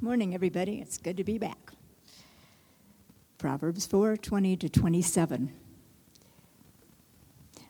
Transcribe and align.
Morning, 0.00 0.32
everybody. 0.32 0.80
It's 0.80 0.96
good 0.96 1.16
to 1.16 1.24
be 1.24 1.38
back. 1.38 1.72
Proverbs 3.36 3.84
4 3.84 4.16
20 4.16 4.56
to 4.58 4.68
27. 4.68 5.52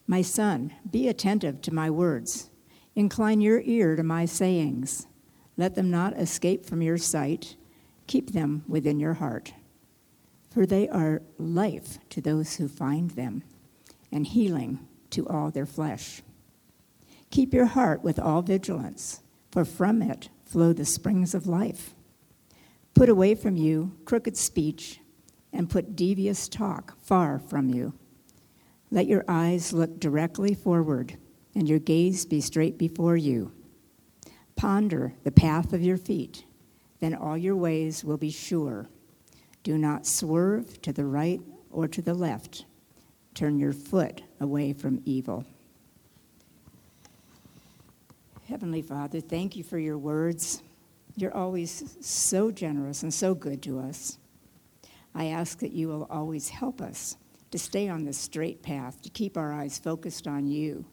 My 0.07 0.21
son, 0.21 0.75
be 0.91 1.09
attentive 1.09 1.63
to 1.63 1.73
my 1.73 1.89
words. 1.89 2.51
Incline 2.95 3.41
your 3.41 3.63
ear 3.65 3.97
to 3.97 4.03
my 4.03 4.27
sayings. 4.27 5.07
Let 5.57 5.75
them 5.75 5.91
not 5.91 6.19
escape 6.19 6.67
from 6.67 6.83
your 6.83 6.99
sight. 6.99 7.57
Keep 8.07 8.33
them 8.33 8.63
within 8.69 9.01
your 9.01 9.15
heart. 9.15 9.55
For 10.51 10.67
they 10.67 10.87
are 10.87 11.23
life 11.39 11.99
to 12.11 12.21
those 12.21 12.57
who 12.57 12.69
find 12.69 13.13
them, 13.13 13.43
and 14.13 14.27
healing 14.27 14.87
to 15.11 15.27
all 15.29 15.51
their 15.51 15.65
flesh. 15.65 16.21
Keep 17.31 17.55
your 17.55 17.67
heart 17.67 18.05
with 18.05 18.19
all 18.19 18.43
vigilance, 18.43 19.23
for 19.51 19.65
from 19.65 20.03
it 20.03 20.29
flow 20.45 20.75
the 20.75 20.85
springs 20.85 21.35
of 21.35 21.47
life. 21.47 21.95
Put 22.99 23.09
away 23.09 23.37
from 23.37 23.55
you 23.55 23.93
crooked 24.07 24.37
speech 24.37 24.99
and 25.53 25.71
put 25.71 25.95
devious 25.95 26.49
talk 26.49 27.01
far 27.01 27.39
from 27.39 27.69
you. 27.69 27.93
Let 28.91 29.07
your 29.07 29.25
eyes 29.29 29.73
look 29.73 30.01
directly 30.01 30.53
forward 30.53 31.17
and 31.55 31.69
your 31.69 31.79
gaze 31.79 32.27
be 32.27 32.41
straight 32.41 32.77
before 32.77 33.17
you. 33.17 33.53
Ponder 34.57 35.15
the 35.23 35.31
path 35.31 35.73
of 35.73 35.81
your 35.81 35.97
feet, 35.97 36.45
then 36.99 37.15
all 37.15 37.39
your 37.39 37.55
ways 37.55 38.03
will 38.03 38.17
be 38.17 38.33
sure. 38.33 38.89
Do 39.63 39.79
not 39.79 40.05
swerve 40.05 40.83
to 40.83 40.93
the 40.93 41.05
right 41.05 41.41
or 41.71 41.87
to 41.87 42.03
the 42.03 42.15
left. 42.15 42.65
Turn 43.33 43.61
your 43.61 43.75
foot 43.75 44.23
away 44.41 44.73
from 44.73 45.03
evil. 45.05 45.45
Heavenly 48.49 48.83
Father, 48.83 49.21
thank 49.21 49.55
you 49.55 49.63
for 49.63 49.79
your 49.79 49.99
words. 49.99 50.65
You're 51.19 51.37
always 51.37 51.97
so 52.01 52.53
generous 52.53 53.03
and 53.03 53.13
so 53.13 53.35
good 53.35 53.61
to 53.63 53.81
us. 53.81 54.19
I 55.17 55.25
ask 55.27 55.59
that 55.59 55.73
you 55.73 55.89
will 55.89 56.07
always 56.09 56.49
help 56.49 56.81
us 56.81 57.17
to 57.51 57.59
stay 57.59 57.89
on 57.89 58.05
the 58.05 58.13
straight 58.13 58.63
path, 58.63 59.03
to 59.03 59.11
keep 59.11 59.37
our 59.37 59.53
eyes 59.53 59.81
focused 59.81 60.29
on 60.29 60.47
you, 60.47 60.85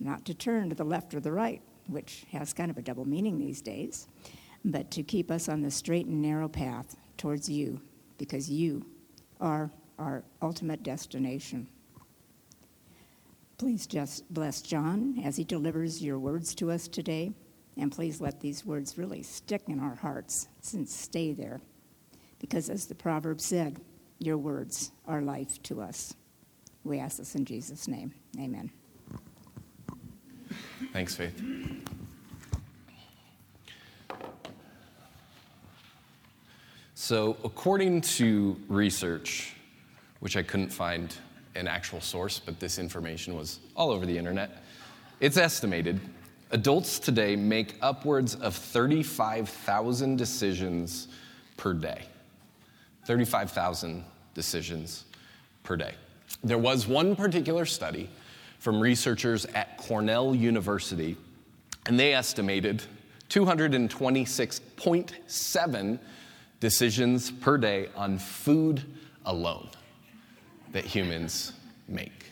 not 0.00 0.24
to 0.24 0.32
turn 0.32 0.70
to 0.70 0.74
the 0.74 0.82
left 0.82 1.12
or 1.12 1.20
the 1.20 1.30
right, 1.30 1.60
which 1.88 2.24
has 2.32 2.54
kind 2.54 2.70
of 2.70 2.78
a 2.78 2.82
double 2.82 3.04
meaning 3.04 3.38
these 3.38 3.60
days, 3.60 4.08
but 4.64 4.90
to 4.92 5.02
keep 5.02 5.30
us 5.30 5.46
on 5.46 5.60
the 5.60 5.70
straight 5.70 6.06
and 6.06 6.22
narrow 6.22 6.48
path 6.48 6.96
towards 7.18 7.50
you, 7.50 7.82
because 8.16 8.48
you 8.48 8.86
are 9.42 9.70
our 9.98 10.24
ultimate 10.40 10.82
destination. 10.82 11.68
Please 13.58 13.86
just 13.86 14.32
bless 14.32 14.62
John 14.62 15.20
as 15.22 15.36
he 15.36 15.44
delivers 15.44 16.02
your 16.02 16.18
words 16.18 16.54
to 16.54 16.70
us 16.70 16.88
today. 16.88 17.34
And 17.78 17.92
please 17.92 18.20
let 18.20 18.40
these 18.40 18.66
words 18.66 18.98
really 18.98 19.22
stick 19.22 19.62
in 19.68 19.78
our 19.78 19.94
hearts 19.94 20.48
and 20.72 20.88
stay 20.88 21.32
there. 21.32 21.60
Because 22.40 22.68
as 22.68 22.86
the 22.86 22.94
proverb 22.94 23.40
said, 23.40 23.80
your 24.18 24.36
words 24.36 24.90
are 25.06 25.22
life 25.22 25.62
to 25.64 25.80
us. 25.80 26.14
We 26.82 26.98
ask 26.98 27.18
this 27.18 27.36
in 27.36 27.44
Jesus' 27.44 27.86
name. 27.86 28.12
Amen. 28.38 28.70
Thanks, 30.92 31.14
Faith. 31.14 31.40
So, 36.94 37.36
according 37.44 38.00
to 38.02 38.56
research, 38.68 39.54
which 40.20 40.36
I 40.36 40.42
couldn't 40.42 40.70
find 40.70 41.14
an 41.54 41.68
actual 41.68 42.00
source, 42.00 42.40
but 42.40 42.58
this 42.58 42.78
information 42.78 43.36
was 43.36 43.60
all 43.76 43.90
over 43.90 44.04
the 44.04 44.18
internet, 44.18 44.62
it's 45.20 45.36
estimated 45.36 46.00
Adults 46.50 46.98
today 46.98 47.36
make 47.36 47.74
upwards 47.82 48.34
of 48.36 48.54
35,000 48.54 50.16
decisions 50.16 51.08
per 51.58 51.74
day. 51.74 52.00
35,000 53.04 54.02
decisions 54.34 55.04
per 55.62 55.76
day. 55.76 55.92
There 56.42 56.58
was 56.58 56.86
one 56.86 57.14
particular 57.16 57.66
study 57.66 58.08
from 58.60 58.80
researchers 58.80 59.44
at 59.46 59.76
Cornell 59.76 60.34
University, 60.34 61.16
and 61.86 62.00
they 62.00 62.14
estimated 62.14 62.82
226.7 63.28 65.98
decisions 66.60 67.30
per 67.30 67.58
day 67.58 67.88
on 67.94 68.18
food 68.18 68.82
alone 69.26 69.68
that 70.72 70.84
humans 70.84 71.52
make. 71.88 72.24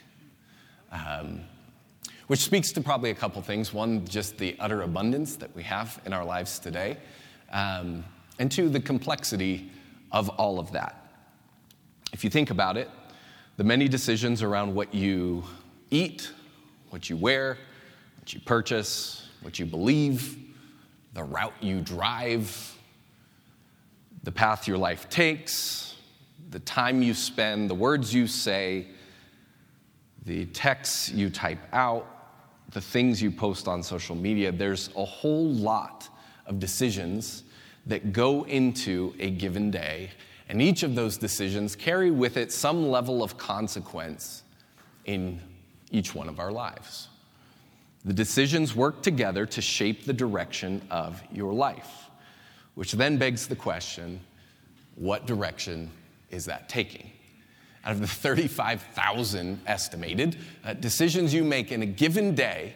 Um, 0.90 1.42
which 2.26 2.40
speaks 2.40 2.72
to 2.72 2.80
probably 2.80 3.10
a 3.10 3.14
couple 3.14 3.40
things. 3.42 3.72
One, 3.72 4.06
just 4.06 4.38
the 4.38 4.56
utter 4.58 4.82
abundance 4.82 5.36
that 5.36 5.54
we 5.54 5.62
have 5.62 6.00
in 6.04 6.12
our 6.12 6.24
lives 6.24 6.58
today, 6.58 6.96
um, 7.52 8.04
and 8.38 8.50
two, 8.50 8.68
the 8.68 8.80
complexity 8.80 9.70
of 10.12 10.28
all 10.30 10.58
of 10.58 10.72
that. 10.72 11.10
If 12.12 12.24
you 12.24 12.30
think 12.30 12.50
about 12.50 12.76
it, 12.76 12.90
the 13.56 13.64
many 13.64 13.88
decisions 13.88 14.42
around 14.42 14.74
what 14.74 14.94
you 14.94 15.44
eat, 15.90 16.30
what 16.90 17.08
you 17.08 17.16
wear, 17.16 17.58
what 18.18 18.32
you 18.34 18.40
purchase, 18.40 19.28
what 19.42 19.58
you 19.58 19.66
believe, 19.66 20.38
the 21.14 21.22
route 21.22 21.54
you 21.60 21.80
drive, 21.80 22.76
the 24.22 24.32
path 24.32 24.68
your 24.68 24.76
life 24.76 25.08
takes, 25.08 25.94
the 26.50 26.58
time 26.60 27.02
you 27.02 27.14
spend, 27.14 27.70
the 27.70 27.74
words 27.74 28.12
you 28.12 28.26
say, 28.26 28.86
the 30.24 30.46
texts 30.46 31.10
you 31.10 31.30
type 31.30 31.60
out, 31.72 32.06
the 32.70 32.80
things 32.80 33.22
you 33.22 33.30
post 33.30 33.68
on 33.68 33.82
social 33.82 34.16
media, 34.16 34.52
there's 34.52 34.90
a 34.96 35.04
whole 35.04 35.48
lot 35.48 36.08
of 36.46 36.58
decisions 36.58 37.44
that 37.86 38.12
go 38.12 38.44
into 38.44 39.14
a 39.18 39.30
given 39.30 39.70
day, 39.70 40.10
and 40.48 40.60
each 40.60 40.82
of 40.82 40.94
those 40.94 41.16
decisions 41.16 41.76
carry 41.76 42.10
with 42.10 42.36
it 42.36 42.52
some 42.52 42.88
level 42.88 43.22
of 43.22 43.38
consequence 43.38 44.42
in 45.04 45.40
each 45.90 46.14
one 46.14 46.28
of 46.28 46.40
our 46.40 46.50
lives. 46.50 47.08
The 48.04 48.12
decisions 48.12 48.74
work 48.74 49.02
together 49.02 49.46
to 49.46 49.60
shape 49.60 50.04
the 50.04 50.12
direction 50.12 50.82
of 50.90 51.22
your 51.32 51.52
life, 51.52 52.10
which 52.74 52.92
then 52.92 53.16
begs 53.16 53.46
the 53.46 53.56
question 53.56 54.20
what 54.96 55.26
direction 55.26 55.90
is 56.30 56.46
that 56.46 56.68
taking? 56.68 57.10
Out 57.86 57.92
of 57.92 58.00
the 58.00 58.06
35,000 58.06 59.60
estimated 59.64 60.36
uh, 60.64 60.74
decisions 60.74 61.32
you 61.32 61.44
make 61.44 61.70
in 61.70 61.82
a 61.82 61.86
given 61.86 62.34
day, 62.34 62.74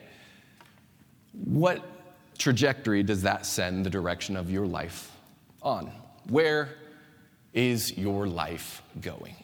what 1.44 1.82
trajectory 2.38 3.03
does 3.03 3.22
that 3.22 3.44
send 3.44 3.84
the 3.84 3.91
direction 3.91 4.37
of 4.37 4.50
your 4.53 4.66
life 4.66 5.10
on? 5.62 5.91
Where 6.28 6.76
is 7.53 7.98
your 7.98 8.28
life 8.28 8.82
going? 9.00 9.34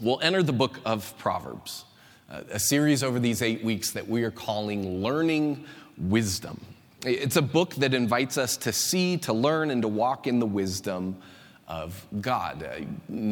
We'll 0.00 0.20
enter 0.20 0.42
the 0.42 0.52
book 0.52 0.80
of 0.84 1.16
Proverbs, 1.16 1.84
uh, 2.28 2.42
a 2.50 2.58
series 2.58 3.04
over 3.04 3.20
these 3.20 3.40
eight 3.40 3.62
weeks 3.62 3.92
that 3.92 4.08
we 4.08 4.24
are 4.24 4.32
calling 4.32 5.00
Learning 5.00 5.64
Wisdom. 5.96 6.60
It's 7.06 7.36
a 7.36 7.42
book 7.42 7.74
that 7.76 7.94
invites 7.94 8.36
us 8.36 8.56
to 8.58 8.72
see, 8.72 9.16
to 9.18 9.32
learn, 9.32 9.70
and 9.70 9.82
to 9.82 9.88
walk 9.88 10.26
in 10.26 10.40
the 10.40 10.46
wisdom 10.46 11.18
of 11.72 12.06
God. 12.20 12.62
Uh, 12.62 12.84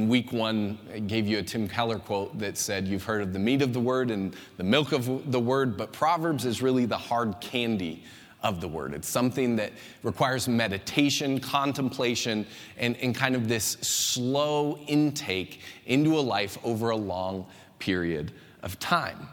week 0.06 0.32
one, 0.32 0.78
I 0.90 0.98
gave 1.00 1.28
you 1.28 1.40
a 1.40 1.42
Tim 1.42 1.68
Keller 1.68 1.98
quote 1.98 2.38
that 2.38 2.56
said, 2.56 2.88
You've 2.88 3.04
heard 3.04 3.20
of 3.20 3.34
the 3.34 3.38
meat 3.38 3.60
of 3.60 3.74
the 3.74 3.80
word 3.80 4.10
and 4.10 4.34
the 4.56 4.64
milk 4.64 4.92
of 4.92 5.30
the 5.30 5.38
word, 5.38 5.76
but 5.76 5.92
Proverbs 5.92 6.46
is 6.46 6.62
really 6.62 6.86
the 6.86 6.96
hard 6.96 7.38
candy 7.42 8.02
of 8.42 8.62
the 8.62 8.66
word. 8.66 8.94
It's 8.94 9.10
something 9.10 9.56
that 9.56 9.72
requires 10.02 10.48
meditation, 10.48 11.38
contemplation, 11.38 12.46
and, 12.78 12.96
and 12.96 13.14
kind 13.14 13.36
of 13.36 13.46
this 13.46 13.76
slow 13.82 14.78
intake 14.86 15.60
into 15.84 16.18
a 16.18 16.22
life 16.22 16.56
over 16.64 16.90
a 16.90 16.96
long 16.96 17.44
period 17.78 18.32
of 18.62 18.78
time. 18.78 19.28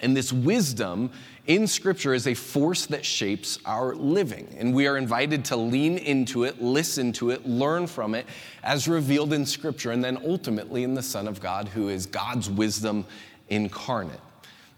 And 0.00 0.16
this 0.16 0.32
wisdom 0.32 1.10
in 1.46 1.66
Scripture 1.66 2.12
is 2.12 2.26
a 2.26 2.34
force 2.34 2.86
that 2.86 3.04
shapes 3.04 3.58
our 3.64 3.94
living. 3.94 4.54
And 4.58 4.74
we 4.74 4.86
are 4.86 4.96
invited 4.96 5.44
to 5.46 5.56
lean 5.56 5.98
into 5.98 6.44
it, 6.44 6.60
listen 6.60 7.12
to 7.12 7.30
it, 7.30 7.46
learn 7.46 7.86
from 7.86 8.14
it 8.14 8.26
as 8.62 8.88
revealed 8.88 9.32
in 9.32 9.46
Scripture, 9.46 9.92
and 9.92 10.02
then 10.02 10.18
ultimately 10.24 10.82
in 10.82 10.94
the 10.94 11.02
Son 11.02 11.28
of 11.28 11.40
God, 11.40 11.68
who 11.68 11.88
is 11.88 12.06
God's 12.06 12.50
wisdom 12.50 13.06
incarnate. 13.48 14.20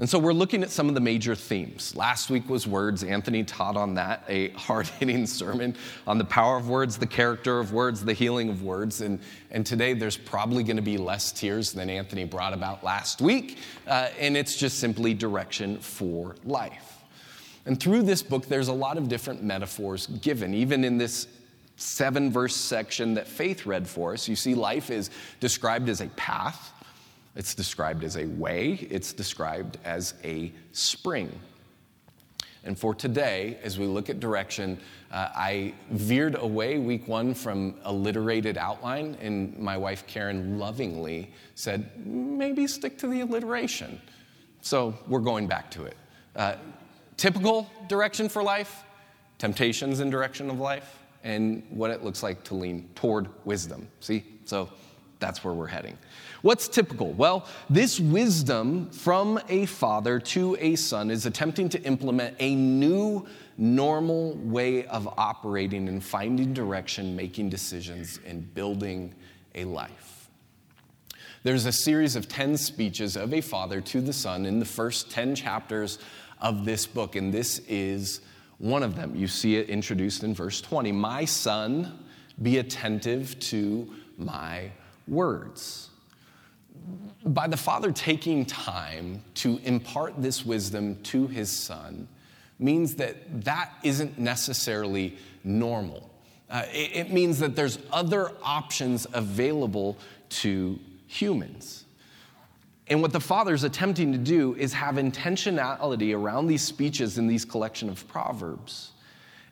And 0.01 0.09
so 0.09 0.17
we're 0.17 0.33
looking 0.33 0.63
at 0.63 0.71
some 0.71 0.89
of 0.89 0.95
the 0.95 1.01
major 1.01 1.35
themes. 1.35 1.97
Last 1.97 2.31
week 2.31 2.49
was 2.49 2.69
words. 2.69 3.03
Anthony 3.03 3.43
taught 3.43 3.77
on 3.77 3.95
that, 3.95 4.23
a 4.29 4.49
hard 4.57 4.87
hitting 4.87 5.27
sermon 5.27 5.75
on 6.07 6.19
the 6.19 6.25
power 6.25 6.57
of 6.57 6.69
words, 6.69 6.99
the 6.99 7.07
character 7.07 7.59
of 7.59 7.73
words, 7.73 8.05
the 8.05 8.13
healing 8.13 8.49
of 8.49 8.63
words. 8.63 9.01
And, 9.01 9.19
and 9.51 9.67
today 9.67 9.95
there's 9.95 10.17
probably 10.17 10.63
going 10.63 10.77
to 10.77 10.83
be 10.83 10.99
less 10.99 11.33
tears 11.33 11.73
than 11.73 11.91
Anthony 11.91 12.25
brought 12.25 12.55
about 12.55 12.85
last 12.85 13.21
week. 13.21 13.59
Uh, 13.89 14.09
and 14.21 14.37
it's 14.37 14.57
just 14.57 14.79
simply 14.79 15.15
direction 15.15 15.79
for 15.79 16.37
life. 16.45 16.99
And 17.67 17.79
through 17.79 18.03
this 18.03 18.23
book, 18.23 18.47
there's 18.47 18.69
a 18.69 18.73
lot 18.73 18.99
of 18.99 19.09
different 19.09 19.43
metaphors 19.43 20.07
given, 20.07 20.55
even 20.55 20.85
in 20.85 20.97
this 20.97 21.27
seven 21.75 22.31
verse 22.31 22.55
section 22.55 23.15
that 23.15 23.27
Faith 23.27 23.67
read 23.67 23.89
for 23.89 24.13
us. 24.13 24.29
You 24.29 24.37
see, 24.37 24.55
life 24.55 24.91
is 24.91 25.11
described 25.41 25.89
as 25.89 26.01
a 26.01 26.07
path 26.11 26.73
it's 27.39 27.55
described 27.55 28.03
as 28.03 28.17
a 28.17 28.27
way, 28.27 28.89
it's 28.91 29.13
described 29.13 29.79
as 29.85 30.15
a 30.25 30.53
spring. 30.73 31.31
And 32.65 32.77
for 32.77 32.97
today, 32.97 33.59
as 33.63 33.79
we 33.79 33.87
look 33.87 34.11
at 34.11 34.19
direction, 34.19 34.77
uh, 35.13 35.29
I 35.37 35.73
veered 35.93 36.35
away 36.35 36.79
week 36.79 37.07
one 37.07 37.35
from 37.35 37.77
alliterated 37.85 38.59
outline, 38.59 39.17
and 39.21 39.57
my 39.57 39.77
wife 39.79 40.05
Karen 40.09 40.59
lovingly 40.59 41.31
said, 41.55 42.05
maybe 42.05 42.67
stick 42.67 42.99
to 42.99 43.07
the 43.07 43.21
alliteration. 43.21 44.01
So 44.61 44.99
we're 45.07 45.21
going 45.21 45.47
back 45.47 45.71
to 45.71 45.85
it. 45.85 45.97
Uh, 46.35 46.57
typical 47.17 47.71
direction 47.87 48.29
for 48.29 48.43
life, 48.43 48.83
temptations 49.39 50.01
in 50.01 50.11
direction 50.11 50.51
of 50.51 50.59
life, 50.59 50.99
and 51.23 51.63
what 51.71 51.93
it 51.93 52.03
looks 52.03 52.25
like 52.25 52.43
to 52.45 52.57
lean 52.57 52.89
toward 52.97 53.29
wisdom. 53.45 53.87
See? 54.01 54.25
So 54.45 54.69
that's 55.19 55.43
where 55.43 55.55
we're 55.55 55.67
heading. 55.67 55.99
What's 56.43 56.69
typical? 56.69 57.13
Well, 57.13 57.47
this 57.69 57.99
wisdom 57.99 58.91
from 58.91 59.41
a 59.49 59.67
father 59.67 60.21
to 60.21 60.57
a 60.61 60.77
son 60.77 61.11
is 61.11 61.27
attempting 61.27 61.69
to 61.71 61.83
implement 61.83 62.37
a 62.39 62.55
new 62.55 63.27
normal 63.57 64.35
way 64.37 64.87
of 64.87 65.09
operating 65.19 65.89
and 65.89 66.03
finding 66.03 66.55
direction, 66.55 67.17
making 67.17 67.49
decisions, 67.49 68.21
and 68.25 68.55
building 68.55 69.15
a 69.57 69.65
life. 69.65 70.31
There's 71.43 71.67
a 71.67 71.73
series 71.73 72.15
of 72.15 72.29
10 72.29 72.57
speeches 72.57 73.17
of 73.17 73.33
a 73.35 73.41
father 73.41 73.81
to 73.81 74.01
the 74.01 74.13
son 74.13 74.47
in 74.47 74.59
the 74.59 74.65
first 74.65 75.11
10 75.11 75.35
chapters 75.35 75.99
of 76.41 76.65
this 76.65 76.87
book, 76.87 77.17
and 77.17 77.33
this 77.33 77.61
is 77.69 78.21
one 78.59 78.83
of 78.83 78.95
them. 78.95 79.17
You 79.17 79.27
see 79.27 79.57
it 79.57 79.69
introduced 79.69 80.23
in 80.23 80.35
verse 80.35 80.61
20 80.61 80.93
My 80.93 81.25
son, 81.25 82.05
be 82.43 82.59
attentive 82.59 83.39
to 83.41 83.93
my 84.17 84.71
words. 85.09 85.91
By 87.25 87.49
the 87.49 87.57
father 87.57 87.93
taking 87.93 88.47
time 88.47 89.23
to 89.35 89.59
impart 89.65 90.21
this 90.23 90.47
wisdom 90.47 91.03
to 91.05 91.27
his 91.27 91.51
son, 91.51 92.09
means 92.59 92.97
that 92.97 93.45
that 93.45 93.73
isn't 93.83 94.19
necessarily 94.19 95.17
normal. 95.45 96.11
Uh, 96.51 96.65
it, 96.73 96.97
it 96.97 97.13
means 97.13 97.39
that 97.39 97.55
there's 97.55 97.79
other 97.93 98.33
options 98.43 99.07
available 99.13 99.97
to 100.29 100.79
humans. 101.07 101.85
And 102.89 103.03
what 103.03 103.13
the 103.13 103.21
father 103.21 103.53
is 103.53 103.65
attempting 103.65 104.13
to 104.13 104.19
do 104.19 104.55
is 104.55 104.73
have 104.73 104.95
intentionality 104.95 106.17
around 106.17 106.47
these 106.47 106.63
speeches 106.63 107.19
in 107.19 107.27
these 107.27 107.45
collection 107.45 107.89
of 107.89 108.09
proverbs. 108.09 108.93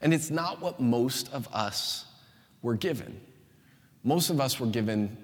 And 0.00 0.14
it's 0.14 0.30
not 0.30 0.60
what 0.60 0.80
most 0.80 1.32
of 1.32 1.46
us 1.52 2.06
were 2.62 2.74
given. 2.74 3.20
Most 4.04 4.30
of 4.30 4.40
us 4.40 4.58
were 4.58 4.66
given 4.66 5.16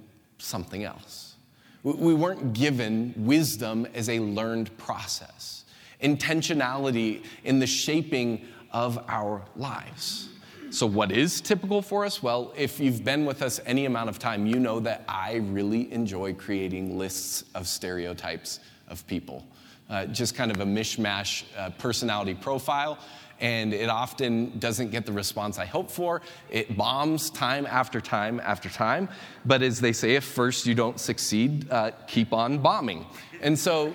something 0.42 0.84
else. 0.84 1.36
We 1.82 2.14
weren't 2.14 2.52
given 2.52 3.12
wisdom 3.16 3.86
as 3.94 4.08
a 4.08 4.20
learned 4.20 4.76
process 4.78 5.62
intentionality 6.02 7.24
in 7.44 7.58
the 7.58 7.66
shaping 7.66 8.44
of 8.72 9.02
our 9.08 9.42
lives. 9.56 10.28
So, 10.70 10.86
what 10.86 11.12
is 11.12 11.40
typical 11.40 11.82
for 11.82 12.04
us? 12.04 12.22
Well, 12.22 12.52
if 12.56 12.80
you've 12.80 13.04
been 13.04 13.26
with 13.26 13.42
us 13.42 13.60
any 13.66 13.84
amount 13.84 14.08
of 14.08 14.18
time, 14.18 14.46
you 14.46 14.58
know 14.58 14.80
that 14.80 15.04
I 15.06 15.36
really 15.36 15.92
enjoy 15.92 16.32
creating 16.32 16.98
lists 16.98 17.44
of 17.54 17.66
stereotypes 17.66 18.60
of 18.88 19.06
people. 19.06 19.46
Uh, 19.90 20.06
just 20.06 20.34
kind 20.34 20.50
of 20.50 20.60
a 20.60 20.64
mishmash 20.64 21.44
uh, 21.58 21.68
personality 21.70 22.32
profile, 22.34 22.98
and 23.42 23.74
it 23.74 23.90
often 23.90 24.56
doesn't 24.60 24.90
get 24.90 25.04
the 25.04 25.12
response 25.12 25.58
I 25.58 25.66
hope 25.66 25.90
for. 25.90 26.22
It 26.48 26.76
bombs 26.76 27.28
time 27.28 27.66
after 27.66 28.00
time 28.00 28.40
after 28.40 28.70
time. 28.70 29.08
But 29.44 29.62
as 29.62 29.80
they 29.80 29.92
say, 29.92 30.14
if 30.14 30.24
first 30.24 30.64
you 30.64 30.74
don't 30.74 30.98
succeed, 30.98 31.70
uh, 31.70 31.90
keep 32.06 32.32
on 32.32 32.58
bombing. 32.58 33.04
And 33.42 33.58
so, 33.58 33.92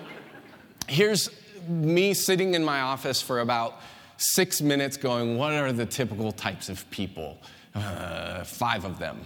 here's 0.86 1.30
me 1.66 2.12
sitting 2.12 2.54
in 2.54 2.62
my 2.62 2.82
office 2.82 3.22
for 3.22 3.40
about 3.40 3.80
six 4.18 4.60
minutes 4.60 4.98
going, 4.98 5.38
What 5.38 5.54
are 5.54 5.72
the 5.72 5.86
typical 5.86 6.30
types 6.30 6.68
of 6.68 6.88
people? 6.90 7.38
Uh, 7.74 8.44
five 8.44 8.84
of 8.84 8.98
them. 8.98 9.18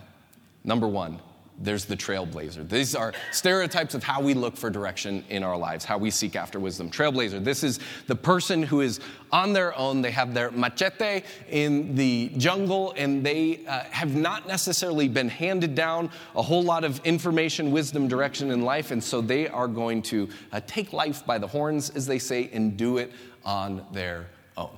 Number 0.64 0.86
one, 0.86 1.20
there's 1.62 1.84
the 1.84 1.96
trailblazer. 1.96 2.68
These 2.68 2.94
are 2.94 3.12
stereotypes 3.30 3.94
of 3.94 4.02
how 4.02 4.20
we 4.20 4.34
look 4.34 4.56
for 4.56 4.68
direction 4.68 5.24
in 5.28 5.42
our 5.42 5.56
lives, 5.56 5.84
how 5.84 5.96
we 5.96 6.10
seek 6.10 6.34
after 6.34 6.58
wisdom. 6.58 6.90
Trailblazer, 6.90 7.42
this 7.42 7.62
is 7.62 7.78
the 8.08 8.16
person 8.16 8.62
who 8.62 8.80
is 8.80 9.00
on 9.30 9.52
their 9.52 9.76
own. 9.78 10.02
They 10.02 10.10
have 10.10 10.34
their 10.34 10.50
machete 10.50 11.22
in 11.48 11.94
the 11.94 12.32
jungle, 12.36 12.92
and 12.96 13.24
they 13.24 13.64
uh, 13.66 13.84
have 13.90 14.14
not 14.14 14.46
necessarily 14.48 15.08
been 15.08 15.28
handed 15.28 15.74
down 15.74 16.10
a 16.34 16.42
whole 16.42 16.62
lot 16.62 16.84
of 16.84 17.00
information, 17.04 17.70
wisdom, 17.70 18.08
direction 18.08 18.50
in 18.50 18.62
life, 18.62 18.90
and 18.90 19.02
so 19.02 19.20
they 19.20 19.48
are 19.48 19.68
going 19.68 20.02
to 20.02 20.28
uh, 20.50 20.60
take 20.66 20.92
life 20.92 21.24
by 21.24 21.38
the 21.38 21.46
horns, 21.46 21.90
as 21.90 22.06
they 22.06 22.18
say, 22.18 22.50
and 22.52 22.76
do 22.76 22.98
it 22.98 23.12
on 23.44 23.86
their 23.92 24.26
own. 24.56 24.76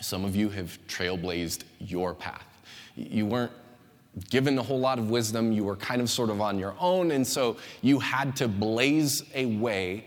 Some 0.00 0.24
of 0.24 0.34
you 0.34 0.48
have 0.48 0.78
trailblazed 0.88 1.64
your 1.78 2.14
path. 2.14 2.46
You 2.96 3.26
weren't 3.26 3.52
given 4.30 4.58
a 4.58 4.62
whole 4.62 4.78
lot 4.78 4.98
of 4.98 5.10
wisdom. 5.10 5.52
You 5.52 5.64
were 5.64 5.76
kind 5.76 6.00
of 6.00 6.10
sort 6.10 6.30
of 6.30 6.40
on 6.40 6.58
your 6.58 6.74
own, 6.78 7.10
and 7.10 7.26
so 7.26 7.56
you 7.82 7.98
had 7.98 8.36
to 8.36 8.48
blaze 8.48 9.22
a 9.34 9.46
way 9.46 10.06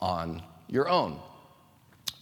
on 0.00 0.42
your 0.68 0.88
own. 0.88 1.18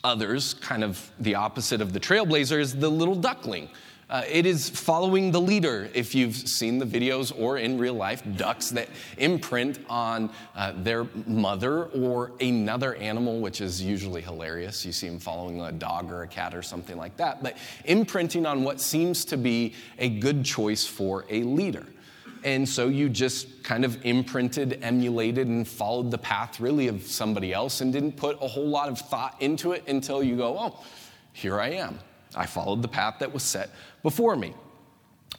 Others, 0.05 0.55
kind 0.55 0.85
of 0.85 1.11
the 1.19 1.35
opposite 1.35 1.81
of 1.81 1.93
the 1.93 2.01
trailblazer, 2.01 2.61
is 2.61 2.77
the 2.77 2.89
little 2.89 3.17
duckling. 3.17 3.69
Uh, 4.09 4.23
it 4.31 4.47
is 4.47 4.71
following 4.71 5.33
the 5.33 5.41
leader. 5.41 5.91
If 5.93 6.15
you've 6.15 6.37
seen 6.37 6.79
the 6.79 6.87
videos 6.87 7.37
or 7.37 7.59
in 7.59 7.77
real 7.77 7.95
life, 7.95 8.23
ducks 8.37 8.71
that 8.71 8.89
imprint 9.19 9.81
on 9.89 10.31
uh, 10.55 10.75
their 10.77 11.09
mother 11.27 11.87
or 11.87 12.31
another 12.41 12.95
animal, 12.95 13.41
which 13.41 13.61
is 13.61 13.83
usually 13.83 14.23
hilarious. 14.23 14.87
You 14.87 14.93
see 14.93 15.09
them 15.09 15.19
following 15.19 15.61
a 15.61 15.73
dog 15.73 16.13
or 16.13 16.23
a 16.23 16.29
cat 16.29 16.55
or 16.55 16.63
something 16.63 16.97
like 16.97 17.17
that, 17.17 17.43
but 17.43 17.57
imprinting 17.85 18.47
on 18.47 18.63
what 18.63 18.81
seems 18.81 19.25
to 19.25 19.37
be 19.37 19.75
a 19.99 20.09
good 20.09 20.45
choice 20.45 20.87
for 20.87 21.25
a 21.29 21.43
leader. 21.43 21.87
And 22.45 22.69
so 22.69 22.87
you 22.87 23.09
just 23.09 23.65
kind 23.65 23.85
of 23.85 24.05
imprinted, 24.07 24.79
emulated, 24.83 25.49
and 25.49 25.67
followed 25.67 26.13
the 26.13 26.19
path 26.19 26.61
really 26.61 26.87
of 26.87 27.03
somebody 27.03 27.53
else 27.53 27.81
and 27.81 27.93
didn't 27.93 28.13
put 28.13 28.37
a 28.41 28.47
whole 28.47 28.69
lot 28.69 28.89
of 28.89 29.01
thought 29.01 29.35
into 29.41 29.73
it 29.73 29.83
until 29.89 30.23
you 30.23 30.37
go, 30.37 30.57
oh, 30.57 30.85
here 31.33 31.61
I 31.61 31.71
am. 31.71 31.99
I 32.37 32.47
followed 32.47 32.83
the 32.83 32.89
path 32.89 33.17
that 33.21 33.33
was 33.33 33.43
set 33.43 33.71
before 34.03 34.37
me. 34.37 34.55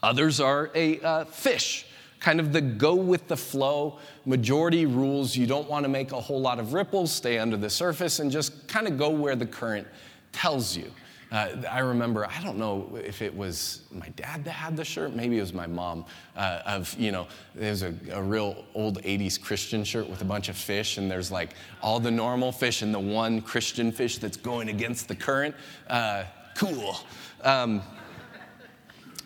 Others 0.03 0.39
are 0.39 0.69
a 0.75 0.99
uh, 1.01 1.25
fish, 1.25 1.85
kind 2.19 2.39
of 2.39 2.53
the 2.53 2.61
go 2.61 2.95
with 2.95 3.27
the 3.27 3.37
flow, 3.37 3.99
majority 4.25 4.85
rules. 4.85 5.35
You 5.35 5.47
don't 5.47 5.69
want 5.69 5.83
to 5.83 5.89
make 5.89 6.11
a 6.11 6.19
whole 6.19 6.41
lot 6.41 6.59
of 6.59 6.73
ripples, 6.73 7.11
stay 7.11 7.37
under 7.37 7.57
the 7.57 7.69
surface, 7.69 8.19
and 8.19 8.31
just 8.31 8.67
kind 8.67 8.87
of 8.87 8.97
go 8.97 9.09
where 9.09 9.35
the 9.35 9.45
current 9.45 9.87
tells 10.31 10.75
you. 10.75 10.91
Uh, 11.29 11.49
I 11.69 11.79
remember, 11.79 12.25
I 12.25 12.41
don't 12.41 12.57
know 12.57 12.89
if 13.03 13.21
it 13.21 13.35
was 13.35 13.81
my 13.91 14.07
dad 14.09 14.45
that 14.45 14.51
had 14.51 14.77
the 14.77 14.85
shirt, 14.85 15.13
maybe 15.13 15.37
it 15.37 15.41
was 15.41 15.53
my 15.53 15.67
mom, 15.67 16.05
uh, 16.37 16.61
of, 16.65 16.95
you 16.97 17.11
know, 17.11 17.27
there's 17.53 17.81
a, 17.81 17.93
a, 18.13 18.23
real 18.23 18.63
old 18.73 19.03
80s 19.03 19.41
Christian 19.41 19.83
shirt 19.83 20.09
with 20.09 20.21
a 20.21 20.25
bunch 20.25 20.47
of 20.47 20.55
fish, 20.55 20.97
and 20.97 21.11
there's 21.11 21.29
like 21.29 21.49
all 21.81 21.99
the 21.99 22.11
normal 22.11 22.53
fish 22.53 22.81
and 22.81 22.93
the 22.93 22.99
one 22.99 23.41
Christian 23.41 23.91
fish 23.91 24.19
that's 24.19 24.37
going 24.37 24.69
against 24.69 25.09
the 25.09 25.15
current. 25.15 25.53
Uh, 25.89 26.23
cool. 26.57 26.97
Um, 27.43 27.81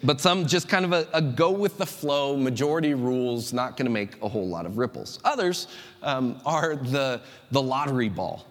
but 0.03 0.19
some 0.19 0.47
just 0.47 0.67
kind 0.67 0.83
of 0.83 0.93
a, 0.93 1.07
a, 1.13 1.21
go 1.21 1.51
with 1.51 1.77
the 1.77 1.85
flow, 1.85 2.35
majority 2.35 2.93
rules, 2.93 3.53
not 3.53 3.77
going 3.77 3.85
to 3.85 3.91
make 3.91 4.21
a 4.21 4.27
whole 4.27 4.47
lot 4.47 4.65
of 4.65 4.77
ripples. 4.77 5.19
Others 5.23 5.67
um, 6.01 6.41
are 6.45 6.75
the, 6.75 7.21
the 7.51 7.61
lottery 7.61 8.09
ball. 8.09 8.45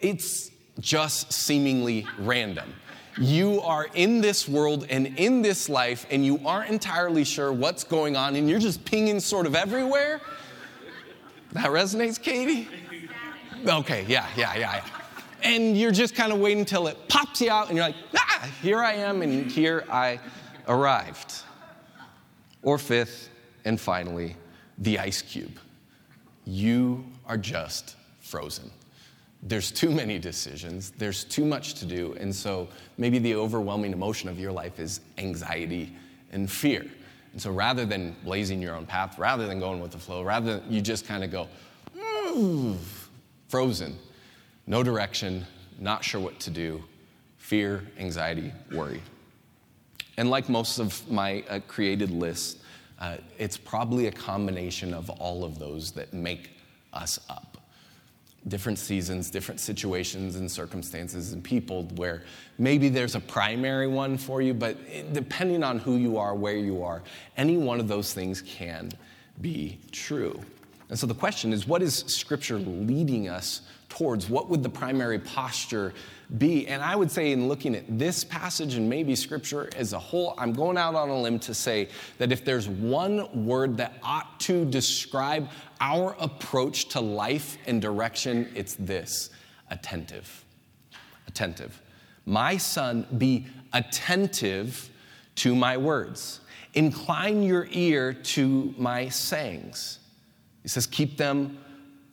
It's 0.00 0.50
just 0.80 1.32
seemingly 1.32 2.06
random. 2.18 2.72
You 3.18 3.62
are 3.62 3.86
in 3.94 4.20
this 4.20 4.48
world 4.48 4.86
and 4.90 5.06
in 5.18 5.42
this 5.42 5.68
life, 5.68 6.06
and 6.10 6.26
you 6.26 6.40
aren't 6.44 6.70
entirely 6.70 7.24
sure 7.24 7.52
what's 7.52 7.84
going 7.84 8.16
on, 8.16 8.36
and 8.36 8.50
you're 8.50 8.58
just 8.58 8.84
pinging 8.84 9.20
sort 9.20 9.46
of 9.46 9.54
everywhere. 9.54 10.20
That 11.52 11.68
resonates, 11.68 12.20
Katie? 12.20 12.68
Okay, 13.66 14.04
yeah, 14.06 14.28
yeah, 14.36 14.54
yeah, 14.54 14.74
yeah 14.86 14.95
and 15.42 15.76
you're 15.76 15.92
just 15.92 16.14
kind 16.14 16.32
of 16.32 16.38
waiting 16.38 16.60
until 16.60 16.86
it 16.86 16.96
pops 17.08 17.40
you 17.40 17.50
out 17.50 17.68
and 17.68 17.76
you're 17.76 17.86
like, 17.86 17.96
ah, 18.16 18.50
here 18.62 18.82
I 18.82 18.94
am, 18.94 19.22
and 19.22 19.50
here 19.50 19.84
I 19.90 20.20
arrived. 20.68 21.34
Or 22.62 22.78
fifth, 22.78 23.30
and 23.64 23.80
finally, 23.80 24.36
the 24.78 24.98
ice 24.98 25.22
cube. 25.22 25.58
You 26.44 27.04
are 27.26 27.36
just 27.36 27.96
frozen. 28.20 28.70
There's 29.42 29.70
too 29.70 29.90
many 29.90 30.18
decisions, 30.18 30.90
there's 30.92 31.22
too 31.22 31.44
much 31.44 31.74
to 31.74 31.84
do, 31.84 32.16
and 32.18 32.34
so 32.34 32.68
maybe 32.98 33.18
the 33.18 33.34
overwhelming 33.34 33.92
emotion 33.92 34.28
of 34.28 34.40
your 34.40 34.50
life 34.50 34.80
is 34.80 35.00
anxiety 35.18 35.94
and 36.32 36.50
fear. 36.50 36.84
And 37.32 37.40
so 37.40 37.52
rather 37.52 37.84
than 37.84 38.16
blazing 38.24 38.62
your 38.62 38.74
own 38.74 38.86
path, 38.86 39.18
rather 39.18 39.46
than 39.46 39.60
going 39.60 39.80
with 39.80 39.92
the 39.92 39.98
flow, 39.98 40.22
rather 40.22 40.58
than 40.58 40.72
you 40.72 40.80
just 40.80 41.06
kind 41.06 41.22
of 41.22 41.30
go, 41.30 41.48
mm, 41.96 42.76
frozen 43.48 43.96
no 44.66 44.82
direction, 44.82 45.46
not 45.78 46.04
sure 46.04 46.20
what 46.20 46.40
to 46.40 46.50
do, 46.50 46.82
fear, 47.38 47.82
anxiety, 47.98 48.52
worry. 48.72 49.00
And 50.16 50.30
like 50.30 50.48
most 50.48 50.78
of 50.78 51.08
my 51.10 51.44
uh, 51.48 51.60
created 51.68 52.10
lists, 52.10 52.62
uh, 52.98 53.18
it's 53.38 53.56
probably 53.58 54.06
a 54.06 54.12
combination 54.12 54.94
of 54.94 55.10
all 55.10 55.44
of 55.44 55.58
those 55.58 55.92
that 55.92 56.14
make 56.14 56.50
us 56.92 57.20
up. 57.28 57.58
different 58.48 58.78
seasons, 58.78 59.30
different 59.30 59.60
situations 59.60 60.36
and 60.36 60.50
circumstances 60.50 61.32
and 61.32 61.42
people 61.42 61.84
where 61.96 62.22
maybe 62.58 62.88
there's 62.88 63.14
a 63.16 63.20
primary 63.20 63.88
one 63.88 64.16
for 64.16 64.40
you, 64.40 64.54
but 64.54 64.76
depending 65.12 65.64
on 65.64 65.78
who 65.78 65.96
you 65.96 66.16
are, 66.16 66.34
where 66.34 66.56
you 66.56 66.82
are, 66.82 67.02
any 67.36 67.56
one 67.56 67.80
of 67.80 67.88
those 67.88 68.12
things 68.12 68.42
can 68.42 68.90
be 69.40 69.78
true. 69.90 70.40
And 70.88 70.98
so 70.98 71.06
the 71.06 71.14
question 71.14 71.52
is 71.52 71.66
what 71.66 71.82
is 71.82 72.04
Scripture 72.06 72.58
leading 72.58 73.28
us 73.28 73.62
towards? 73.88 74.28
What 74.28 74.48
would 74.48 74.62
the 74.62 74.68
primary 74.68 75.18
posture 75.18 75.92
be? 76.38 76.66
And 76.66 76.82
I 76.82 76.94
would 76.96 77.10
say, 77.10 77.32
in 77.32 77.48
looking 77.48 77.74
at 77.74 77.98
this 77.98 78.24
passage 78.24 78.74
and 78.74 78.88
maybe 78.88 79.14
Scripture 79.14 79.68
as 79.76 79.92
a 79.92 79.98
whole, 79.98 80.34
I'm 80.38 80.52
going 80.52 80.76
out 80.76 80.94
on 80.94 81.08
a 81.08 81.20
limb 81.20 81.38
to 81.40 81.54
say 81.54 81.88
that 82.18 82.32
if 82.32 82.44
there's 82.44 82.68
one 82.68 83.46
word 83.46 83.76
that 83.78 83.94
ought 84.02 84.38
to 84.40 84.64
describe 84.64 85.48
our 85.80 86.16
approach 86.18 86.88
to 86.90 87.00
life 87.00 87.58
and 87.66 87.80
direction, 87.80 88.50
it's 88.54 88.74
this 88.76 89.30
attentive. 89.70 90.44
Attentive. 91.26 91.80
My 92.26 92.56
son, 92.56 93.06
be 93.18 93.46
attentive 93.72 94.90
to 95.36 95.54
my 95.54 95.76
words. 95.76 96.40
Incline 96.74 97.42
your 97.42 97.68
ear 97.70 98.12
to 98.12 98.74
my 98.76 99.08
sayings. 99.08 100.00
He 100.66 100.70
says, 100.70 100.84
keep 100.88 101.16
them 101.16 101.58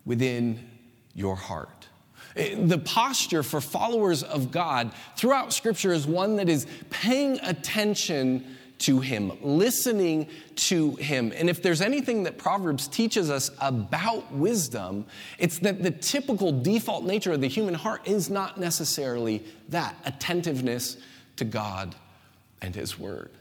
within 0.06 0.70
your 1.16 1.36
heart. 1.36 1.88
Eh, 2.36 2.54
the 2.56 2.78
posture 2.78 3.42
for 3.42 3.60
followers 3.60 4.22
of 4.22 4.52
God 4.52 4.92
throughout 5.18 5.54
Scripture 5.54 5.92
is 5.92 6.06
one 6.06 6.36
that 6.36 6.48
is 6.50 6.68
paying 6.92 7.40
attention 7.40 8.46
to 8.78 9.00
Him, 9.00 9.32
listening 9.42 10.28
to 10.58 10.92
Him. 10.98 11.34
And 11.36 11.50
if 11.50 11.64
there's 11.64 11.82
anything 11.82 12.22
that 12.26 12.38
Proverbs 12.38 12.88
teaches 12.88 13.32
us 13.32 13.50
about 13.60 14.32
wisdom, 14.32 15.08
it's 15.40 15.58
that 15.58 15.82
the 15.82 15.90
typical 15.90 16.52
default 16.52 17.06
nature 17.06 17.32
of 17.32 17.42
the 17.42 17.48
human 17.48 17.74
heart 17.74 18.08
is 18.08 18.30
not 18.30 18.60
necessarily 18.60 19.44
that 19.70 19.96
attentiveness 20.06 20.98
to 21.38 21.44
God 21.44 21.96
and 22.62 22.76
His 22.76 23.00
Word. 23.00 23.32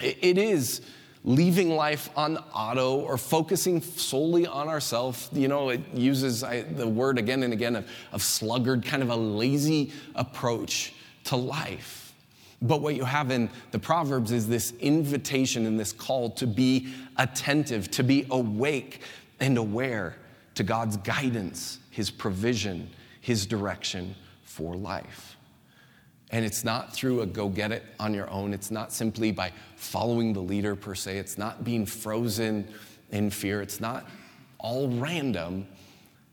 It 0.00 0.38
is 0.38 0.80
leaving 1.24 1.70
life 1.70 2.10
on 2.16 2.36
auto 2.52 2.96
or 2.96 3.16
focusing 3.16 3.80
solely 3.80 4.46
on 4.46 4.68
ourselves. 4.68 5.28
You 5.32 5.48
know, 5.48 5.68
it 5.68 5.80
uses 5.94 6.42
I, 6.42 6.62
the 6.62 6.88
word 6.88 7.18
again 7.18 7.42
and 7.42 7.52
again 7.52 7.76
of, 7.76 7.88
of 8.12 8.22
sluggard, 8.22 8.84
kind 8.84 9.02
of 9.02 9.10
a 9.10 9.16
lazy 9.16 9.92
approach 10.14 10.92
to 11.24 11.36
life. 11.36 12.14
But 12.60 12.80
what 12.80 12.94
you 12.94 13.04
have 13.04 13.30
in 13.30 13.50
the 13.72 13.78
Proverbs 13.78 14.30
is 14.30 14.48
this 14.48 14.72
invitation 14.80 15.66
and 15.66 15.78
this 15.78 15.92
call 15.92 16.30
to 16.30 16.46
be 16.46 16.94
attentive, 17.16 17.90
to 17.92 18.04
be 18.04 18.26
awake 18.30 19.02
and 19.40 19.58
aware 19.58 20.16
to 20.54 20.62
God's 20.62 20.96
guidance, 20.98 21.80
His 21.90 22.10
provision, 22.10 22.88
His 23.20 23.46
direction 23.46 24.14
for 24.44 24.76
life. 24.76 25.31
And 26.32 26.44
it's 26.44 26.64
not 26.64 26.94
through 26.94 27.20
a 27.20 27.26
go 27.26 27.48
get 27.48 27.72
it 27.72 27.84
on 28.00 28.14
your 28.14 28.28
own. 28.30 28.54
It's 28.54 28.70
not 28.70 28.90
simply 28.90 29.30
by 29.30 29.52
following 29.76 30.32
the 30.32 30.40
leader 30.40 30.74
per 30.74 30.94
se. 30.94 31.18
It's 31.18 31.36
not 31.36 31.62
being 31.62 31.84
frozen 31.84 32.66
in 33.10 33.30
fear. 33.30 33.60
It's 33.60 33.80
not 33.80 34.06
all 34.58 34.88
random. 34.88 35.66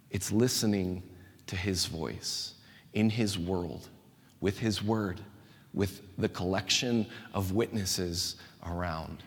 It's 0.10 0.32
listening 0.32 1.04
to 1.48 1.56
his 1.56 1.86
voice 1.86 2.54
in 2.94 3.10
his 3.10 3.38
world, 3.38 3.90
with 4.40 4.58
his 4.58 4.82
word, 4.82 5.20
with 5.74 6.02
the 6.18 6.30
collection 6.30 7.06
of 7.34 7.52
witnesses 7.52 8.38
around. 8.66 9.24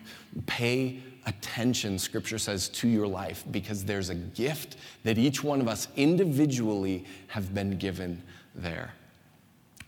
Pay 0.47 1.01
attention, 1.25 1.97
scripture 1.97 2.37
says, 2.37 2.67
to 2.69 2.87
your 2.87 3.07
life 3.07 3.45
because 3.51 3.85
there's 3.85 4.09
a 4.09 4.15
gift 4.15 4.77
that 5.03 5.17
each 5.17 5.43
one 5.43 5.61
of 5.61 5.67
us 5.67 5.87
individually 5.95 7.05
have 7.27 7.53
been 7.53 7.77
given 7.77 8.21
there. 8.55 8.93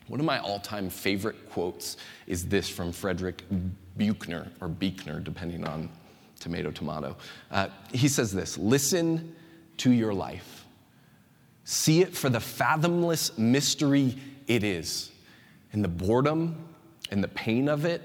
One 0.07 0.19
of 0.19 0.25
my 0.25 0.39
all 0.39 0.59
time 0.59 0.89
favorite 0.89 1.49
quotes 1.49 1.97
is 2.27 2.45
this 2.45 2.69
from 2.69 2.91
Frederick 2.91 3.43
Buchner, 3.97 4.51
or 4.61 4.67
Buechner, 4.67 5.19
depending 5.19 5.65
on 5.65 5.89
tomato, 6.39 6.69
tomato. 6.71 7.15
Uh, 7.49 7.69
he 7.91 8.07
says 8.07 8.31
this 8.31 8.57
Listen 8.57 9.35
to 9.77 9.91
your 9.91 10.13
life, 10.13 10.65
see 11.63 12.01
it 12.01 12.15
for 12.15 12.29
the 12.29 12.39
fathomless 12.39 13.37
mystery 13.37 14.15
it 14.47 14.63
is, 14.63 15.11
in 15.71 15.81
the 15.81 15.87
boredom 15.87 16.55
and 17.11 17.23
the 17.23 17.27
pain 17.29 17.67
of 17.67 17.85
it, 17.85 18.01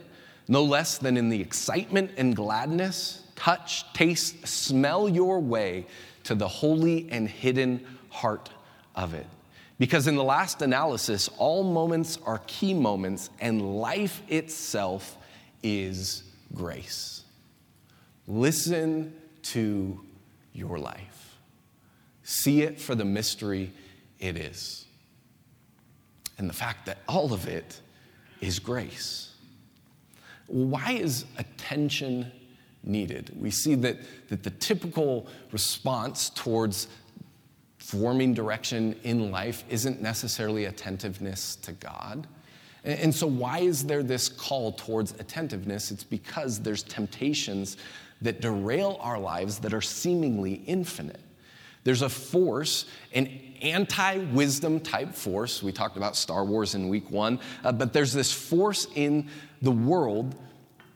no 0.48 0.62
less 0.62 0.98
than 0.98 1.16
in 1.16 1.28
the 1.28 1.40
excitement 1.40 2.10
and 2.16 2.34
gladness. 2.34 3.24
Touch, 3.36 3.90
taste, 3.94 4.46
smell 4.46 5.08
your 5.08 5.40
way 5.40 5.86
to 6.24 6.34
the 6.34 6.46
holy 6.46 7.10
and 7.10 7.28
hidden 7.28 7.86
heart 8.10 8.50
of 8.94 9.14
it. 9.14 9.26
Because 9.80 10.06
in 10.06 10.14
the 10.14 10.22
last 10.22 10.60
analysis, 10.60 11.30
all 11.38 11.64
moments 11.64 12.18
are 12.26 12.42
key 12.46 12.74
moments, 12.74 13.30
and 13.40 13.80
life 13.80 14.20
itself 14.28 15.16
is 15.62 16.22
grace. 16.52 17.24
Listen 18.28 19.14
to 19.44 19.98
your 20.52 20.78
life, 20.78 21.38
see 22.22 22.60
it 22.60 22.78
for 22.78 22.94
the 22.94 23.06
mystery 23.06 23.72
it 24.18 24.36
is, 24.36 24.84
and 26.36 26.46
the 26.46 26.54
fact 26.54 26.84
that 26.84 26.98
all 27.08 27.32
of 27.32 27.48
it 27.48 27.80
is 28.42 28.58
grace. 28.58 29.34
Why 30.46 30.92
is 30.92 31.24
attention 31.38 32.30
needed? 32.84 33.32
We 33.34 33.50
see 33.50 33.76
that, 33.76 33.96
that 34.28 34.42
the 34.42 34.50
typical 34.50 35.26
response 35.52 36.28
towards 36.28 36.86
forming 37.90 38.32
direction 38.32 38.94
in 39.02 39.32
life 39.32 39.64
isn't 39.68 40.00
necessarily 40.00 40.66
attentiveness 40.66 41.56
to 41.56 41.72
God. 41.72 42.26
And 42.84 43.14
so, 43.14 43.26
why 43.26 43.58
is 43.58 43.84
there 43.84 44.02
this 44.02 44.28
call 44.28 44.72
towards 44.72 45.12
attentiveness? 45.12 45.90
It's 45.90 46.04
because 46.04 46.60
there's 46.60 46.82
temptations 46.82 47.76
that 48.22 48.40
derail 48.40 48.98
our 49.00 49.18
lives 49.18 49.58
that 49.58 49.74
are 49.74 49.82
seemingly 49.82 50.62
infinite. 50.66 51.20
There's 51.84 52.02
a 52.02 52.08
force, 52.08 52.86
an 53.12 53.28
anti 53.60 54.18
wisdom 54.32 54.80
type 54.80 55.14
force. 55.14 55.62
We 55.62 55.72
talked 55.72 55.96
about 55.96 56.16
Star 56.16 56.44
Wars 56.44 56.74
in 56.74 56.88
week 56.88 57.10
one, 57.10 57.40
uh, 57.64 57.72
but 57.72 57.92
there's 57.92 58.12
this 58.12 58.32
force 58.32 58.86
in 58.94 59.28
the 59.60 59.72
world 59.72 60.36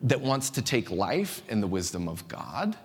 that 0.02 0.20
wants 0.20 0.48
to 0.50 0.62
take 0.62 0.90
life 0.90 1.42
and 1.48 1.62
the 1.62 1.66
wisdom 1.66 2.08
of 2.08 2.26
God 2.28 2.76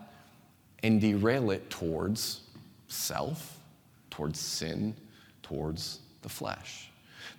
and 0.84 1.00
derail 1.00 1.51
it 1.51 1.70
towards 1.70 2.42
self 2.88 3.59
towards 4.20 4.38
sin, 4.38 4.94
towards 5.42 6.02
the 6.24 6.28
flesh. 6.28 6.90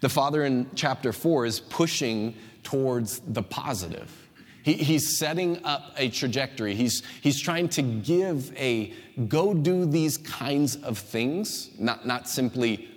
The 0.00 0.08
Father 0.08 0.46
in 0.46 0.66
chapter 0.74 1.12
4 1.12 1.44
is 1.44 1.60
pushing 1.60 2.34
towards 2.62 3.18
the 3.18 3.42
positive. 3.42 4.10
He, 4.62 4.72
he's 4.72 5.18
setting 5.18 5.62
up 5.62 5.92
a 5.98 6.08
trajectory. 6.08 6.74
He's, 6.74 7.02
he's 7.20 7.38
trying 7.38 7.68
to 7.70 7.82
give 7.82 8.56
a 8.56 8.94
go 9.28 9.52
do 9.52 9.84
these 9.84 10.16
kinds 10.16 10.76
of 10.76 10.96
things, 10.96 11.68
not, 11.78 12.06
not 12.06 12.26
simply 12.26 12.88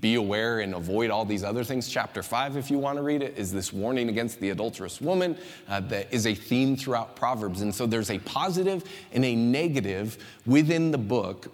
be 0.00 0.16
aware 0.16 0.60
and 0.60 0.74
avoid 0.74 1.08
all 1.08 1.24
these 1.24 1.42
other 1.42 1.64
things. 1.64 1.88
Chapter 1.88 2.22
5, 2.22 2.58
if 2.58 2.70
you 2.70 2.78
want 2.78 2.98
to 2.98 3.02
read 3.02 3.22
it, 3.22 3.38
is 3.38 3.50
this 3.50 3.72
warning 3.72 4.10
against 4.10 4.38
the 4.40 4.50
adulterous 4.50 5.00
woman 5.00 5.38
uh, 5.66 5.80
that 5.80 6.12
is 6.12 6.26
a 6.26 6.34
theme 6.34 6.76
throughout 6.76 7.16
Proverbs. 7.16 7.62
And 7.62 7.74
so 7.74 7.86
there's 7.86 8.10
a 8.10 8.18
positive 8.18 8.84
and 9.12 9.24
a 9.24 9.34
negative 9.34 10.18
within 10.44 10.90
the 10.90 10.98
book 10.98 11.50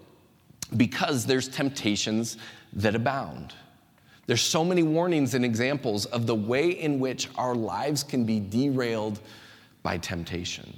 because 0.77 1.27
there's 1.27 1.49
temptations 1.49 2.37
that 2.73 2.95
abound. 2.95 3.55
There's 4.27 4.43
so 4.43 4.65
many 4.65 4.83
warnings 4.83 5.35
and 5.35 5.45
examples 5.45 6.07
of 6.07 6.27
the 6.27 6.35
way 6.35 6.71
in 6.71 6.99
which 6.99 7.29
our 7.37 7.55
lives 7.55 8.03
can 8.03 8.25
be 8.25 8.41
derailed 8.41 9.21
by 9.83 9.99
temptation. 9.99 10.77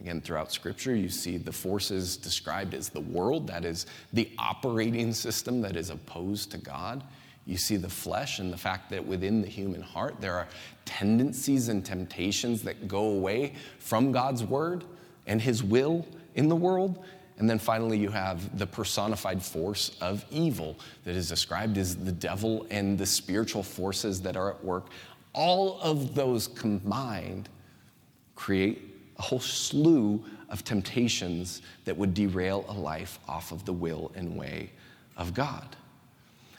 Again, 0.00 0.20
throughout 0.20 0.52
Scripture, 0.52 0.94
you 0.94 1.08
see 1.08 1.36
the 1.38 1.52
forces 1.52 2.16
described 2.16 2.74
as 2.74 2.88
the 2.88 3.00
world, 3.00 3.46
that 3.46 3.64
is 3.64 3.86
the 4.12 4.28
operating 4.36 5.12
system 5.12 5.60
that 5.62 5.76
is 5.76 5.90
opposed 5.90 6.50
to 6.50 6.58
God. 6.58 7.04
You 7.46 7.56
see 7.56 7.76
the 7.76 7.88
flesh 7.88 8.38
and 8.38 8.52
the 8.52 8.56
fact 8.56 8.90
that 8.90 9.06
within 9.06 9.40
the 9.40 9.48
human 9.48 9.80
heart, 9.80 10.20
there 10.20 10.34
are 10.34 10.48
tendencies 10.84 11.68
and 11.68 11.84
temptations 11.84 12.62
that 12.62 12.88
go 12.88 13.10
away 13.10 13.54
from 13.78 14.12
God's 14.12 14.44
word 14.44 14.84
and 15.26 15.40
His 15.40 15.62
will 15.62 16.04
in 16.34 16.48
the 16.48 16.56
world. 16.56 17.04
And 17.38 17.48
then 17.48 17.58
finally, 17.58 17.98
you 17.98 18.10
have 18.10 18.58
the 18.58 18.66
personified 18.66 19.42
force 19.42 19.96
of 20.00 20.24
evil 20.30 20.76
that 21.04 21.16
is 21.16 21.28
described 21.28 21.78
as 21.78 21.96
the 21.96 22.12
devil 22.12 22.66
and 22.70 22.98
the 22.98 23.06
spiritual 23.06 23.62
forces 23.62 24.20
that 24.22 24.36
are 24.36 24.50
at 24.50 24.64
work. 24.64 24.86
All 25.32 25.80
of 25.80 26.14
those 26.14 26.46
combined 26.48 27.48
create 28.34 28.94
a 29.18 29.22
whole 29.22 29.40
slew 29.40 30.22
of 30.50 30.64
temptations 30.64 31.62
that 31.84 31.96
would 31.96 32.12
derail 32.12 32.64
a 32.68 32.72
life 32.72 33.18
off 33.26 33.52
of 33.52 33.64
the 33.64 33.72
will 33.72 34.12
and 34.14 34.36
way 34.36 34.70
of 35.16 35.32
God. 35.32 35.76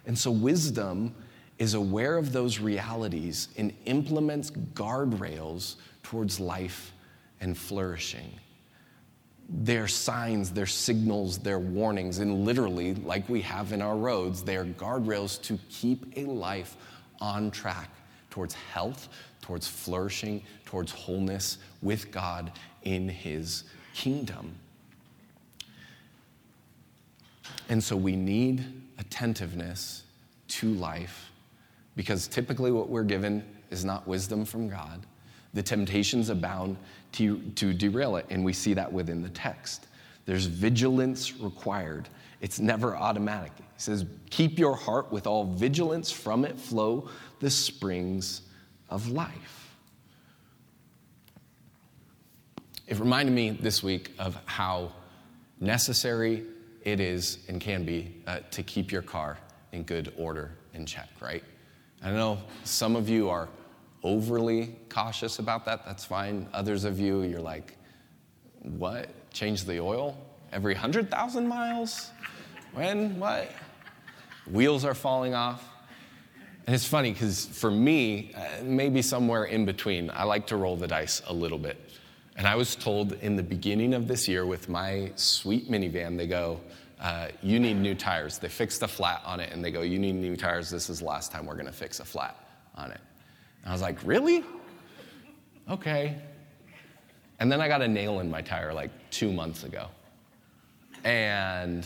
And 0.06 0.18
so, 0.18 0.32
wisdom 0.32 1.16
is 1.60 1.76
aware 1.76 2.18
of 2.18 2.34
those 2.34 2.60
realities 2.60 3.50
and 3.58 3.74
implements 3.86 4.52
guardrails 4.74 5.76
towards 6.02 6.40
life 6.40 6.92
and 7.40 7.58
flourishing 7.58 8.32
They're 9.50 9.88
signs, 9.88 10.52
they're 10.52 10.66
signals, 10.66 11.38
they're 11.38 11.60
warnings, 11.60 12.20
and 12.20 12.46
literally, 12.46 12.96
like 12.96 13.28
we 13.30 13.42
have 13.42 13.74
in 13.74 13.82
our 13.82 13.96
roads, 13.96 14.44
they 14.44 14.56
are 14.56 14.66
guardrails 14.66 15.42
to 15.44 15.60
keep 15.70 16.18
a 16.18 16.26
life 16.26 16.76
on 17.20 17.52
track 17.52 17.90
towards 18.30 18.54
health, 18.54 19.10
towards 19.42 19.68
flourishing, 19.68 20.44
towards 20.66 20.92
wholeness 20.92 21.58
with 21.82 22.12
God 22.12 22.52
in 22.84 23.10
His 23.10 23.66
kingdom. 23.94 24.56
And 27.70 27.84
so 27.84 27.96
we 27.96 28.16
need 28.16 28.66
attentiveness 28.98 30.04
to 30.48 30.74
life 30.74 31.32
because 31.96 32.28
typically 32.28 32.72
what 32.72 32.90
we're 32.90 33.04
given 33.04 33.44
is 33.72 33.86
not 33.86 34.08
wisdom 34.08 34.46
from 34.46 34.70
God. 34.70 35.06
The 35.54 35.64
temptations 35.64 36.30
abound 36.30 36.78
to, 37.14 37.40
to 37.56 37.74
derail 37.74 38.16
it, 38.18 38.26
and 38.30 38.44
we 38.44 38.54
see 38.54 38.74
that 38.74 38.92
within 38.92 39.22
the 39.22 39.30
text. 39.30 39.88
There's 40.26 40.46
vigilance 40.46 41.40
required. 41.40 42.10
It's 42.42 42.60
never 42.60 42.96
automatic. 42.96 43.52
He 43.58 43.64
says, 43.78 44.06
Keep 44.30 44.60
your 44.60 44.76
heart 44.76 45.12
with 45.12 45.28
all 45.28 45.46
vigilance, 45.46 46.12
from 46.12 46.46
it 46.46 46.60
flow 46.60 47.10
the 47.40 47.50
springs 47.50 48.42
of 48.90 49.10
life. 49.10 49.76
It 52.88 53.00
reminded 53.00 53.34
me 53.34 53.52
this 53.52 53.82
week 53.82 54.12
of 54.20 54.38
how 54.46 54.92
necessary 55.60 56.44
it 56.84 57.00
is 57.00 57.40
and 57.48 57.62
can 57.62 57.86
be 57.86 58.14
uh, 58.28 58.40
to 58.52 58.62
keep 58.64 58.92
your 58.92 59.02
car 59.02 59.38
in 59.72 59.84
good 59.84 60.14
order 60.18 60.52
and 60.74 60.88
check, 60.88 61.10
right? 61.22 61.44
I 62.04 62.12
know 62.12 62.38
some 62.66 62.96
of 62.96 63.08
you 63.08 63.30
are 63.30 63.48
overly 64.04 64.76
cautious 64.90 65.40
about 65.40 65.66
that. 65.66 65.86
That's 65.86 66.06
fine. 66.06 66.48
Others 66.54 66.84
of 66.84 67.00
you, 67.00 67.22
you're 67.22 67.42
like, 67.42 67.78
what? 68.62 69.10
Change 69.32 69.66
the 69.66 69.80
oil 69.80 70.18
every 70.52 70.74
100,000 70.74 71.48
miles? 71.48 72.12
When? 72.74 73.20
What? 73.20 73.52
Wheels 74.52 74.86
are 74.86 74.94
falling 74.94 75.34
off. 75.34 75.68
And 76.66 76.74
it's 76.74 76.88
funny 76.88 77.12
because 77.12 77.46
for 77.46 77.70
me, 77.70 78.34
uh, 78.36 78.64
maybe 78.64 79.02
somewhere 79.02 79.46
in 79.46 79.66
between, 79.66 80.10
I 80.12 80.24
like 80.24 80.48
to 80.48 80.56
roll 80.56 80.78
the 80.78 80.88
dice 80.88 81.22
a 81.28 81.34
little 81.34 81.58
bit. 81.58 81.78
And 82.38 82.48
I 82.48 82.56
was 82.56 82.76
told 82.76 83.14
in 83.14 83.36
the 83.36 83.44
beginning 83.44 83.94
of 83.94 84.08
this 84.08 84.28
year 84.28 84.46
with 84.46 84.70
my 84.70 85.12
sweet 85.16 85.70
minivan, 85.70 86.18
they 86.18 86.28
go, 86.28 86.62
uh, 87.02 87.28
You 87.42 87.60
need 87.60 87.76
new 87.76 87.96
tires. 87.96 88.40
They 88.40 88.48
fixed 88.48 88.82
a 88.82 88.88
flat 88.88 89.22
on 89.26 89.40
it 89.40 89.52
and 89.52 89.64
they 89.64 89.72
go, 89.72 89.82
You 89.82 90.00
need 90.00 90.16
new 90.16 90.36
tires. 90.36 90.70
This 90.70 90.90
is 90.90 91.00
the 91.00 91.06
last 91.06 91.32
time 91.32 91.46
we're 91.46 91.56
going 91.56 91.66
to 91.66 91.72
fix 91.72 92.00
a 92.00 92.06
flat 92.06 92.38
on 92.76 92.92
it. 92.92 93.02
And 93.64 93.70
I 93.70 93.74
was 93.74 93.82
like, 93.82 93.98
Really? 94.04 94.44
Okay. 95.70 96.16
And 97.40 97.52
then 97.52 97.60
I 97.62 97.68
got 97.68 97.82
a 97.82 97.88
nail 97.88 98.20
in 98.20 98.30
my 98.30 98.42
tire 98.42 98.74
like 98.74 98.92
two 99.10 99.32
months 99.32 99.64
ago. 99.64 99.88
And, 101.04 101.86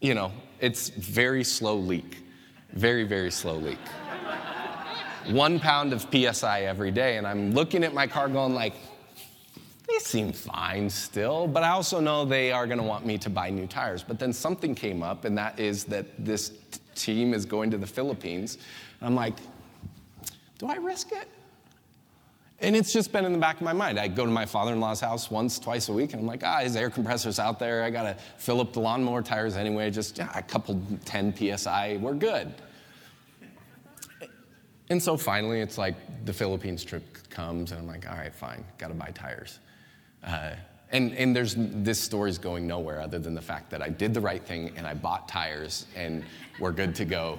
you 0.00 0.14
know, 0.14 0.30
it's 0.60 0.90
very 0.90 1.42
slow 1.42 1.76
leak, 1.76 2.18
very, 2.72 3.04
very 3.04 3.30
slow 3.30 3.56
leak. 3.56 3.78
One 5.30 5.58
pound 5.58 5.92
of 5.92 6.06
PSI 6.12 6.62
every 6.62 6.90
day. 6.90 7.16
And 7.16 7.26
I'm 7.26 7.52
looking 7.52 7.84
at 7.84 7.92
my 7.92 8.06
car 8.06 8.28
going 8.28 8.54
like, 8.54 8.74
they 9.88 9.98
seem 9.98 10.32
fine 10.32 10.90
still, 10.90 11.48
but 11.48 11.62
I 11.62 11.70
also 11.70 11.98
know 11.98 12.24
they 12.24 12.52
are 12.52 12.66
going 12.66 12.78
to 12.78 12.84
want 12.84 13.06
me 13.06 13.16
to 13.18 13.30
buy 13.30 13.48
new 13.50 13.66
tires. 13.66 14.02
But 14.02 14.18
then 14.18 14.32
something 14.32 14.74
came 14.74 15.02
up, 15.02 15.24
and 15.24 15.36
that 15.38 15.58
is 15.58 15.84
that 15.84 16.06
this 16.22 16.50
t- 16.50 16.80
team 16.94 17.32
is 17.32 17.46
going 17.46 17.70
to 17.70 17.78
the 17.78 17.86
Philippines. 17.86 18.58
I'm 19.00 19.14
like, 19.14 19.34
do 20.58 20.66
I 20.66 20.76
risk 20.76 21.12
it? 21.12 21.28
And 22.60 22.74
it's 22.74 22.92
just 22.92 23.12
been 23.12 23.24
in 23.24 23.32
the 23.32 23.38
back 23.38 23.56
of 23.56 23.62
my 23.62 23.72
mind. 23.72 24.00
I 24.00 24.08
go 24.08 24.24
to 24.26 24.32
my 24.32 24.44
father 24.44 24.72
in 24.72 24.80
law's 24.80 25.00
house 25.00 25.30
once, 25.30 25.60
twice 25.60 25.88
a 25.88 25.92
week, 25.92 26.12
and 26.12 26.20
I'm 26.20 26.26
like, 26.26 26.42
ah, 26.44 26.58
his 26.58 26.74
air 26.74 26.90
compressor's 26.90 27.38
out 27.38 27.60
there. 27.60 27.84
I 27.84 27.90
got 27.90 28.02
to 28.02 28.16
fill 28.36 28.60
up 28.60 28.72
the 28.72 28.80
lawnmower 28.80 29.22
tires 29.22 29.56
anyway, 29.56 29.90
just 29.90 30.18
yeah, 30.18 30.28
a 30.34 30.42
couple 30.42 30.82
10 31.04 31.56
psi, 31.56 31.98
we're 32.00 32.14
good. 32.14 32.52
And 34.90 35.00
so 35.00 35.16
finally, 35.16 35.60
it's 35.60 35.78
like 35.78 35.94
the 36.24 36.32
Philippines 36.32 36.82
trip 36.82 37.28
comes, 37.30 37.70
and 37.70 37.80
I'm 37.80 37.86
like, 37.86 38.10
all 38.10 38.16
right, 38.16 38.34
fine, 38.34 38.64
got 38.78 38.88
to 38.88 38.94
buy 38.94 39.12
tires. 39.14 39.60
Uh, 40.24 40.54
and, 40.90 41.12
and 41.14 41.36
there's 41.36 41.54
this 41.56 42.00
story's 42.00 42.38
going 42.38 42.66
nowhere 42.66 43.00
other 43.00 43.18
than 43.18 43.34
the 43.34 43.42
fact 43.42 43.70
that 43.70 43.82
I 43.82 43.90
did 43.90 44.14
the 44.14 44.20
right 44.20 44.42
thing 44.42 44.72
and 44.76 44.86
I 44.86 44.94
bought 44.94 45.28
tires 45.28 45.86
and 45.94 46.24
we're 46.58 46.72
good 46.72 46.94
to 46.96 47.04
go. 47.04 47.38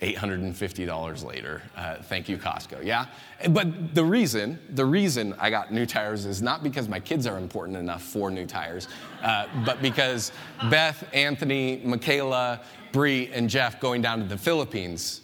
$850 0.00 1.24
later. 1.24 1.62
Uh, 1.76 1.96
thank 1.96 2.28
you, 2.28 2.38
Costco. 2.38 2.84
Yeah? 2.84 3.06
But 3.50 3.94
the 3.94 4.04
reason, 4.04 4.58
the 4.70 4.84
reason 4.84 5.34
I 5.38 5.50
got 5.50 5.72
new 5.72 5.86
tires 5.86 6.24
is 6.24 6.40
not 6.40 6.62
because 6.62 6.88
my 6.88 7.00
kids 7.00 7.26
are 7.26 7.36
important 7.36 7.76
enough 7.76 8.02
for 8.02 8.30
new 8.30 8.46
tires, 8.46 8.86
uh, 9.22 9.46
but 9.64 9.82
because 9.82 10.30
Beth, 10.70 11.08
Anthony, 11.12 11.82
Michaela, 11.84 12.60
Bree, 12.92 13.28
and 13.32 13.50
Jeff 13.50 13.80
going 13.80 14.00
down 14.00 14.20
to 14.20 14.26
the 14.26 14.38
Philippines, 14.38 15.22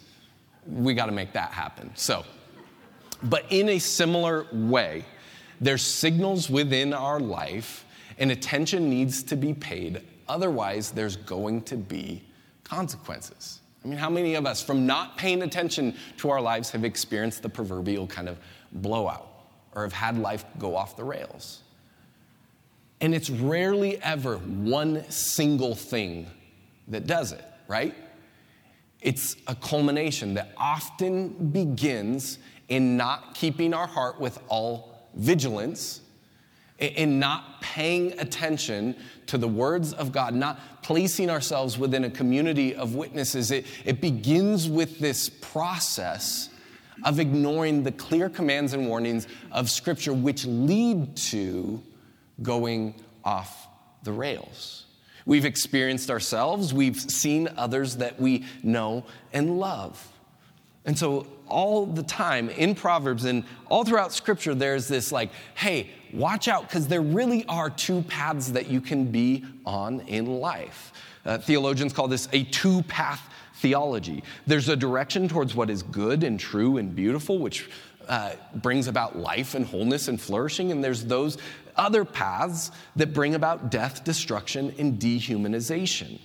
we 0.67 0.93
got 0.93 1.05
to 1.05 1.11
make 1.11 1.31
that 1.33 1.51
happen. 1.51 1.91
So, 1.95 2.25
but 3.23 3.45
in 3.49 3.69
a 3.69 3.79
similar 3.79 4.45
way, 4.51 5.05
there's 5.61 5.83
signals 5.83 6.49
within 6.49 6.93
our 6.93 7.19
life, 7.19 7.85
and 8.17 8.31
attention 8.31 8.89
needs 8.89 9.23
to 9.23 9.37
be 9.37 9.53
paid. 9.53 10.01
Otherwise, 10.27 10.91
there's 10.91 11.15
going 11.15 11.61
to 11.63 11.77
be 11.77 12.23
consequences. 12.63 13.61
I 13.85 13.87
mean, 13.87 13.99
how 13.99 14.09
many 14.09 14.33
of 14.33 14.47
us, 14.47 14.63
from 14.63 14.87
not 14.87 15.15
paying 15.15 15.43
attention 15.43 15.95
to 16.17 16.31
our 16.31 16.41
lives, 16.41 16.71
have 16.71 16.83
experienced 16.83 17.43
the 17.43 17.49
proverbial 17.49 18.07
kind 18.07 18.27
of 18.27 18.39
blowout 18.71 19.27
or 19.73 19.83
have 19.83 19.93
had 19.93 20.17
life 20.17 20.43
go 20.57 20.75
off 20.75 20.97
the 20.97 21.03
rails? 21.03 21.61
And 22.99 23.13
it's 23.13 23.29
rarely 23.29 24.01
ever 24.01 24.37
one 24.37 25.07
single 25.11 25.75
thing 25.75 26.25
that 26.87 27.05
does 27.05 27.31
it, 27.31 27.45
right? 27.67 27.93
It's 29.01 29.35
a 29.45 29.53
culmination 29.53 30.33
that 30.33 30.53
often 30.57 31.29
begins 31.51 32.39
in 32.69 32.97
not 32.97 33.35
keeping 33.35 33.71
our 33.71 33.85
heart 33.85 34.19
with 34.19 34.39
all 34.47 35.09
vigilance 35.13 36.01
in 36.79 37.19
not 37.19 37.61
paying 37.61 38.19
attention 38.19 38.95
to 39.27 39.37
the 39.37 39.47
words 39.47 39.93
of 39.93 40.11
God, 40.11 40.33
not 40.33 40.59
placing 40.83 41.29
ourselves 41.29 41.77
within 41.77 42.03
a 42.03 42.09
community 42.09 42.75
of 42.75 42.95
witnesses. 42.95 43.51
It, 43.51 43.65
it 43.85 44.01
begins 44.01 44.69
with 44.69 44.99
this 44.99 45.29
process 45.29 46.49
of 47.03 47.19
ignoring 47.19 47.83
the 47.83 47.91
clear 47.91 48.29
commands 48.29 48.73
and 48.73 48.87
warnings 48.87 49.27
of 49.51 49.69
Scripture, 49.69 50.13
which 50.13 50.45
lead 50.45 51.15
to 51.15 51.81
going 52.41 52.95
off 53.23 53.67
the 54.03 54.11
rails. 54.11 54.85
We've 55.25 55.45
experienced 55.45 56.11
ourselves, 56.11 56.73
we've 56.73 56.99
seen 56.99 57.49
others 57.57 57.97
that 57.97 58.19
we 58.19 58.45
know 58.63 59.05
and 59.33 59.59
love. 59.59 60.11
And 60.85 60.97
so, 60.97 61.27
all 61.47 61.85
the 61.85 62.03
time 62.03 62.49
in 62.49 62.73
Proverbs 62.73 63.25
and 63.25 63.43
all 63.69 63.83
throughout 63.83 64.11
Scripture, 64.11 64.55
there's 64.55 64.87
this 64.87 65.11
like, 65.11 65.29
hey, 65.55 65.89
watch 66.13 66.47
out, 66.47 66.63
because 66.63 66.87
there 66.87 67.01
really 67.01 67.45
are 67.47 67.69
two 67.69 68.01
paths 68.03 68.51
that 68.51 68.67
you 68.67 68.81
can 68.81 69.11
be 69.11 69.45
on 69.65 70.01
in 70.01 70.39
life. 70.39 70.91
Uh, 71.25 71.37
theologians 71.37 71.93
call 71.93 72.07
this 72.07 72.27
a 72.33 72.43
two 72.45 72.81
path 72.83 73.21
theology. 73.55 74.23
There's 74.45 74.69
a 74.69 74.75
direction 74.75 75.27
towards 75.27 75.55
what 75.55 75.69
is 75.69 75.81
good 75.83 76.23
and 76.23 76.39
true 76.39 76.77
and 76.77 76.95
beautiful, 76.95 77.39
which 77.39 77.69
uh, 78.07 78.33
brings 78.55 78.87
about 78.87 79.17
life 79.17 79.55
and 79.55 79.65
wholeness 79.65 80.07
and 80.07 80.21
flourishing, 80.21 80.71
and 80.71 80.83
there's 80.83 81.05
those 81.05 81.37
other 81.75 82.05
paths 82.05 82.71
that 82.95 83.13
bring 83.13 83.35
about 83.35 83.71
death, 83.71 84.03
destruction, 84.03 84.73
and 84.77 84.99
dehumanization. 84.99 86.19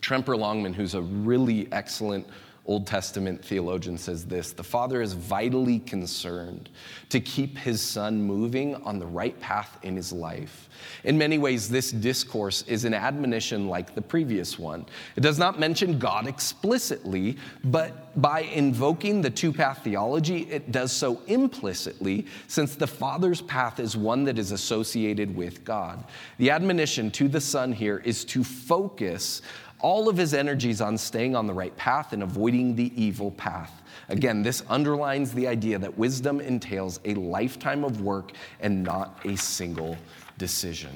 Tremper 0.00 0.36
Longman, 0.38 0.74
who's 0.74 0.94
a 0.94 1.02
really 1.02 1.68
excellent 1.72 2.26
Old 2.66 2.86
Testament 2.86 3.44
theologian 3.44 3.98
says 3.98 4.24
this 4.24 4.52
The 4.52 4.64
Father 4.64 5.02
is 5.02 5.12
vitally 5.12 5.80
concerned 5.80 6.70
to 7.10 7.20
keep 7.20 7.58
his 7.58 7.82
Son 7.82 8.22
moving 8.22 8.74
on 8.76 8.98
the 8.98 9.06
right 9.06 9.38
path 9.40 9.78
in 9.82 9.96
his 9.96 10.12
life. 10.12 10.70
In 11.04 11.18
many 11.18 11.36
ways, 11.36 11.68
this 11.68 11.90
discourse 11.90 12.62
is 12.62 12.84
an 12.84 12.94
admonition 12.94 13.68
like 13.68 13.94
the 13.94 14.00
previous 14.00 14.58
one. 14.58 14.86
It 15.14 15.20
does 15.20 15.38
not 15.38 15.60
mention 15.60 15.98
God 15.98 16.26
explicitly, 16.26 17.36
but 17.64 18.20
by 18.20 18.40
invoking 18.40 19.20
the 19.20 19.30
two 19.30 19.52
path 19.52 19.82
theology, 19.84 20.42
it 20.50 20.72
does 20.72 20.92
so 20.92 21.20
implicitly, 21.26 22.26
since 22.48 22.76
the 22.76 22.86
Father's 22.86 23.42
path 23.42 23.78
is 23.78 23.96
one 23.96 24.24
that 24.24 24.38
is 24.38 24.52
associated 24.52 25.34
with 25.34 25.64
God. 25.64 26.04
The 26.38 26.50
admonition 26.50 27.10
to 27.12 27.28
the 27.28 27.40
Son 27.40 27.72
here 27.72 27.98
is 27.98 28.24
to 28.26 28.42
focus 28.42 29.42
all 29.84 30.08
of 30.08 30.16
his 30.16 30.32
energies 30.32 30.80
on 30.80 30.96
staying 30.96 31.36
on 31.36 31.46
the 31.46 31.52
right 31.52 31.76
path 31.76 32.14
and 32.14 32.22
avoiding 32.22 32.74
the 32.74 32.90
evil 32.96 33.30
path. 33.32 33.82
Again, 34.08 34.42
this 34.42 34.62
underlines 34.70 35.34
the 35.34 35.46
idea 35.46 35.78
that 35.78 35.98
wisdom 35.98 36.40
entails 36.40 37.00
a 37.04 37.12
lifetime 37.12 37.84
of 37.84 38.00
work 38.00 38.32
and 38.60 38.82
not 38.82 39.20
a 39.26 39.36
single 39.36 39.98
decision. 40.38 40.90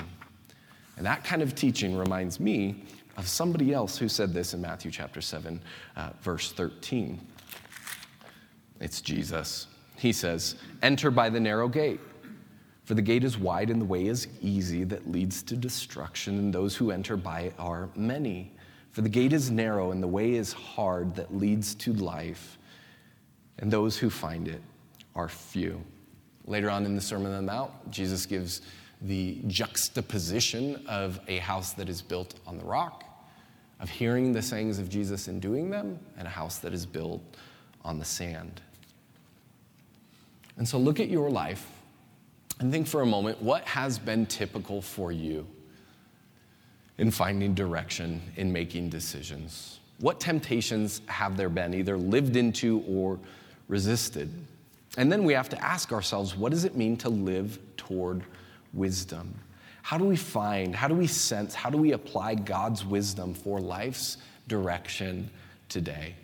And 0.96 1.04
that 1.04 1.22
kind 1.22 1.42
of 1.42 1.54
teaching 1.54 1.98
reminds 1.98 2.40
me 2.40 2.82
of 3.18 3.28
somebody 3.28 3.74
else 3.74 3.98
who 3.98 4.08
said 4.08 4.32
this 4.32 4.54
in 4.54 4.62
Matthew 4.62 4.90
chapter 4.90 5.20
7, 5.20 5.60
uh, 5.94 6.08
verse 6.22 6.52
13. 6.52 7.20
It's 8.80 9.02
Jesus. 9.02 9.66
He 9.98 10.14
says, 10.14 10.56
Enter 10.80 11.10
by 11.10 11.28
the 11.28 11.40
narrow 11.40 11.68
gate. 11.68 12.00
For 12.86 12.94
the 12.94 13.02
gate 13.02 13.22
is 13.22 13.36
wide 13.36 13.68
and 13.68 13.82
the 13.82 13.84
way 13.84 14.06
is 14.06 14.28
easy 14.40 14.82
that 14.84 15.12
leads 15.12 15.42
to 15.42 15.56
destruction, 15.56 16.38
and 16.38 16.54
those 16.54 16.74
who 16.74 16.90
enter 16.90 17.18
by 17.18 17.40
it 17.40 17.54
are 17.58 17.90
many. 17.94 18.54
For 18.98 19.02
the 19.02 19.08
gate 19.08 19.32
is 19.32 19.48
narrow 19.48 19.92
and 19.92 20.02
the 20.02 20.08
way 20.08 20.34
is 20.34 20.52
hard 20.52 21.14
that 21.14 21.32
leads 21.32 21.76
to 21.76 21.92
life, 21.92 22.58
and 23.60 23.70
those 23.70 23.96
who 23.96 24.10
find 24.10 24.48
it 24.48 24.60
are 25.14 25.28
few. 25.28 25.80
Later 26.46 26.68
on 26.68 26.84
in 26.84 26.96
the 26.96 27.00
Sermon 27.00 27.30
on 27.30 27.46
the 27.46 27.52
Mount, 27.52 27.70
Jesus 27.92 28.26
gives 28.26 28.60
the 29.00 29.38
juxtaposition 29.46 30.84
of 30.88 31.20
a 31.28 31.36
house 31.36 31.74
that 31.74 31.88
is 31.88 32.02
built 32.02 32.34
on 32.44 32.58
the 32.58 32.64
rock, 32.64 33.04
of 33.78 33.88
hearing 33.88 34.32
the 34.32 34.42
sayings 34.42 34.80
of 34.80 34.88
Jesus 34.88 35.28
and 35.28 35.40
doing 35.40 35.70
them, 35.70 36.00
and 36.16 36.26
a 36.26 36.30
house 36.32 36.58
that 36.58 36.74
is 36.74 36.84
built 36.84 37.22
on 37.84 38.00
the 38.00 38.04
sand. 38.04 38.60
And 40.56 40.68
so 40.68 40.76
look 40.76 40.98
at 40.98 41.08
your 41.08 41.30
life 41.30 41.70
and 42.58 42.72
think 42.72 42.88
for 42.88 43.02
a 43.02 43.06
moment 43.06 43.40
what 43.40 43.62
has 43.62 43.96
been 43.96 44.26
typical 44.26 44.82
for 44.82 45.12
you 45.12 45.46
in 46.98 47.10
finding 47.10 47.54
direction, 47.54 48.20
in 48.36 48.52
making 48.52 48.90
decisions? 48.90 49.80
What 50.00 50.20
temptations 50.20 51.00
have 51.06 51.36
there 51.36 51.48
been, 51.48 51.74
either 51.74 51.96
lived 51.96 52.36
into 52.36 52.84
or 52.88 53.18
resisted? 53.68 54.32
And 54.96 55.10
then 55.10 55.24
we 55.24 55.32
have 55.32 55.48
to 55.50 55.64
ask 55.64 55.92
ourselves 55.92 56.36
what 56.36 56.50
does 56.50 56.64
it 56.64 56.76
mean 56.76 56.96
to 56.98 57.08
live 57.08 57.58
toward 57.76 58.22
wisdom? 58.72 59.34
How 59.82 59.96
do 59.96 60.04
we 60.04 60.16
find, 60.16 60.76
how 60.76 60.88
do 60.88 60.94
we 60.94 61.06
sense, 61.06 61.54
how 61.54 61.70
do 61.70 61.78
we 61.78 61.92
apply 61.92 62.34
God's 62.34 62.84
wisdom 62.84 63.32
for 63.32 63.60
life's 63.60 64.18
direction 64.46 65.30
today? 65.68 66.14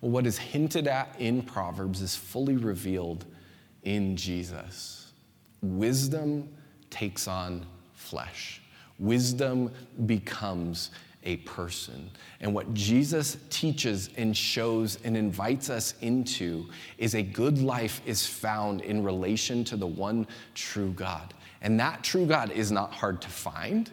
Well, 0.00 0.12
what 0.12 0.26
is 0.26 0.38
hinted 0.38 0.86
at 0.86 1.14
in 1.18 1.42
Proverbs 1.42 2.00
is 2.00 2.14
fully 2.14 2.56
revealed 2.56 3.24
in 3.82 4.16
Jesus. 4.16 5.12
Wisdom 5.62 6.48
takes 6.90 7.28
on 7.28 7.66
flesh, 7.94 8.59
wisdom 9.00 9.72
becomes 10.06 10.90
a 11.24 11.36
person. 11.38 12.10
And 12.40 12.54
what 12.54 12.72
Jesus 12.72 13.36
teaches 13.50 14.10
and 14.16 14.36
shows 14.36 14.98
and 15.04 15.16
invites 15.16 15.68
us 15.68 15.94
into 16.00 16.66
is 16.98 17.14
a 17.14 17.22
good 17.22 17.58
life 17.58 18.00
is 18.06 18.26
found 18.26 18.80
in 18.82 19.02
relation 19.02 19.64
to 19.64 19.76
the 19.76 19.86
one 19.86 20.26
true 20.54 20.92
God. 20.92 21.34
And 21.62 21.78
that 21.78 22.02
true 22.02 22.26
God 22.26 22.50
is 22.52 22.72
not 22.72 22.92
hard 22.92 23.20
to 23.22 23.28
find. 23.28 23.90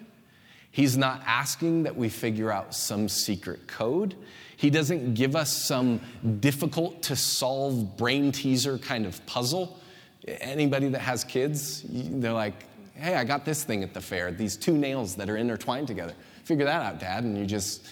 He's 0.72 0.96
not 0.96 1.22
asking 1.26 1.84
that 1.84 1.96
we 1.96 2.08
figure 2.08 2.52
out 2.52 2.74
some 2.74 3.10
secret 3.10 3.67
code. 3.67 4.15
He 4.56 4.70
doesn't 4.70 5.15
give 5.15 5.36
us 5.36 5.52
some 5.52 6.00
difficult 6.39 7.02
to 7.04 7.15
solve 7.15 7.98
brain 7.98 8.32
teaser 8.32 8.78
kind 8.78 9.06
of 9.06 9.26
puzzle. 9.26 9.80
Anybody 10.28 10.88
that 10.89 11.00
has 11.00 11.24
kids, 11.24 11.84
they're 11.89 12.32
like, 12.32 12.65
hey, 12.97 13.15
I 13.15 13.23
got 13.23 13.45
this 13.45 13.63
thing 13.63 13.83
at 13.83 13.93
the 13.93 14.01
fair, 14.01 14.31
these 14.31 14.55
two 14.57 14.77
nails 14.77 15.15
that 15.15 15.29
are 15.29 15.38
intertwined 15.38 15.88
together. 15.88 16.13
Figure 16.43 16.65
that 16.65 16.81
out, 16.81 16.99
Dad. 16.99 17.23
And 17.23 17.38
you 17.38 17.45
just 17.45 17.88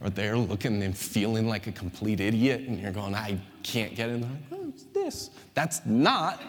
are 0.00 0.10
there 0.10 0.36
looking 0.36 0.82
and 0.82 0.96
feeling 0.96 1.46
like 1.46 1.66
a 1.66 1.72
complete 1.72 2.20
idiot, 2.20 2.62
and 2.62 2.80
you're 2.80 2.92
going, 2.92 3.14
I 3.14 3.38
can't 3.62 3.94
get. 3.94 4.08
And 4.08 4.22
like, 4.22 4.30
oh, 4.52 4.68
it's 4.68 4.84
this. 4.84 5.30
That's 5.54 5.84
not 5.86 6.40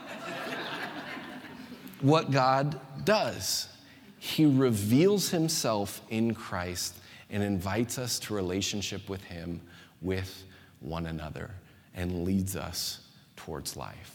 what 2.01 2.31
God 2.31 2.79
does. 3.03 3.69
He 4.17 4.45
reveals 4.45 5.29
himself 5.29 6.01
in 6.09 6.33
Christ 6.33 6.95
and 7.29 7.43
invites 7.43 7.97
us 7.97 8.19
to 8.19 8.33
relationship 8.33 9.09
with 9.09 9.23
him, 9.23 9.59
with 10.01 10.45
one 10.79 11.07
another, 11.07 11.51
and 11.93 12.23
leads 12.23 12.55
us 12.55 13.01
towards 13.35 13.75
life. 13.75 14.12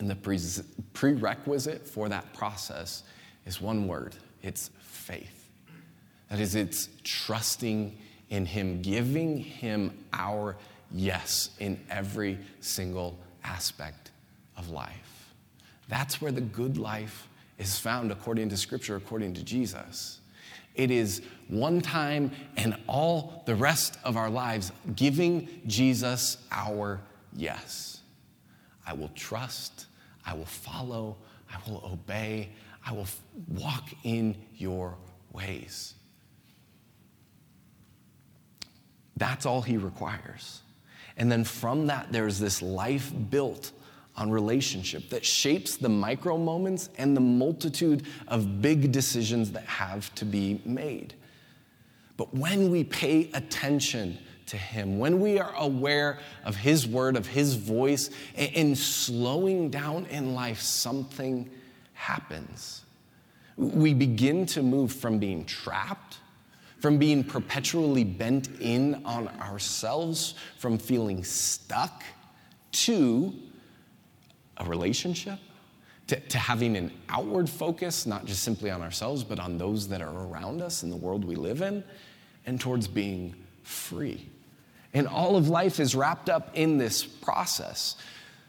And 0.00 0.10
the 0.10 0.64
prerequisite 0.94 1.86
for 1.86 2.08
that 2.08 2.32
process 2.34 3.04
is 3.46 3.60
one 3.60 3.86
word 3.86 4.16
it's 4.42 4.70
faith. 4.78 5.50
That 6.30 6.40
is, 6.40 6.54
it's 6.54 6.88
trusting 7.04 7.96
in 8.30 8.46
Him, 8.46 8.80
giving 8.80 9.36
Him 9.38 9.92
our 10.14 10.56
yes 10.90 11.50
in 11.58 11.78
every 11.90 12.38
single 12.60 13.18
aspect 13.44 14.12
of 14.56 14.70
life. 14.70 15.34
That's 15.88 16.22
where 16.22 16.32
the 16.32 16.40
good 16.40 16.78
life 16.78 17.28
is 17.58 17.78
found 17.78 18.10
according 18.10 18.48
to 18.48 18.56
Scripture, 18.56 18.96
according 18.96 19.34
to 19.34 19.44
Jesus. 19.44 20.20
It 20.74 20.90
is 20.90 21.20
one 21.48 21.82
time 21.82 22.30
and 22.56 22.76
all 22.86 23.42
the 23.44 23.54
rest 23.54 23.98
of 24.04 24.16
our 24.16 24.30
lives 24.30 24.72
giving 24.96 25.60
Jesus 25.66 26.38
our 26.50 27.00
yes. 27.34 28.00
I 28.86 28.94
will 28.94 29.10
trust 29.14 29.86
I 30.30 30.34
will 30.34 30.44
follow, 30.44 31.16
I 31.52 31.58
will 31.68 31.82
obey, 31.84 32.50
I 32.86 32.92
will 32.92 33.08
walk 33.48 33.88
in 34.04 34.36
your 34.56 34.96
ways. 35.32 35.94
That's 39.16 39.44
all 39.44 39.60
he 39.60 39.76
requires. 39.76 40.62
And 41.16 41.30
then 41.30 41.42
from 41.42 41.88
that, 41.88 42.12
there's 42.12 42.38
this 42.38 42.62
life 42.62 43.12
built 43.30 43.72
on 44.16 44.30
relationship 44.30 45.10
that 45.10 45.24
shapes 45.24 45.76
the 45.76 45.88
micro 45.88 46.38
moments 46.38 46.90
and 46.96 47.16
the 47.16 47.20
multitude 47.20 48.06
of 48.28 48.62
big 48.62 48.92
decisions 48.92 49.50
that 49.50 49.64
have 49.64 50.14
to 50.14 50.24
be 50.24 50.62
made. 50.64 51.14
But 52.16 52.32
when 52.32 52.70
we 52.70 52.84
pay 52.84 53.30
attention 53.34 54.16
to 54.50 54.56
Him, 54.56 54.98
when 54.98 55.20
we 55.20 55.38
are 55.38 55.54
aware 55.56 56.18
of 56.44 56.56
His 56.56 56.86
word, 56.86 57.16
of 57.16 57.26
His 57.26 57.54
voice, 57.54 58.10
in 58.36 58.74
slowing 58.74 59.70
down 59.70 60.06
in 60.06 60.34
life, 60.34 60.60
something 60.60 61.48
happens. 61.94 62.84
We 63.56 63.94
begin 63.94 64.46
to 64.46 64.62
move 64.62 64.92
from 64.92 65.18
being 65.18 65.44
trapped, 65.44 66.18
from 66.80 66.98
being 66.98 67.22
perpetually 67.22 68.04
bent 68.04 68.48
in 68.60 69.02
on 69.04 69.28
ourselves, 69.40 70.34
from 70.58 70.78
feeling 70.78 71.22
stuck, 71.22 72.02
to 72.72 73.32
a 74.56 74.64
relationship, 74.64 75.38
to, 76.06 76.18
to, 76.18 76.38
having 76.38 76.76
an 76.76 76.92
outward 77.08 77.48
focus, 77.48 78.06
not 78.06 78.24
just 78.24 78.42
simply 78.42 78.70
on 78.70 78.82
ourselves, 78.82 79.24
but 79.24 79.38
on 79.38 79.58
those 79.58 79.88
that 79.88 80.00
are 80.00 80.26
around 80.26 80.62
us 80.62 80.82
in 80.82 80.90
the 80.90 80.96
world 80.96 81.24
we 81.24 81.34
live 81.34 81.62
in, 81.62 81.84
and 82.46 82.60
towards 82.60 82.88
being 82.88 83.34
free. 83.62 84.28
And 84.92 85.06
all 85.06 85.36
of 85.36 85.48
life 85.48 85.78
is 85.78 85.94
wrapped 85.94 86.28
up 86.28 86.50
in 86.54 86.78
this 86.78 87.04
process. 87.04 87.96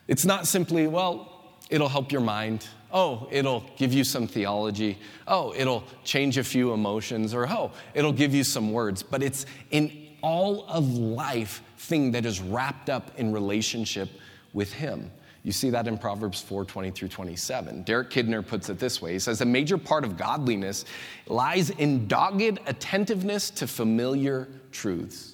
It's 0.08 0.26
not 0.26 0.48
simply, 0.48 0.88
well, 0.88 1.58
it'll 1.70 1.90
help 1.90 2.12
your 2.12 2.22
mind. 2.22 2.68
Oh, 2.92 3.28
it'll 3.32 3.64
give 3.78 3.94
you 3.94 4.04
some 4.04 4.28
theology. 4.28 4.98
Oh, 5.28 5.54
it'll 5.56 5.84
change 6.04 6.38
a 6.38 6.44
few 6.44 6.74
emotions. 6.74 7.34
Or, 7.34 7.48
oh, 7.48 7.72
it'll 7.94 8.12
give 8.12 8.34
you 8.34 8.44
some 8.44 8.74
words. 8.74 9.04
But 9.04 9.24
it's 9.24 9.46
an 9.72 9.92
all 10.22 10.66
of 10.68 10.88
life 10.98 11.62
thing 11.78 12.12
that 12.12 12.26
is 12.26 12.42
wrapped 12.42 12.90
up 12.90 13.12
in 13.18 13.32
relationship 13.32 14.10
with 14.54 14.74
Him. 14.74 15.12
You 15.44 15.52
see 15.52 15.72
that 15.72 15.88
in 15.88 15.98
Proverbs 15.98 16.42
4 16.42 16.66
20 16.66 16.92
through 16.92 17.08
27. 17.08 17.84
Derek 17.84 18.12
Kidner 18.12 18.46
puts 18.46 18.70
it 18.70 18.78
this 18.78 19.02
way 19.02 19.14
He 19.14 19.20
says, 19.20 19.42
A 19.42 19.46
major 19.46 19.78
part 19.78 20.04
of 20.04 20.18
godliness 20.18 20.86
lies 21.28 21.72
in 21.72 22.08
dogged 22.08 22.60
attentiveness 22.68 23.50
to 23.52 23.68
familiar 23.68 24.48
truths. 24.72 25.31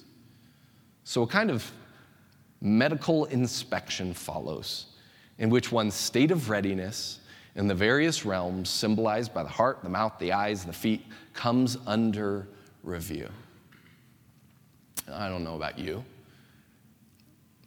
So, 1.08 1.22
a 1.22 1.26
kind 1.26 1.50
of 1.50 1.72
medical 2.60 3.24
inspection 3.24 4.12
follows, 4.12 4.88
in 5.38 5.48
which 5.48 5.72
one's 5.72 5.94
state 5.94 6.30
of 6.30 6.50
readiness 6.50 7.20
in 7.54 7.66
the 7.66 7.74
various 7.74 8.26
realms, 8.26 8.68
symbolized 8.68 9.32
by 9.32 9.42
the 9.42 9.48
heart, 9.48 9.78
the 9.82 9.88
mouth, 9.88 10.12
the 10.18 10.34
eyes, 10.34 10.66
the 10.66 10.72
feet, 10.74 11.06
comes 11.32 11.78
under 11.86 12.46
review. 12.82 13.26
I 15.10 15.30
don't 15.30 15.44
know 15.44 15.56
about 15.56 15.78
you, 15.78 16.04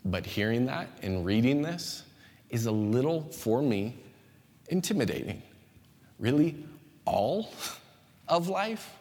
but 0.05 0.23
hearing 0.23 0.67
that 0.67 0.89
and 1.01 1.25
reading 1.25 1.63
this 1.63 2.03
is 2.51 2.67
a 2.67 2.71
little, 2.71 3.23
for 3.23 3.63
me, 3.63 3.97
intimidating. 4.69 5.41
Really, 6.19 6.63
all 7.05 7.51
of 8.27 8.49
life? 8.49 8.93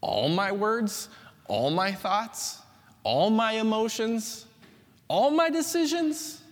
All 0.00 0.28
my 0.28 0.50
words? 0.50 1.08
All 1.46 1.70
my 1.70 1.92
thoughts? 1.92 2.62
All 3.08 3.30
my 3.30 3.52
emotions, 3.52 4.44
all 5.08 5.30
my 5.30 5.48
decisions? 5.48 6.42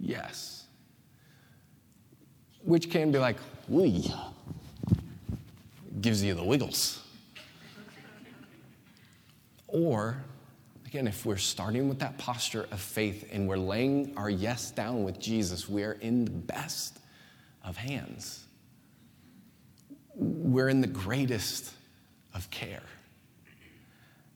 Yes. 0.00 0.64
Which 2.64 2.90
can 2.90 3.12
be 3.12 3.18
like, 3.18 3.36
wee, 3.68 4.10
gives 6.00 6.24
you 6.24 6.32
the 6.32 6.42
wiggles. 6.42 7.04
Or, 9.68 10.16
again, 10.86 11.06
if 11.06 11.26
we're 11.26 11.36
starting 11.36 11.86
with 11.86 11.98
that 11.98 12.16
posture 12.16 12.66
of 12.70 12.80
faith 12.80 13.28
and 13.30 13.46
we're 13.46 13.58
laying 13.58 14.14
our 14.16 14.30
yes 14.30 14.70
down 14.70 15.04
with 15.04 15.20
Jesus, 15.20 15.68
we 15.68 15.82
are 15.82 15.98
in 16.00 16.24
the 16.24 16.30
best 16.30 16.98
of 17.62 17.76
hands. 17.76 18.46
We're 20.14 20.70
in 20.70 20.80
the 20.80 20.86
greatest 20.86 21.74
of 22.32 22.50
care. 22.50 22.88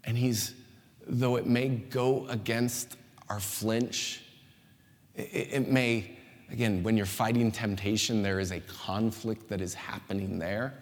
And 0.04 0.18
He's 0.18 0.52
though 1.06 1.36
it 1.36 1.46
may 1.46 1.68
go 1.68 2.26
against 2.28 2.96
our 3.28 3.40
flinch, 3.40 4.22
it, 5.14 5.48
it 5.52 5.68
may 5.68 6.16
again, 6.50 6.82
when 6.82 6.96
you're 6.96 7.06
fighting 7.06 7.50
temptation, 7.50 8.22
there 8.22 8.40
is 8.40 8.52
a 8.52 8.60
conflict 8.60 9.48
that 9.48 9.60
is 9.60 9.74
happening 9.74 10.38
there. 10.38 10.74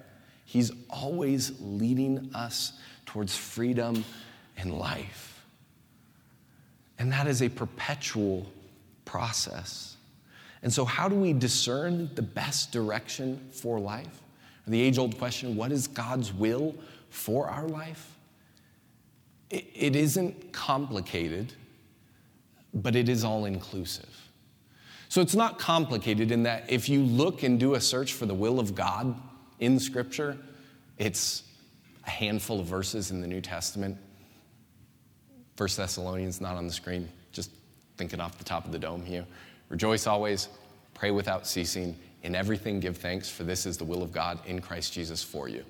He's 0.45 0.71
always 0.91 1.53
leading 1.61 2.31
us 2.35 2.75
towards 3.07 3.37
freedom 3.37 4.05
and 4.57 4.79
life. 4.79 5.45
And 6.99 7.11
that 7.13 7.27
is 7.27 7.43
a 7.43 7.49
perpetual 7.49 8.47
process. 9.05 9.97
And 10.63 10.73
so, 10.73 10.85
how 10.85 11.09
do 11.09 11.17
we 11.17 11.33
discern 11.33 12.11
the 12.15 12.23
best 12.23 12.73
direction 12.73 13.49
for 13.53 13.79
life? 13.79 14.23
The 14.67 14.81
age 14.81 14.97
old 14.97 15.19
question 15.19 15.57
what 15.57 15.73
is 15.73 15.87
God's 15.87 16.33
will 16.33 16.75
for 17.11 17.49
our 17.49 17.69
life? 17.69 18.14
It, 19.55 19.95
isn't 19.97 20.53
complicated, 20.53 21.53
but 22.73 22.97
it 22.97 23.09
is 23.09 23.25
all 23.25 23.45
inclusive. 23.45 24.11
So, 25.09 25.21
it's 25.21 25.35
not 25.35 25.59
complicated 25.59 26.33
in 26.33 26.43
that 26.43 26.65
if 26.69 26.89
you 26.89 27.03
look 27.03 27.43
and 27.43 27.61
do 27.61 27.75
a 27.75 27.81
search 27.81 28.15
for 28.15 28.27
the 28.27 28.35
will 28.35 28.59
of 28.59 28.75
God 28.75 29.15
in 29.61 29.79
Scripture, 29.79 30.37
it's 30.99 31.45
a 32.07 32.11
handful 32.11 32.61
of 32.61 32.67
verses 32.67 33.11
in 33.11 33.21
the 33.21 33.27
New 33.27 33.41
Testament. 33.41 33.97
First 35.57 35.77
Thessalonians, 35.77 36.41
not 36.41 36.57
on 36.57 36.67
the 36.67 36.73
screen, 36.73 37.09
just 37.33 37.51
thinking 37.97 38.21
off 38.21 38.39
the 38.39 38.45
top 38.45 38.65
of 38.65 38.73
the 38.73 38.79
dome 38.79 39.05
here. 39.05 39.25
Rejoice 39.69 40.07
always, 40.07 40.49
pray 40.95 41.13
without 41.13 41.47
ceasing, 41.47 41.97
in 42.25 42.35
everything 42.35 42.81
give 42.81 42.97
thanks, 42.97 43.31
for 43.31 43.45
this 43.45 43.67
is 43.67 43.77
the 43.77 43.85
will 43.85 44.03
of 44.03 44.13
God 44.13 44.39
in 44.47 44.61
Christ 44.61 44.93
Jesus 44.93 45.23
for 45.23 45.49
you. 45.49 45.65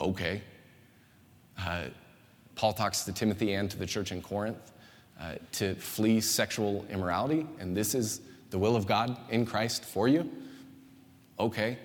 Okay. 0.00 0.42
Uh, 1.58 1.84
Paul 2.54 2.72
talks 2.72 3.04
to 3.04 3.12
Timothy 3.12 3.54
and 3.54 3.70
to 3.70 3.76
the 3.76 3.86
church 3.86 4.12
in 4.12 4.22
Corinth 4.22 4.72
uh, 5.20 5.34
to 5.52 5.74
flee 5.76 6.20
sexual 6.20 6.84
immorality, 6.90 7.46
and 7.58 7.76
this 7.76 7.94
is 7.94 8.20
the 8.50 8.58
will 8.58 8.76
of 8.76 8.86
God 8.86 9.16
in 9.30 9.46
Christ 9.46 9.84
for 9.84 10.08
you. 10.08 10.30
Okay. 11.38 11.78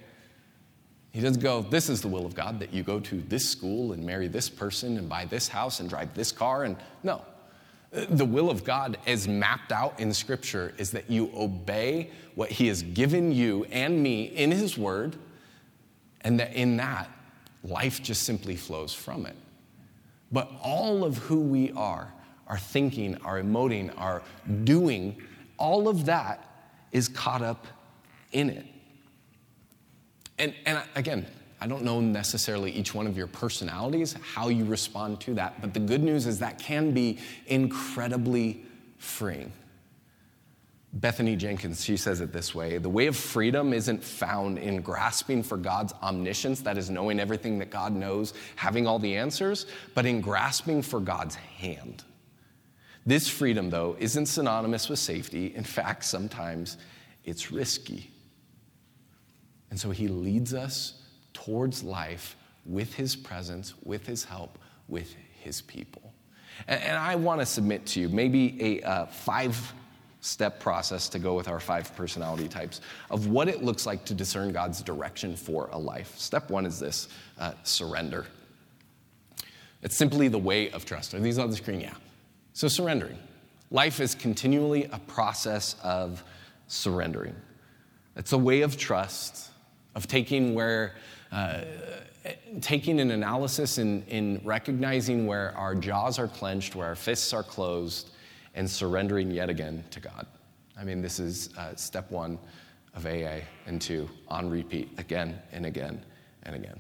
He 1.12 1.22
doesn't 1.22 1.42
go, 1.42 1.62
This 1.62 1.90
is 1.90 2.02
the 2.02 2.08
will 2.08 2.26
of 2.26 2.36
God 2.36 2.60
that 2.60 2.74
you 2.74 2.84
go 2.84 3.00
to 3.00 3.22
this 3.22 3.50
school 3.50 3.94
and 3.94 4.04
marry 4.04 4.28
this 4.28 4.50
person 4.50 4.98
and 4.98 5.10
buy 5.10 5.26
this 5.26 5.48
house 5.48 5.80
and 5.80 5.90
drive 5.90 6.14
this 6.14 6.32
car. 6.32 6.66
And 6.66 6.76
no. 7.04 7.24
The 7.92 8.26
will 8.26 8.50
of 8.50 8.64
God, 8.64 8.98
as 9.08 9.28
mapped 9.28 9.72
out 9.72 10.00
in 10.00 10.14
Scripture, 10.14 10.74
is 10.78 10.92
that 10.92 11.10
you 11.10 11.32
obey 11.36 12.12
what 12.36 12.52
He 12.52 12.68
has 12.68 12.84
given 12.84 13.32
you 13.32 13.64
and 13.72 14.04
me 14.04 14.26
in 14.26 14.52
His 14.52 14.78
Word, 14.78 15.16
and 16.22 16.40
that 16.40 16.54
in 16.54 16.78
that, 16.78 17.10
life 17.64 18.04
just 18.04 18.24
simply 18.24 18.56
flows 18.56 18.94
from 18.94 19.26
it. 19.26 19.36
But 20.32 20.52
all 20.62 21.04
of 21.04 21.18
who 21.18 21.40
we 21.40 21.72
are, 21.72 22.14
our 22.48 22.58
thinking, 22.58 23.16
our 23.18 23.42
emoting, 23.42 23.94
our 23.98 24.22
doing, 24.64 25.22
all 25.58 25.88
of 25.88 26.06
that 26.06 26.44
is 26.92 27.08
caught 27.08 27.42
up 27.42 27.66
in 28.32 28.50
it. 28.50 28.66
And, 30.38 30.54
and 30.66 30.82
again, 30.96 31.26
I 31.60 31.68
don't 31.68 31.84
know 31.84 32.00
necessarily 32.00 32.72
each 32.72 32.94
one 32.94 33.08
of 33.08 33.18
your 33.18 33.28
personalities, 33.28 34.16
how 34.34 34.50
you 34.50 34.66
respond 34.66 35.20
to 35.22 35.34
that, 35.36 35.60
but 35.60 35.74
the 35.74 35.80
good 35.80 36.04
news 36.04 36.28
is 36.28 36.40
that 36.40 36.60
can 36.60 36.92
be 36.92 37.18
incredibly 37.48 38.64
freeing. 39.00 39.52
Bethany 41.00 41.36
Jenkins, 41.36 41.84
she 41.84 41.96
says 41.96 42.22
it 42.22 42.34
this 42.34 42.56
way 42.56 42.78
The 42.80 42.90
way 42.90 43.06
of 43.06 43.16
freedom 43.16 43.72
isn't 43.72 44.04
found 44.04 44.58
in 44.58 44.82
grasping 44.82 45.44
for 45.44 45.58
God's 45.58 45.94
omniscience, 46.02 46.62
that 46.62 46.78
is, 46.78 46.90
knowing 46.90 47.20
everything 47.20 47.60
that 47.60 47.70
God 47.70 47.94
knows, 47.94 48.34
having 48.56 48.88
all 48.88 48.98
the 48.98 49.16
answers, 49.16 49.68
but 49.94 50.06
in 50.06 50.22
grasping 50.22 50.82
for 50.82 51.00
God's 51.00 51.36
hand. 51.36 52.04
This 53.06 53.30
freedom, 53.30 53.70
though, 53.70 53.96
isn't 54.00 54.26
synonymous 54.26 54.90
with 54.90 55.00
safety. 55.00 55.54
In 55.56 55.64
fact, 55.64 56.04
sometimes 56.04 56.78
it's 57.24 57.52
risky. 57.52 58.10
And 59.70 59.80
so 59.80 59.92
he 59.92 60.08
leads 60.08 60.54
us 60.54 61.04
towards 61.34 61.84
life 61.84 62.36
with 62.66 62.94
his 62.96 63.16
presence, 63.16 63.76
with 63.84 64.06
his 64.08 64.24
help, 64.24 64.58
with 64.88 65.16
his 65.42 65.62
people. 65.62 66.14
And, 66.68 66.82
and 66.82 66.98
I 66.98 67.16
want 67.16 67.40
to 67.40 67.46
submit 67.46 67.86
to 67.88 68.02
you 68.02 68.10
maybe 68.10 68.82
a 68.82 68.88
uh, 68.88 69.06
five 69.06 69.74
step 70.28 70.60
process 70.60 71.08
to 71.10 71.20
go 71.20 71.36
with 71.36 71.48
our 71.48 71.60
five 71.60 71.96
personality 71.96 72.48
types 72.48 72.82
of 73.10 73.28
what 73.28 73.48
it 73.48 73.64
looks 73.64 73.86
like 73.86 74.04
to 74.06 74.14
discern 74.14 74.52
God's 74.52 74.82
direction 74.82 75.36
for 75.36 75.70
a 75.72 75.78
life. 75.78 76.18
Step 76.18 76.50
one 76.50 76.66
is 76.66 76.80
this 76.80 77.08
uh, 77.40 77.54
surrender. 77.64 78.28
It's 79.82 79.96
simply 79.96 80.28
the 80.28 80.38
way 80.38 80.70
of 80.72 80.86
trust. 80.86 81.14
Are 81.14 81.20
these 81.20 81.38
on 81.38 81.50
the 81.50 81.56
screen? 81.56 81.80
Yeah. 81.80 81.94
So, 82.54 82.68
surrendering. 82.68 83.18
Life 83.72 84.00
is 84.00 84.16
continually 84.16 84.86
a 84.92 85.00
process 85.00 85.76
of 85.84 86.24
surrendering. 86.68 87.36
It's 88.16 88.34
a 88.34 88.38
way 88.38 88.62
of 88.62 88.78
trust 88.78 89.52
of 89.96 90.08
taking 90.08 90.54
where 90.54 90.96
uh, 91.32 91.62
taking 92.62 93.00
an 93.00 93.12
analysis 93.12 93.78
in, 93.78 94.04
in 94.04 94.42
recognizing 94.44 95.28
where 95.28 95.56
our 95.58 95.76
jaws 95.76 96.20
are 96.20 96.28
clenched, 96.28 96.76
where 96.76 96.88
our 96.88 96.96
fists 96.96 97.34
are 97.34 97.44
closed, 97.44 98.10
and 98.58 98.70
surrendering 98.70 99.30
yet 99.30 99.50
again 99.50 99.84
to 99.92 100.00
God. 100.00 100.26
I 100.78 100.84
mean, 100.84 101.02
this 101.02 101.20
is 101.20 101.56
uh, 101.58 101.76
step 101.76 102.10
one 102.12 102.40
of 102.96 103.06
AA, 103.06 103.42
and 103.68 103.80
two, 103.80 104.10
on 104.28 104.50
repeat, 104.50 104.90
again 104.98 105.40
and 105.52 105.66
again 105.66 106.04
and 106.44 106.56
again. 106.56 106.80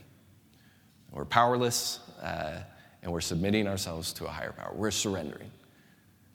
We're 1.12 1.24
powerless, 1.24 2.00
uh, 2.22 2.62
and 3.04 3.12
we're 3.12 3.22
submitting 3.22 3.68
ourselves 3.68 4.12
to 4.14 4.26
a 4.26 4.30
higher 4.30 4.52
power. 4.52 4.72
We're 4.74 4.92
surrendering. 4.92 5.52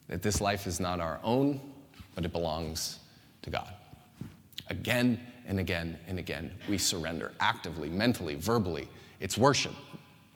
That 0.07 0.21
this 0.21 0.39
life 0.39 0.65
is 0.65 0.79
not 0.79 1.01
our 1.01 1.19
own, 1.23 1.59
but 2.15 2.23
it 2.23 2.31
belongs 2.31 2.99
to 3.41 3.49
God. 3.49 3.73
Again 4.69 5.19
and 5.45 5.59
again 5.59 5.99
and 6.07 6.19
again, 6.19 6.51
we 6.69 6.77
surrender 6.77 7.33
actively, 7.41 7.89
mentally, 7.89 8.35
verbally. 8.35 8.87
It's 9.19 9.37
worship. 9.37 9.73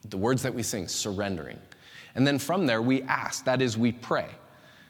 The 0.09 0.17
words 0.17 0.43
that 0.43 0.53
we 0.53 0.63
sing, 0.63 0.89
surrendering. 0.89 1.59
And 2.15 2.27
then 2.27 2.39
from 2.39 2.65
there, 2.65 2.81
we 2.81 3.03
ask, 3.03 3.45
that 3.45 3.61
is, 3.61 3.77
we 3.77 3.93
pray. 3.93 4.27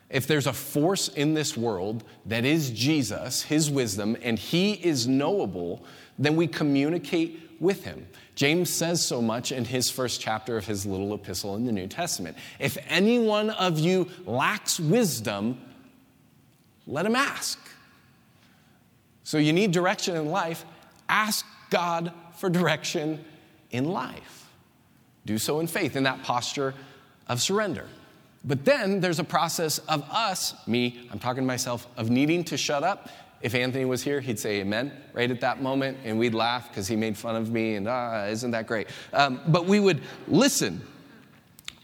If 0.10 0.26
there's 0.26 0.48
a 0.48 0.54
force 0.54 1.10
in 1.10 1.34
this 1.34 1.58
world 1.58 2.04
that 2.26 2.46
is 2.46 2.70
Jesus, 2.70 3.44
his 3.44 3.70
wisdom, 3.70 4.16
and 4.22 4.40
he 4.40 4.74
is 4.74 5.08
knowable, 5.08 5.84
then 6.18 6.36
we 6.36 6.48
communicate 6.48 7.42
with 7.60 7.84
him. 7.84 8.08
James 8.36 8.70
says 8.70 9.04
so 9.04 9.22
much 9.22 9.52
in 9.52 9.66
his 9.66 9.90
first 9.90 10.22
chapter 10.22 10.58
of 10.58 10.66
his 10.66 10.86
little 10.86 11.14
epistle 11.14 11.56
in 11.56 11.66
the 11.66 11.72
New 11.72 11.88
Testament. 11.88 12.38
If 12.60 12.78
any 12.88 13.20
one 13.20 13.50
of 13.50 13.80
you 13.80 14.08
lacks 14.26 14.80
wisdom, 14.80 15.60
let 16.86 17.06
him 17.06 17.16
ask. 17.16 17.60
So 19.24 19.38
you 19.38 19.52
need 19.52 19.72
direction 19.72 20.16
in 20.16 20.28
life. 20.28 20.64
Ask 21.10 21.46
God 21.70 22.14
for 22.38 22.50
direction 22.50 23.26
in 23.72 23.86
life. 23.86 24.50
Do 25.26 25.38
so 25.38 25.60
in 25.60 25.68
faith, 25.68 25.98
in 25.98 26.04
that 26.04 26.24
posture 26.24 26.74
of 27.28 27.42
surrender. 27.42 27.88
But 28.48 28.64
then 28.64 29.02
there's 29.02 29.20
a 29.20 29.26
process 29.26 29.78
of 29.80 30.04
us, 30.10 30.56
me, 30.68 31.10
I'm 31.12 31.20
talking 31.20 31.44
to 31.44 31.48
myself, 31.48 31.86
of 31.98 32.10
needing 32.10 32.46
to 32.46 32.56
shut 32.58 32.82
up. 32.82 33.10
If 33.42 33.54
Anthony 33.54 33.84
was 33.84 34.02
here, 34.02 34.22
he'd 34.22 34.40
say 34.40 34.62
amen 34.62 34.94
right 35.14 35.30
at 35.30 35.42
that 35.42 35.62
moment, 35.62 35.98
and 36.06 36.18
we'd 36.18 36.34
laugh 36.34 36.70
because 36.70 36.88
he 36.88 36.96
made 36.96 37.18
fun 37.18 37.36
of 37.36 37.52
me, 37.52 37.76
and 37.76 37.88
ah, 37.88 38.26
isn't 38.26 38.52
that 38.52 38.66
great? 38.66 38.88
Um, 39.12 39.42
but 39.50 39.66
we 39.66 39.82
would 39.82 40.02
listen. 40.30 40.82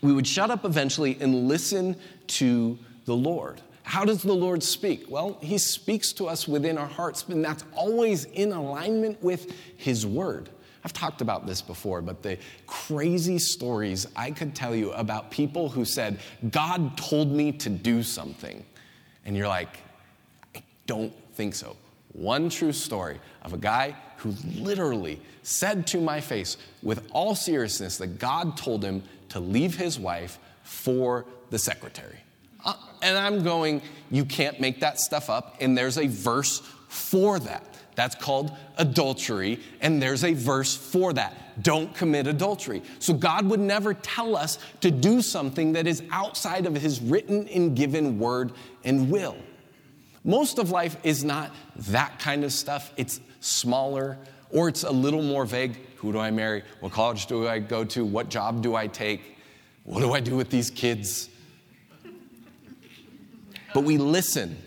We 0.01 0.13
would 0.13 0.25
shut 0.25 0.49
up 0.49 0.63
eventually 0.63 1.17
and 1.19 1.49
listen 1.49 1.97
to 2.27 2.79
the 3.05 3.15
Lord. 3.15 3.61
How 3.83 4.05
does 4.05 4.23
the 4.23 4.33
Lord 4.33 4.63
speak? 4.63 5.05
Well, 5.09 5.37
He 5.41 5.57
speaks 5.57 6.13
to 6.13 6.27
us 6.27 6.47
within 6.47 6.77
our 6.77 6.87
hearts, 6.87 7.25
and 7.27 7.43
that's 7.43 7.65
always 7.75 8.23
in 8.23 8.53
alignment 8.53 9.21
with 9.21 9.53
His 9.75 10.07
Word. 10.07 10.49
I've 10.83 10.93
talked 10.93 11.21
about 11.21 11.47
this 11.47 11.61
before, 11.61 12.01
but 12.01 12.21
the 12.21 12.37
crazy 12.67 13.39
stories 13.39 14.05
I 14.15 14.31
could 14.31 14.53
tell 14.53 14.75
you 14.75 14.91
about 14.91 15.31
people 15.31 15.69
who 15.69 15.85
said, 15.85 16.19
God 16.49 16.97
told 16.97 17.31
me 17.31 17.53
to 17.53 17.69
do 17.69 18.03
something. 18.03 18.65
And 19.25 19.37
you're 19.37 19.47
like, 19.47 19.77
I 20.55 20.61
don't 20.85 21.13
think 21.35 21.55
so. 21.55 21.77
One 22.11 22.49
true 22.49 22.73
story 22.73 23.19
of 23.43 23.53
a 23.53 23.57
guy 23.57 23.95
who 24.17 24.35
literally 24.57 25.19
said 25.41 25.87
to 25.87 25.99
my 25.99 26.21
face, 26.21 26.57
with 26.81 27.07
all 27.11 27.35
seriousness, 27.35 27.97
that 27.97 28.19
God 28.19 28.57
told 28.57 28.83
him 28.83 29.03
to 29.29 29.39
leave 29.39 29.75
his 29.75 29.97
wife 29.97 30.37
for 30.63 31.25
the 31.49 31.59
secretary. 31.59 32.19
Uh, 32.63 32.75
and 33.01 33.17
I'm 33.17 33.43
going, 33.43 33.81
you 34.11 34.25
can't 34.25 34.59
make 34.59 34.79
that 34.81 34.99
stuff 34.99 35.29
up. 35.29 35.57
And 35.59 35.77
there's 35.77 35.97
a 35.97 36.07
verse 36.07 36.59
for 36.87 37.39
that. 37.39 37.72
That's 37.95 38.15
called 38.15 38.55
adultery. 38.77 39.59
And 39.81 40.01
there's 40.01 40.23
a 40.23 40.33
verse 40.33 40.75
for 40.75 41.13
that. 41.13 41.61
Don't 41.61 41.93
commit 41.93 42.27
adultery. 42.27 42.81
So 42.99 43.13
God 43.13 43.45
would 43.47 43.59
never 43.59 43.93
tell 43.93 44.35
us 44.35 44.57
to 44.81 44.89
do 44.89 45.21
something 45.21 45.73
that 45.73 45.87
is 45.87 46.03
outside 46.11 46.65
of 46.65 46.75
his 46.75 47.01
written 47.01 47.47
and 47.47 47.75
given 47.75 48.17
word 48.17 48.53
and 48.83 49.09
will. 49.09 49.37
Most 50.23 50.57
of 50.57 50.71
life 50.71 50.97
is 51.03 51.23
not 51.23 51.51
that 51.77 52.19
kind 52.19 52.43
of 52.43 52.51
stuff. 52.51 52.91
It's 52.97 53.19
smaller 53.39 54.17
or 54.49 54.69
it's 54.69 54.83
a 54.83 54.91
little 54.91 55.21
more 55.21 55.45
vague. 55.45 55.77
Who 55.97 56.11
do 56.11 56.19
I 56.19 56.31
marry? 56.31 56.63
What 56.79 56.91
college 56.91 57.25
do 57.25 57.47
I 57.47 57.59
go 57.59 57.83
to? 57.85 58.05
What 58.05 58.29
job 58.29 58.61
do 58.61 58.75
I 58.75 58.87
take? 58.87 59.37
What 59.83 59.99
do 59.99 60.13
I 60.13 60.21
do 60.21 60.35
with 60.35 60.49
these 60.49 60.69
kids? 60.69 61.29
but 63.73 63.83
we 63.83 63.97
listen. 63.97 64.57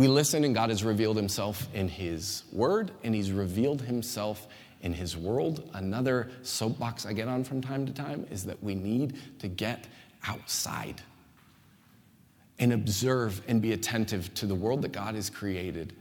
We 0.00 0.08
listen, 0.08 0.44
and 0.44 0.54
God 0.54 0.70
has 0.70 0.82
revealed 0.82 1.18
himself 1.18 1.68
in 1.74 1.86
his 1.86 2.44
word, 2.52 2.90
and 3.04 3.14
he's 3.14 3.32
revealed 3.32 3.82
himself 3.82 4.48
in 4.80 4.94
his 4.94 5.14
world. 5.14 5.68
Another 5.74 6.30
soapbox 6.40 7.04
I 7.04 7.12
get 7.12 7.28
on 7.28 7.44
from 7.44 7.60
time 7.60 7.84
to 7.84 7.92
time 7.92 8.26
is 8.30 8.42
that 8.44 8.62
we 8.62 8.74
need 8.74 9.18
to 9.40 9.46
get 9.46 9.86
outside 10.26 11.02
and 12.58 12.72
observe 12.72 13.42
and 13.46 13.60
be 13.60 13.72
attentive 13.72 14.32
to 14.36 14.46
the 14.46 14.54
world 14.54 14.80
that 14.80 14.92
God 14.92 15.16
has 15.16 15.28
created 15.28 15.94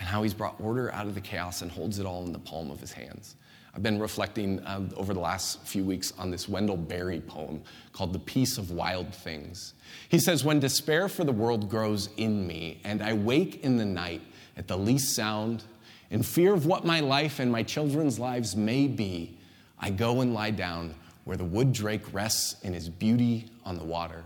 and 0.00 0.06
how 0.06 0.22
he's 0.22 0.34
brought 0.34 0.60
order 0.60 0.92
out 0.92 1.06
of 1.06 1.14
the 1.14 1.22
chaos 1.22 1.62
and 1.62 1.72
holds 1.72 1.98
it 1.98 2.04
all 2.04 2.26
in 2.26 2.34
the 2.34 2.38
palm 2.38 2.70
of 2.70 2.78
his 2.78 2.92
hands. 2.92 3.36
I've 3.76 3.82
been 3.82 3.98
reflecting 3.98 4.62
um, 4.64 4.88
over 4.96 5.12
the 5.12 5.20
last 5.20 5.60
few 5.66 5.84
weeks 5.84 6.14
on 6.16 6.30
this 6.30 6.48
Wendell 6.48 6.78
Berry 6.78 7.20
poem 7.20 7.60
called 7.92 8.14
The 8.14 8.18
Peace 8.18 8.56
of 8.56 8.70
Wild 8.70 9.14
Things. 9.14 9.74
He 10.08 10.18
says, 10.18 10.42
When 10.42 10.60
despair 10.60 11.10
for 11.10 11.24
the 11.24 11.32
world 11.32 11.68
grows 11.68 12.08
in 12.16 12.46
me, 12.46 12.80
and 12.84 13.02
I 13.02 13.12
wake 13.12 13.62
in 13.62 13.76
the 13.76 13.84
night 13.84 14.22
at 14.56 14.66
the 14.66 14.78
least 14.78 15.14
sound, 15.14 15.62
in 16.08 16.22
fear 16.22 16.54
of 16.54 16.64
what 16.64 16.86
my 16.86 17.00
life 17.00 17.38
and 17.38 17.52
my 17.52 17.62
children's 17.62 18.18
lives 18.18 18.56
may 18.56 18.86
be, 18.86 19.36
I 19.78 19.90
go 19.90 20.22
and 20.22 20.32
lie 20.32 20.52
down 20.52 20.94
where 21.24 21.36
the 21.36 21.44
wood 21.44 21.74
drake 21.74 22.14
rests 22.14 22.56
in 22.62 22.72
his 22.72 22.88
beauty 22.88 23.50
on 23.66 23.76
the 23.76 23.84
water, 23.84 24.24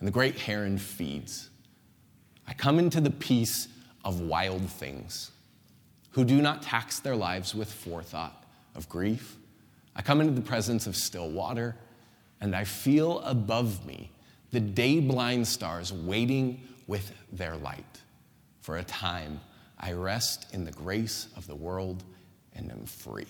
and 0.00 0.08
the 0.08 0.12
great 0.12 0.36
heron 0.36 0.78
feeds. 0.78 1.48
I 2.48 2.54
come 2.54 2.80
into 2.80 3.00
the 3.00 3.10
peace 3.10 3.68
of 4.04 4.20
wild 4.20 4.68
things 4.68 5.30
who 6.10 6.24
do 6.24 6.42
not 6.42 6.60
tax 6.60 6.98
their 6.98 7.14
lives 7.14 7.54
with 7.54 7.72
forethought 7.72 8.39
of 8.74 8.88
grief. 8.88 9.36
I 9.96 10.02
come 10.02 10.20
into 10.20 10.32
the 10.32 10.40
presence 10.40 10.86
of 10.86 10.96
still 10.96 11.30
water, 11.30 11.76
and 12.40 12.54
I 12.54 12.64
feel 12.64 13.20
above 13.20 13.84
me 13.86 14.10
the 14.50 14.60
day 14.60 15.00
blind 15.00 15.46
stars 15.46 15.92
waiting 15.92 16.60
with 16.86 17.12
their 17.32 17.56
light. 17.56 18.00
For 18.60 18.78
a 18.78 18.84
time, 18.84 19.40
I 19.78 19.92
rest 19.92 20.52
in 20.52 20.64
the 20.64 20.72
grace 20.72 21.28
of 21.36 21.46
the 21.46 21.54
world 21.54 22.02
and 22.54 22.70
am 22.70 22.84
free. 22.84 23.26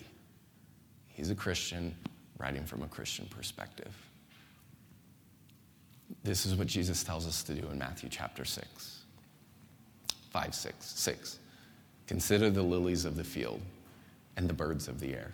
He's 1.07 1.29
a 1.29 1.35
Christian 1.35 1.95
writing 2.37 2.65
from 2.65 2.81
a 2.81 2.87
Christian 2.87 3.27
perspective. 3.27 3.95
This 6.23 6.45
is 6.45 6.55
what 6.55 6.67
Jesus 6.67 7.03
tells 7.03 7.27
us 7.27 7.43
to 7.43 7.53
do 7.53 7.67
in 7.69 7.77
Matthew 7.77 8.09
chapter 8.09 8.43
6. 8.43 8.97
5, 10.31 10.55
6, 10.55 10.85
6. 10.85 11.39
Consider 12.07 12.49
the 12.49 12.63
lilies 12.63 13.05
of 13.05 13.15
the 13.15 13.23
field 13.23 13.61
and 14.37 14.49
the 14.49 14.53
birds 14.53 14.87
of 14.87 14.99
the 14.99 15.13
air. 15.13 15.31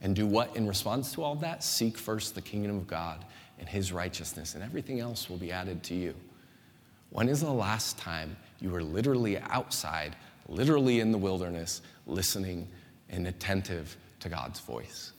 And 0.00 0.14
do 0.14 0.26
what 0.26 0.54
in 0.56 0.66
response 0.66 1.12
to 1.12 1.22
all 1.22 1.34
that? 1.36 1.64
Seek 1.64 1.96
first 1.96 2.34
the 2.34 2.42
kingdom 2.42 2.76
of 2.76 2.86
God 2.86 3.24
and 3.58 3.68
his 3.68 3.92
righteousness, 3.92 4.54
and 4.54 4.62
everything 4.62 5.00
else 5.00 5.30
will 5.30 5.36
be 5.36 5.52
added 5.52 5.82
to 5.84 5.94
you. 5.94 6.14
When 7.10 7.28
is 7.28 7.40
the 7.40 7.50
last 7.50 7.96
time 7.96 8.36
you 8.60 8.70
were 8.70 8.82
literally 8.82 9.38
outside, 9.38 10.16
literally 10.48 11.00
in 11.00 11.12
the 11.12 11.18
wilderness, 11.18 11.80
listening 12.06 12.68
and 13.08 13.26
attentive 13.26 13.96
to 14.20 14.28
God's 14.28 14.60
voice? 14.60 15.12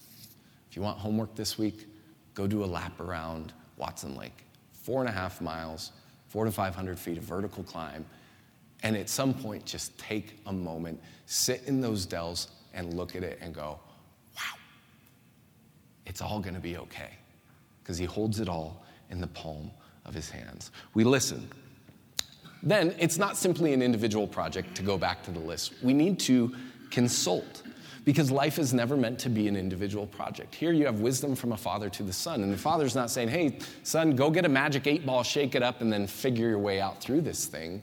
If 0.70 0.76
you 0.76 0.82
want 0.82 1.00
homework 1.00 1.36
this 1.36 1.58
week, 1.58 1.88
go 2.34 2.48
do 2.48 2.64
a 2.64 2.66
lap 2.66 3.00
around 3.00 3.54
Watson 3.78 4.16
Lake. 4.16 4.44
Four 4.74 5.00
and 5.00 5.10
a 5.10 5.12
half 5.14 5.42
miles, 5.42 5.94
four 6.28 6.46
to 6.46 6.52
500 6.52 7.00
feet 7.00 7.18
of 7.18 7.24
vertical 7.24 7.64
climb. 7.64 8.06
And 8.84 8.96
at 8.98 9.10
some 9.10 9.34
point, 9.34 9.66
just 9.66 9.98
take 9.98 10.38
a 10.46 10.54
moment, 10.54 11.02
sit 11.26 11.64
in 11.66 11.80
those 11.80 12.06
dells, 12.06 12.50
and 12.76 12.94
look 12.94 13.16
at 13.16 13.24
it 13.24 13.40
and 13.42 13.54
go, 13.54 13.80
wow, 14.36 14.60
it's 16.06 16.22
all 16.22 16.40
going 16.40 16.54
to 16.54 16.62
be 16.62 16.78
okay 16.78 17.10
because 17.82 17.98
he 17.98 18.06
holds 18.06 18.40
it 18.40 18.50
all 18.50 18.84
in 19.10 19.22
the 19.22 19.28
palm 19.28 19.72
of 20.06 20.14
his 20.14 20.30
hands. 20.30 20.72
We 20.94 21.04
listen. 21.04 21.48
Then 22.62 22.96
it's 23.00 23.18
not 23.18 23.38
simply 23.38 23.74
an 23.74 23.82
individual 23.82 24.28
project 24.28 24.76
to 24.76 24.84
go 24.84 24.98
back 24.98 25.24
to 25.24 25.32
the 25.32 25.40
list. 25.40 25.74
We 25.82 25.94
need 25.94 26.20
to 26.22 26.54
consult 26.90 27.64
because 28.06 28.30
life 28.30 28.60
is 28.60 28.74
never 28.74 28.96
meant 28.96 29.18
to 29.20 29.30
be 29.30 29.48
an 29.48 29.56
individual 29.56 30.06
project. 30.06 30.54
Here 30.54 30.72
you 30.72 30.86
have 30.86 31.00
wisdom 31.00 31.36
from 31.36 31.52
a 31.54 31.58
father 31.58 31.90
to 31.90 32.04
the 32.04 32.14
son, 32.14 32.44
and 32.44 32.54
the 32.54 32.58
father's 32.58 32.94
not 32.94 33.10
saying, 33.10 33.30
hey, 33.30 33.58
son, 33.82 34.16
go 34.16 34.30
get 34.30 34.46
a 34.46 34.50
magic 34.50 34.86
eight 34.86 35.06
ball, 35.06 35.24
shake 35.24 35.56
it 35.56 35.64
up, 35.64 35.82
and 35.82 35.92
then 35.92 36.06
figure 36.06 36.50
your 36.50 36.60
way 36.60 36.80
out 36.80 37.02
through 37.02 37.22
this 37.22 37.46
thing. 37.46 37.82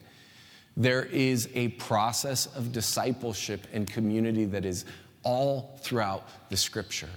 There 0.76 1.04
is 1.04 1.48
a 1.54 1.68
process 1.68 2.46
of 2.46 2.72
discipleship 2.72 3.66
and 3.72 3.90
community 3.90 4.46
that 4.46 4.64
is 4.64 4.84
all 5.22 5.78
throughout 5.82 6.26
the 6.48 6.56
scripture. 6.56 7.08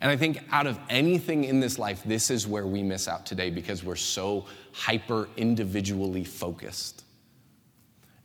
And 0.00 0.10
I 0.10 0.16
think 0.16 0.42
out 0.50 0.66
of 0.66 0.78
anything 0.90 1.44
in 1.44 1.60
this 1.60 1.78
life, 1.78 2.02
this 2.04 2.30
is 2.30 2.46
where 2.46 2.66
we 2.66 2.82
miss 2.82 3.08
out 3.08 3.24
today 3.24 3.50
because 3.50 3.84
we're 3.84 3.96
so 3.96 4.46
hyper 4.72 5.28
individually 5.36 6.24
focused. 6.24 7.04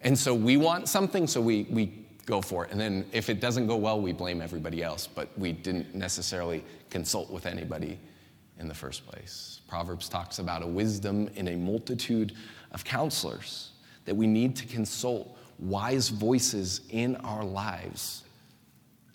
And 0.02 0.18
so 0.18 0.34
we 0.34 0.58
want 0.58 0.90
something, 0.90 1.28
so 1.28 1.40
we, 1.40 1.68
we 1.70 2.06
go 2.26 2.42
for 2.42 2.66
it. 2.66 2.72
And 2.72 2.80
then 2.80 3.06
if 3.12 3.30
it 3.30 3.40
doesn't 3.40 3.68
go 3.68 3.76
well, 3.76 4.02
we 4.02 4.12
blame 4.12 4.42
everybody 4.42 4.84
else, 4.84 5.08
but 5.08 5.30
we 5.38 5.52
didn't 5.52 5.94
necessarily 5.94 6.64
consult 6.90 7.30
with 7.30 7.46
anybody 7.46 8.00
in 8.60 8.68
the 8.68 8.74
first 8.74 9.08
place. 9.08 9.62
Proverbs 9.68 10.10
talks 10.10 10.40
about 10.40 10.64
a 10.64 10.68
wisdom 10.68 11.30
in 11.36 11.48
a 11.50 11.56
multitude 11.56 12.34
of 12.72 12.84
counselors 12.84 13.72
that 14.10 14.16
we 14.16 14.26
need 14.26 14.56
to 14.56 14.66
consult 14.66 15.38
wise 15.60 16.10
voices 16.10 16.82
in 16.90 17.16
our 17.18 17.44
lives 17.44 18.24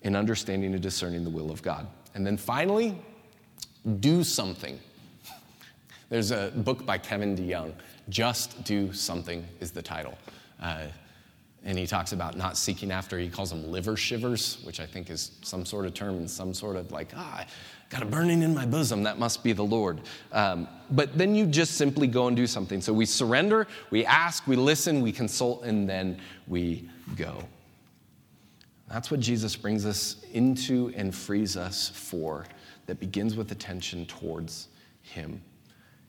in 0.03 0.15
understanding 0.15 0.71
and 0.71 0.81
discerning 0.81 1.25
the 1.25 1.29
will 1.29 1.51
of 1.51 1.61
God. 1.61 1.85
And 2.13 2.25
then 2.25 2.37
finally, 2.37 2.97
do 3.99 4.23
something. 4.23 4.79
There's 6.07 6.31
a 6.31 6.53
book 6.55 6.85
by 6.85 6.97
Kevin 6.97 7.35
DeYoung, 7.35 7.73
Just 8.07 8.63
Do 8.63 8.93
Something 8.93 9.45
is 9.59 9.71
the 9.71 9.81
title. 9.81 10.17
Uh, 10.61 10.83
and 11.65 11.77
he 11.77 11.85
talks 11.85 12.13
about 12.13 12.37
not 12.37 12.55
seeking 12.55 12.89
after, 12.89 13.19
he 13.19 13.27
calls 13.27 13.49
them 13.49 13.69
liver 13.69 13.97
shivers, 13.97 14.63
which 14.63 14.79
I 14.79 14.85
think 14.85 15.09
is 15.09 15.31
some 15.41 15.65
sort 15.65 15.85
of 15.85 15.93
term 15.93 16.15
and 16.15 16.31
some 16.31 16.53
sort 16.53 16.77
of 16.77 16.93
like, 16.93 17.11
ah, 17.17 17.45
got 17.89 18.01
a 18.01 18.05
burning 18.05 18.41
in 18.41 18.53
my 18.53 18.65
bosom. 18.65 19.03
That 19.03 19.19
must 19.19 19.43
be 19.43 19.53
the 19.53 19.63
Lord. 19.63 20.01
Um, 20.31 20.67
but 20.91 21.17
then 21.17 21.35
you 21.35 21.45
just 21.45 21.75
simply 21.75 22.07
go 22.07 22.27
and 22.27 22.35
do 22.35 22.47
something. 22.47 22.81
So 22.81 22.93
we 22.93 23.05
surrender, 23.05 23.67
we 23.91 24.05
ask, 24.05 24.47
we 24.47 24.55
listen, 24.55 25.01
we 25.01 25.11
consult, 25.11 25.63
and 25.63 25.87
then 25.87 26.19
we 26.47 26.89
go. 27.15 27.43
That's 28.89 29.09
what 29.09 29.19
Jesus 29.19 29.55
brings 29.55 29.85
us 29.85 30.17
into 30.33 30.93
and 30.95 31.13
frees 31.13 31.57
us 31.57 31.89
for, 31.89 32.45
that 32.85 32.99
begins 32.99 33.35
with 33.35 33.51
attention 33.51 34.05
towards 34.05 34.67
Him. 35.01 35.41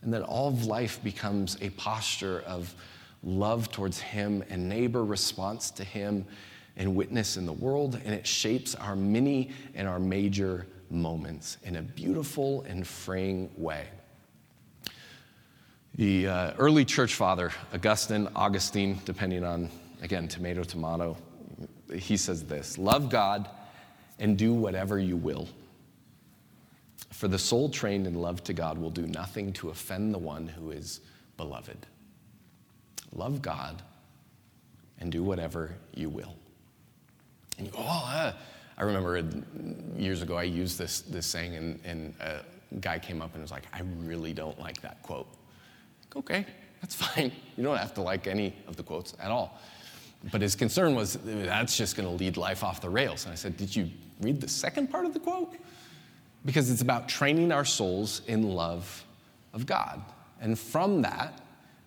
And 0.03 0.13
that 0.13 0.23
all 0.23 0.49
of 0.49 0.67
life 0.67 1.03
becomes 1.03 1.57
a 1.63 1.71
posture 1.71 2.43
of 2.47 2.75
love 3.23 3.71
towards 3.71 3.99
Him 3.99 4.45
and 4.51 4.69
neighbor 4.69 5.05
response 5.05 5.71
to 5.73 5.85
Him 5.85 6.27
and 6.77 6.95
witness 6.95 7.39
in 7.39 7.47
the 7.47 7.53
world. 7.53 7.99
And 8.05 8.15
it 8.15 8.27
shapes 8.27 8.75
our 8.75 8.95
mini 8.95 9.51
and 9.75 9.89
our 9.89 9.99
major 9.99 10.67
moments 10.91 11.59
in 11.65 11.77
a 11.77 11.83
beautiful 11.83 12.63
and 12.63 12.87
freeing 12.87 13.51
way. 13.57 13.89
The 15.95 16.29
uh, 16.29 16.53
early 16.59 16.85
church 16.85 17.15
father, 17.15 17.53
Augustine, 17.73 18.29
Augustine, 18.37 19.01
depending 19.05 19.45
on, 19.45 19.71
again, 20.03 20.29
tomato, 20.29 20.63
tomato, 20.63 21.17
he 21.95 22.17
says 22.17 22.45
this 22.45 22.77
Love 22.79 23.09
God 23.09 23.49
and 24.19 24.37
do 24.37 24.53
whatever 24.53 24.99
you 24.99 25.17
will. 25.17 25.49
For 27.11 27.29
the 27.29 27.39
soul 27.39 27.71
trained 27.71 28.07
in 28.07 28.15
love 28.15 28.45
to 28.45 28.53
God 28.53 28.77
will 28.77 28.91
do 28.91 29.07
nothing 29.07 29.53
to 29.55 29.71
offend 29.71 30.13
the 30.13 30.19
one 30.19 30.49
who 30.49 30.71
is 30.71 31.01
beloved. 31.37 31.87
Love 33.13 33.41
God 33.41 33.83
and 35.01 35.11
do 35.11 35.23
whatever 35.23 35.75
you 35.95 36.11
will. 36.11 36.35
And 37.57 37.67
you 37.67 37.73
go, 37.73 37.79
oh, 37.81 38.11
uh, 38.13 38.33
I 38.79 38.83
remember 38.83 39.23
years 39.97 40.23
ago 40.23 40.37
I 40.37 40.43
used 40.43 40.79
this, 40.79 41.01
this 41.01 41.27
saying, 41.27 41.57
and, 41.57 41.81
and 41.85 42.15
a 42.21 42.41
guy 42.81 42.99
came 42.99 43.23
up 43.23 43.33
and 43.35 43.43
was 43.43 43.51
like, 43.51 43.65
I 43.73 43.81
really 44.01 44.33
don't 44.33 44.59
like 44.59 44.81
that 44.83 45.03
quote. 45.03 45.29
Like, 46.03 46.17
okay, 46.17 46.47
that's 46.81 46.95
fine. 47.07 47.33
You 47.57 47.65
don't 47.65 47.77
have 47.77 47.95
to 47.95 48.03
like 48.03 48.27
any 48.27 48.55
of 48.67 48.77
the 48.77 48.83
quotes 48.83 49.15
at 49.21 49.31
all. 49.31 49.59
But 50.33 50.43
his 50.43 50.55
concern 50.55 50.95
was 50.95 51.19
that's 51.25 51.77
just 51.77 51.97
going 51.97 52.09
to 52.09 52.15
lead 52.15 52.37
life 52.37 52.65
off 52.65 52.81
the 52.81 52.91
rails. 52.91 53.25
And 53.25 53.33
I 53.33 53.37
said, 53.37 53.57
Did 53.57 53.75
you 53.75 53.91
read 54.21 54.41
the 54.41 54.49
second 54.49 54.89
part 54.91 55.05
of 55.05 55.13
the 55.13 55.21
quote? 55.21 55.55
Because 56.45 56.71
it's 56.71 56.83
about 56.83 57.09
training 57.09 57.53
our 57.53 57.65
souls 57.65 58.23
in 58.27 58.43
love 58.43 59.05
of 59.53 59.67
God. 59.67 60.03
And 60.41 60.59
from 60.59 61.03
that, 61.03 61.41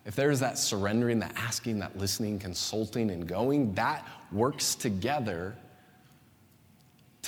if 0.06 0.16
there's 0.16 0.40
that 0.40 0.58
surrendering, 0.58 1.20
that 1.20 1.34
asking, 1.36 1.80
that 1.80 1.98
listening, 1.98 2.40
consulting, 2.40 3.12
and 3.12 3.28
going, 3.28 3.74
that 3.76 4.08
works 4.32 4.76
together 4.76 5.56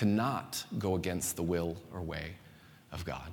to 0.02 0.08
not 0.08 0.66
go 0.80 0.96
against 0.96 1.36
the 1.36 1.44
will 1.44 1.78
or 1.94 2.02
way 2.02 2.32
of 2.92 3.06
God. 3.06 3.30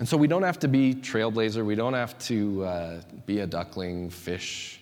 And 0.00 0.08
so 0.08 0.16
we 0.16 0.26
don't 0.26 0.42
have 0.42 0.58
to 0.58 0.66
be 0.66 0.92
trailblazer, 0.92 1.64
we 1.64 1.76
don't 1.76 1.94
have 1.94 2.18
to 2.26 2.64
uh, 2.64 3.00
be 3.26 3.38
a 3.38 3.46
duckling, 3.46 4.10
fish, 4.10 4.80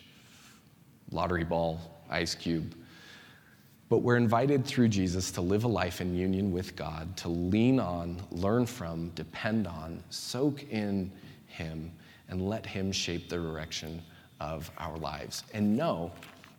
lottery 1.11 1.45
ball, 1.45 1.79
ice 2.09 2.35
cube. 2.35 2.75
But 3.91 3.99
we're 3.99 4.17
invited 4.17 4.65
through 4.65 4.89
Jesus 4.89 5.31
to 5.33 5.43
live 5.43 5.65
a 5.65 5.69
life 5.69 6.01
in 6.01 6.17
union 6.17 6.51
with 6.51 6.77
God, 6.77 7.15
to 7.19 7.29
lean 7.29 7.79
on, 7.79 8.17
learn 8.31 8.65
from, 8.65 9.11
depend 9.11 9.67
on, 9.67 10.03
soak 10.09 10.63
in 10.71 11.13
Him, 11.47 11.93
and 12.31 12.49
let 12.49 12.65
Him 12.65 12.91
shape 12.91 13.29
the 13.29 13.37
direction 13.37 14.01
of 14.41 14.71
our 14.79 14.97
lives. 14.97 15.45
And 15.53 15.77
know 15.77 16.11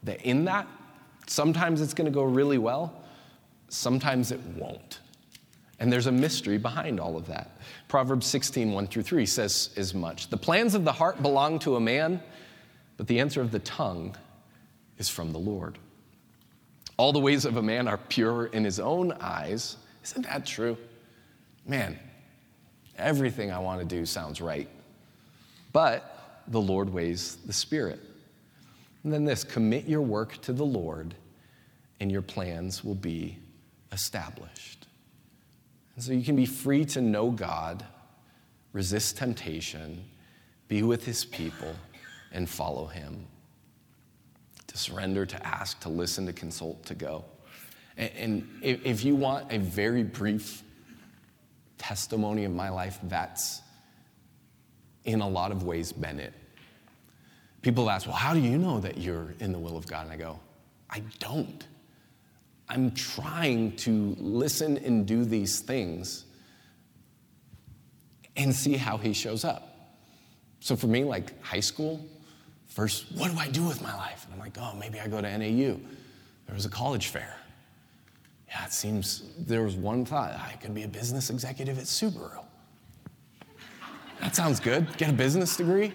that 0.04 0.22
in 0.22 0.46
that, 0.46 0.68
sometimes 1.26 1.82
it's 1.82 1.96
going 1.96 2.06
to 2.06 2.14
go 2.14 2.22
really 2.22 2.60
well, 2.60 3.02
sometimes 3.72 4.32
it 4.32 4.40
won't. 4.58 5.00
And 5.80 5.92
there's 5.92 6.08
a 6.08 6.12
mystery 6.12 6.58
behind 6.58 7.00
all 7.00 7.18
of 7.18 7.26
that. 7.28 7.58
Proverbs 7.88 8.28
16, 8.28 8.72
1 8.72 8.88
through 8.88 9.02
3 9.02 9.26
says 9.26 9.72
as 9.76 9.94
much. 9.94 10.30
The 10.30 10.38
plans 10.38 10.76
of 10.76 10.84
the 10.84 10.92
heart 10.92 11.22
belong 11.22 11.58
to 11.60 11.76
a 11.76 11.80
man, 11.80 12.22
but 12.98 13.08
the 13.08 13.20
answer 13.20 13.42
of 13.42 13.52
the 13.52 13.60
tongue 13.60 14.16
is 15.00 15.10
from 15.10 15.32
the 15.32 15.40
Lord. 15.40 15.80
All 16.98 17.12
the 17.12 17.20
ways 17.20 17.46
of 17.46 17.58
a 17.58 17.64
man 17.64 17.88
are 17.88 17.98
pure 17.98 18.46
in 18.48 18.64
his 18.64 18.80
own 18.80 19.12
eyes. 19.14 19.78
Isn't 20.04 20.28
that 20.28 20.46
true? 20.46 20.78
Man, 21.66 21.98
everything 22.98 23.52
I 23.52 23.58
want 23.58 23.80
to 23.80 23.86
do 23.86 24.06
sounds 24.06 24.40
right. 24.40 24.70
But 25.74 26.44
the 26.48 26.62
Lord 26.62 26.92
weighs 26.92 27.38
the 27.38 27.54
Spirit. 27.54 28.00
And 29.04 29.12
then 29.12 29.26
this 29.26 29.44
commit 29.44 29.88
your 29.88 30.02
work 30.02 30.40
to 30.44 30.54
the 30.54 30.66
Lord, 30.66 31.16
and 32.00 32.12
your 32.12 32.22
plans 32.22 32.84
will 32.84 32.94
be 32.94 33.40
established. 33.92 34.88
And 35.96 36.04
so 36.04 36.14
you 36.14 36.24
can 36.24 36.36
be 36.36 36.46
free 36.46 36.86
to 36.86 37.02
know 37.02 37.32
God, 37.32 37.86
resist 38.74 39.18
temptation, 39.18 40.04
be 40.68 40.84
with 40.84 41.06
his 41.06 41.26
people, 41.26 41.76
and 42.32 42.50
follow 42.50 42.88
him. 42.88 43.28
To 44.68 44.78
surrender, 44.78 45.26
to 45.26 45.46
ask, 45.46 45.80
to 45.82 45.90
listen, 45.90 46.26
to 46.28 46.34
consult, 46.34 46.86
to 46.86 46.96
go. 46.96 47.26
And, 47.98 48.48
if 48.62 49.04
you 49.04 49.16
want 49.16 49.52
a 49.52 49.60
very 49.60 50.04
brief 50.04 50.64
testimony 51.78 52.46
of 52.46 52.54
my 52.54 52.70
life, 52.70 52.98
that's 53.04 53.62
in 55.04 55.20
a 55.20 55.28
lot 55.28 55.52
of 55.52 55.64
ways 55.64 55.92
been 55.92 56.20
it. 56.20 56.34
People 57.62 57.90
ask, 57.90 58.08
well, 58.08 58.16
how 58.16 58.34
do 58.34 58.40
you 58.40 58.58
know 58.58 58.80
that 58.80 58.98
you're 58.98 59.34
in 59.40 59.52
the 59.52 59.60
will 59.60 59.78
of 59.78 59.86
God? 59.88 60.06
And 60.06 60.14
I 60.14 60.16
go, 60.16 60.40
I 60.90 61.02
don't. 61.20 61.68
I'm 62.72 62.92
trying 62.92 63.76
to 63.78 64.16
listen 64.18 64.78
and 64.78 65.06
do 65.06 65.26
these 65.26 65.60
things 65.60 66.24
and 68.38 68.56
see 68.56 68.78
how 68.78 68.96
he 68.96 69.12
shows 69.12 69.44
up. 69.44 69.98
So 70.62 70.78
for 70.78 70.88
me, 70.88 71.04
like 71.04 71.44
high 71.44 71.60
school, 71.60 72.00
first, 72.68 73.12
what 73.12 73.30
do 73.30 73.38
I 73.38 73.50
do 73.50 73.68
with 73.68 73.82
my 73.82 73.94
life? 73.98 74.24
And 74.24 74.34
I'm 74.34 74.40
like, 74.40 74.58
oh, 74.58 74.74
maybe 74.80 75.02
I 75.02 75.10
go 75.10 75.20
to 75.20 75.38
NAU. 75.38 75.78
There 76.46 76.56
was 76.56 76.66
a 76.66 76.70
college 76.70 77.08
fair. 77.08 77.36
Yeah, 78.48 78.66
it 78.66 78.72
seems 78.72 79.24
there 79.38 79.64
was 79.64 79.76
one 79.76 80.06
thought 80.06 80.32
I 80.32 80.56
could 80.62 80.74
be 80.74 80.84
a 80.84 80.88
business 80.88 81.30
executive 81.30 81.78
at 81.78 81.86
Subaru. 81.86 82.42
That 84.22 84.34
sounds 84.34 84.62
good. 84.62 84.88
Get 84.96 85.10
a 85.10 85.14
business 85.14 85.58
degree. 85.58 85.92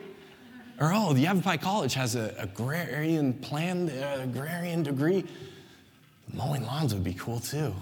Or, 0.79 0.93
oh, 0.93 1.14
the 1.14 1.20
Yavapai 1.20 1.57
College 1.57 1.95
has 1.95 2.16
an 2.16 2.35
agrarian 2.37 3.33
plan, 3.33 3.89
uh, 3.89 4.20
agrarian 4.24 4.83
degree. 4.83 5.24
Mowing 6.33 6.64
lawns 6.66 6.93
would 6.93 7.05
be 7.05 7.14
cool 7.14 7.41
too. 7.41 7.74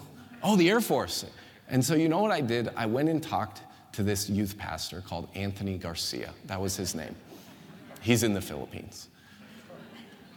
Oh, 0.42 0.57
the 0.57 0.68
Air 0.70 0.80
Force. 0.80 1.24
And 1.68 1.84
so, 1.84 1.95
you 1.95 2.09
know 2.09 2.20
what 2.20 2.30
I 2.30 2.40
did? 2.40 2.70
I 2.76 2.86
went 2.86 3.09
and 3.09 3.22
talked 3.22 3.62
to 3.92 4.03
this 4.03 4.28
youth 4.28 4.59
pastor 4.59 5.01
called 5.01 5.28
Anthony 5.34 5.78
Garcia. 5.78 6.32
That 6.47 6.61
was 6.61 6.76
his 6.76 6.95
name. 6.95 7.14
He's 8.03 8.22
in 8.22 8.34
the 8.34 8.40
Philippines. 8.40 9.09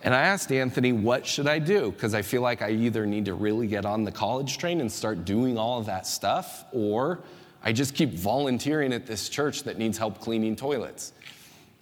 And 0.03 0.14
I 0.14 0.22
asked 0.22 0.51
Anthony, 0.51 0.93
what 0.93 1.26
should 1.26 1.47
I 1.47 1.60
do? 1.60 1.91
Because 1.91 2.14
I 2.14 2.22
feel 2.22 2.41
like 2.41 2.62
I 2.62 2.70
either 2.70 3.05
need 3.05 3.26
to 3.26 3.34
really 3.34 3.68
get 3.68 3.86
on 3.86 4.03
the 4.03 4.12
college 4.12 4.58
train 4.58 4.80
and 4.80 4.91
start 4.91 5.26
doing 5.26 5.58
all 5.58 5.80
of 5.80 5.88
that 5.88 6.05
stuff, 6.08 6.66
or 6.72 7.20
I 7.64 7.74
just 7.74 7.95
keep 7.95 8.14
volunteering 8.14 8.93
at 8.93 9.05
this 9.05 9.28
church 9.28 9.64
that 9.64 9.78
needs 9.78 9.97
help 9.97 10.20
cleaning 10.20 10.55
toilets. 10.55 11.14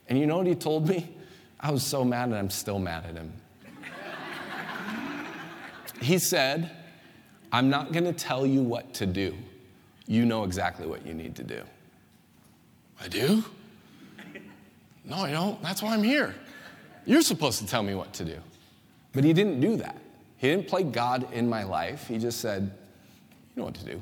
And 0.07 0.17
you 0.17 0.25
know 0.25 0.37
what 0.37 0.47
he 0.47 0.55
told 0.55 0.87
me? 0.87 1.13
I 1.59 1.71
was 1.71 1.83
so 1.83 2.03
mad, 2.03 2.29
and 2.29 2.35
I'm 2.35 2.49
still 2.49 2.79
mad 2.79 3.05
at 3.05 3.15
him. 3.15 3.33
He 6.01 6.19
said, 6.19 6.71
I'm 7.51 7.69
not 7.69 7.91
going 7.91 8.05
to 8.05 8.13
tell 8.13 8.45
you 8.45 8.61
what 8.61 8.93
to 8.95 9.05
do. 9.05 9.35
You 10.07 10.25
know 10.25 10.43
exactly 10.43 10.85
what 10.85 11.05
you 11.05 11.13
need 11.13 11.35
to 11.35 11.43
do. 11.43 11.61
I 12.99 13.07
do? 13.07 13.43
No, 15.03 15.17
I 15.17 15.31
don't. 15.31 15.61
That's 15.61 15.81
why 15.81 15.93
I'm 15.93 16.03
here. 16.03 16.35
You're 17.05 17.21
supposed 17.21 17.59
to 17.59 17.67
tell 17.67 17.83
me 17.83 17.93
what 17.93 18.13
to 18.13 18.25
do. 18.25 18.37
But 19.13 19.23
he 19.23 19.33
didn't 19.33 19.59
do 19.59 19.77
that. 19.77 19.97
He 20.37 20.49
didn't 20.49 20.67
play 20.67 20.83
God 20.83 21.31
in 21.31 21.47
my 21.47 21.63
life. 21.63 22.07
He 22.07 22.17
just 22.17 22.41
said, 22.41 22.63
You 23.55 23.61
know 23.61 23.65
what 23.65 23.75
to 23.75 23.85
do. 23.85 24.01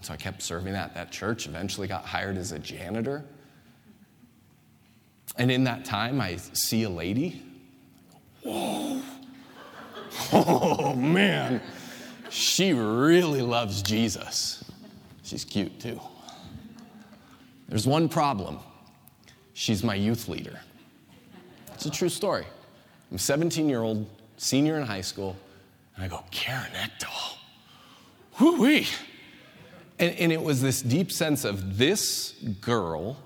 So 0.00 0.12
I 0.12 0.16
kept 0.16 0.42
serving 0.42 0.74
at 0.74 0.94
that 0.94 1.10
church, 1.10 1.46
eventually 1.46 1.88
got 1.88 2.04
hired 2.04 2.36
as 2.36 2.52
a 2.52 2.58
janitor. 2.58 3.24
And 5.36 5.50
in 5.50 5.64
that 5.64 5.84
time, 5.84 6.20
I 6.20 6.36
see 6.36 6.82
a 6.82 6.90
lady. 6.90 7.42
Whoa, 8.42 9.00
Oh, 10.32 10.94
man. 10.94 11.60
She 12.30 12.72
really 12.72 13.42
loves 13.42 13.82
Jesus. 13.82 14.64
She's 15.22 15.44
cute 15.44 15.78
too. 15.80 16.00
There's 17.68 17.86
one 17.86 18.08
problem 18.08 18.58
she's 19.52 19.82
my 19.84 19.94
youth 19.94 20.28
leader. 20.28 20.60
It's 21.72 21.86
a 21.86 21.90
true 21.90 22.08
story. 22.08 22.44
I'm 23.10 23.16
a 23.16 23.18
17 23.18 23.68
year 23.68 23.82
old 23.82 24.08
senior 24.36 24.76
in 24.76 24.86
high 24.86 25.00
school, 25.00 25.36
and 25.94 26.04
I 26.04 26.08
go, 26.08 26.24
Karen 26.30 26.72
Ekdahl. 26.72 27.36
Whoo 28.40 28.60
wee. 28.60 28.86
And, 29.98 30.14
and 30.16 30.32
it 30.32 30.42
was 30.42 30.60
this 30.60 30.82
deep 30.82 31.12
sense 31.12 31.44
of 31.44 31.78
this 31.78 32.32
girl 32.60 33.16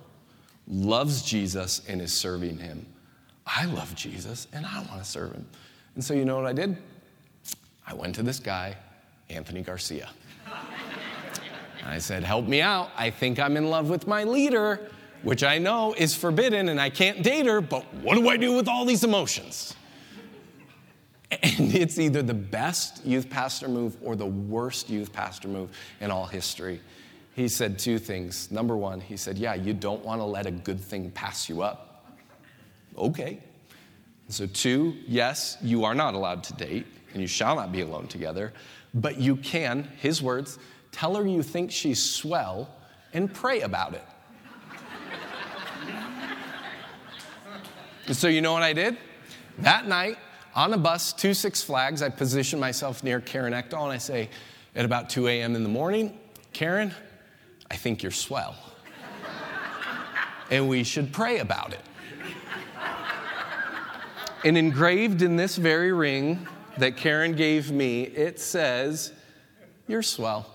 loves 0.67 1.23
Jesus 1.23 1.81
and 1.89 2.03
is 2.03 2.13
serving 2.13 2.59
him. 2.59 2.85
I 3.47 3.65
love 3.65 3.95
Jesus 3.95 4.47
and 4.53 4.67
I 4.67 4.81
want 4.81 5.03
to 5.03 5.09
serve 5.09 5.33
him. 5.33 5.47
And 5.99 6.05
so, 6.05 6.15
you 6.15 6.25
know 6.25 6.37
what 6.37 6.47
I 6.47 6.53
did? 6.53 6.77
I 7.85 7.93
went 7.93 8.15
to 8.15 8.23
this 8.23 8.39
guy, 8.39 8.77
Anthony 9.31 9.63
Garcia. 9.63 10.09
I 11.85 11.99
said, 11.99 12.23
Help 12.23 12.47
me 12.47 12.61
out. 12.61 12.91
I 12.97 13.11
think 13.11 13.41
I'm 13.41 13.57
in 13.57 13.69
love 13.69 13.91
with 13.91 14.07
my 14.07 14.23
leader, 14.23 14.93
which 15.25 15.43
I 15.43 15.59
know 15.59 15.95
is 15.95 16.15
forbidden 16.15 16.69
and 16.69 16.81
I 16.81 16.89
can't 16.89 17.25
date 17.25 17.47
her, 17.47 17.61
but 17.61 17.83
what 17.95 18.15
do 18.15 18.29
I 18.29 18.37
do 18.37 18.53
with 18.53 18.69
all 18.69 18.85
these 18.85 19.03
emotions? 19.03 19.75
And 21.33 21.75
it's 21.75 21.99
either 21.99 22.23
the 22.23 22.33
best 22.33 23.05
youth 23.05 23.29
pastor 23.29 23.67
move 23.67 23.97
or 24.01 24.15
the 24.15 24.25
worst 24.25 24.89
youth 24.89 25.13
pastor 25.13 25.49
move 25.49 25.77
in 26.01 26.13
all 26.13 26.27
history. 26.27 26.81
He 27.35 27.49
said 27.49 27.77
two 27.77 27.99
things. 27.99 28.53
Number 28.53 28.77
one, 28.77 29.01
he 29.01 29.17
said, 29.17 29.37
Yeah, 29.37 29.55
you 29.55 29.75
don't 29.75 30.05
want 30.05 30.21
to 30.21 30.25
let 30.25 30.47
a 30.47 30.53
good 30.53 30.81
thing 30.81 31.11
pass 31.11 31.49
you 31.49 31.63
up. 31.63 32.07
Okay. 32.97 33.41
So, 34.29 34.47
two, 34.47 34.95
yes, 35.07 35.57
you 35.63 35.85
are 35.85 35.95
not 35.95 36.15
allowed 36.15 36.45
to 36.45 36.53
date, 36.55 36.87
and 37.13 37.23
you 37.23 37.29
shall 37.29 37.57
not 37.57 37.73
be 37.73 37.81
alone 37.81 38.09
together, 38.09 38.53
but 38.93 39.19
you 39.19 39.37
can, 39.37 39.85
his 39.99 40.23
words, 40.23 40.59
tell 40.93 41.15
her 41.15 41.27
you 41.27 41.43
think 41.43 41.71
she's 41.71 42.03
swell 42.03 42.69
and 43.15 43.33
pray 43.33 43.63
about 43.63 43.95
it. 43.95 44.05
so, 48.13 48.29
you 48.29 48.43
know 48.43 48.53
what 48.53 48.63
I 48.63 48.75
did? 48.75 48.99
That 49.59 49.89
night, 49.89 50.19
on 50.55 50.75
a 50.75 50.79
bus 50.79 51.15
to 51.15 51.35
Six 51.35 51.63
Flags, 51.63 52.03
I 52.03 52.11
position 52.11 52.61
myself 52.61 53.03
near 53.03 53.21
Karen 53.21 53.55
Ekdahl 53.55 53.85
and 53.85 53.93
I 53.93 53.99
say, 53.99 54.29
at 54.75 54.85
about 54.85 55.09
2 55.09 55.27
a.m. 55.29 55.57
in 55.57 55.63
the 55.63 55.69
morning, 55.69 56.19
Karen, 56.53 56.93
I 57.71 57.77
think 57.77 58.03
you're 58.03 58.13
swell. 58.13 58.57
and 60.51 60.69
we 60.69 60.85
should 60.85 61.13
pray 61.13 61.39
about 61.39 61.73
it. 61.73 61.81
And 64.45 64.57
engraved 64.57 65.23
in 65.23 65.35
this 65.35 65.57
very 65.57 65.93
ring 65.93 66.47
that 66.79 66.97
Karen 66.97 67.35
gave 67.35 67.73
me, 67.73 68.03
it 68.03 68.39
says, 68.39 69.13
You're 69.89 70.03
swell. 70.03 70.49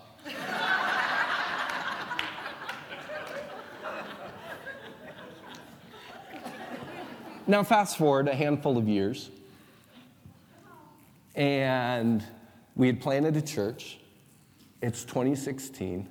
now, 7.45 7.61
fast 7.63 7.97
forward 7.97 8.29
a 8.29 8.35
handful 8.35 8.77
of 8.77 8.87
years, 8.87 9.29
and 11.35 12.23
we 12.75 12.87
had 12.87 13.01
planted 13.01 13.35
a 13.35 13.41
church. 13.41 13.99
It's 14.81 15.03
2016, 15.03 16.07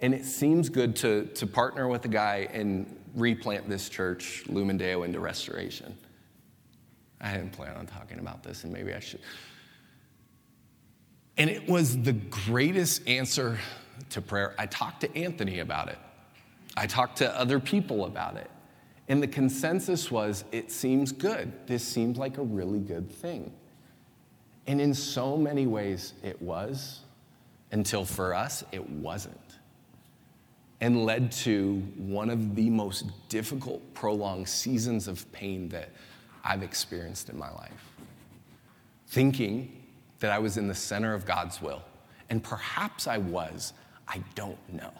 and 0.00 0.14
it 0.14 0.24
seems 0.24 0.70
good 0.70 0.96
to, 0.96 1.26
to 1.26 1.46
partner 1.46 1.88
with 1.88 2.06
a 2.06 2.08
guy 2.08 2.48
and 2.52 2.86
replant 3.14 3.68
this 3.68 3.88
church, 3.90 4.44
Lumen 4.48 4.78
Deo, 4.78 5.02
into 5.02 5.20
restoration. 5.20 5.96
I 7.20 7.32
didn't 7.32 7.52
plan 7.52 7.76
on 7.76 7.86
talking 7.86 8.18
about 8.18 8.42
this, 8.42 8.64
and 8.64 8.72
maybe 8.72 8.92
I 8.92 9.00
should. 9.00 9.20
And 11.36 11.50
it 11.50 11.68
was 11.68 12.00
the 12.00 12.12
greatest 12.12 13.06
answer 13.08 13.58
to 14.10 14.20
prayer. 14.20 14.54
I 14.58 14.66
talked 14.66 15.00
to 15.00 15.16
Anthony 15.16 15.60
about 15.60 15.88
it, 15.88 15.98
I 16.76 16.86
talked 16.86 17.18
to 17.18 17.38
other 17.38 17.60
people 17.60 18.04
about 18.04 18.36
it. 18.36 18.50
And 19.08 19.22
the 19.22 19.28
consensus 19.28 20.10
was 20.10 20.44
it 20.50 20.72
seems 20.72 21.12
good. 21.12 21.52
This 21.66 21.84
seems 21.84 22.16
like 22.16 22.38
a 22.38 22.42
really 22.42 22.78
good 22.78 23.10
thing. 23.10 23.52
And 24.66 24.80
in 24.80 24.94
so 24.94 25.36
many 25.36 25.66
ways, 25.66 26.14
it 26.22 26.40
was, 26.40 27.00
until 27.70 28.04
for 28.06 28.34
us, 28.34 28.64
it 28.72 28.88
wasn't. 28.88 29.38
And 30.80 31.04
led 31.04 31.32
to 31.32 31.82
one 31.98 32.30
of 32.30 32.54
the 32.54 32.70
most 32.70 33.06
difficult, 33.28 33.82
prolonged 33.92 34.48
seasons 34.48 35.06
of 35.06 35.30
pain 35.32 35.68
that 35.68 35.90
I've 36.44 36.62
experienced 36.62 37.30
in 37.30 37.38
my 37.38 37.50
life. 37.50 37.72
thinking 39.14 39.70
that 40.18 40.32
I 40.32 40.38
was 40.38 40.56
in 40.56 40.66
the 40.66 40.74
center 40.74 41.14
of 41.14 41.24
God's 41.24 41.62
will. 41.62 41.82
And 42.30 42.42
perhaps 42.42 43.06
I 43.06 43.18
was, 43.18 43.72
I 44.08 44.22
don't 44.34 44.58
know. 44.72 44.92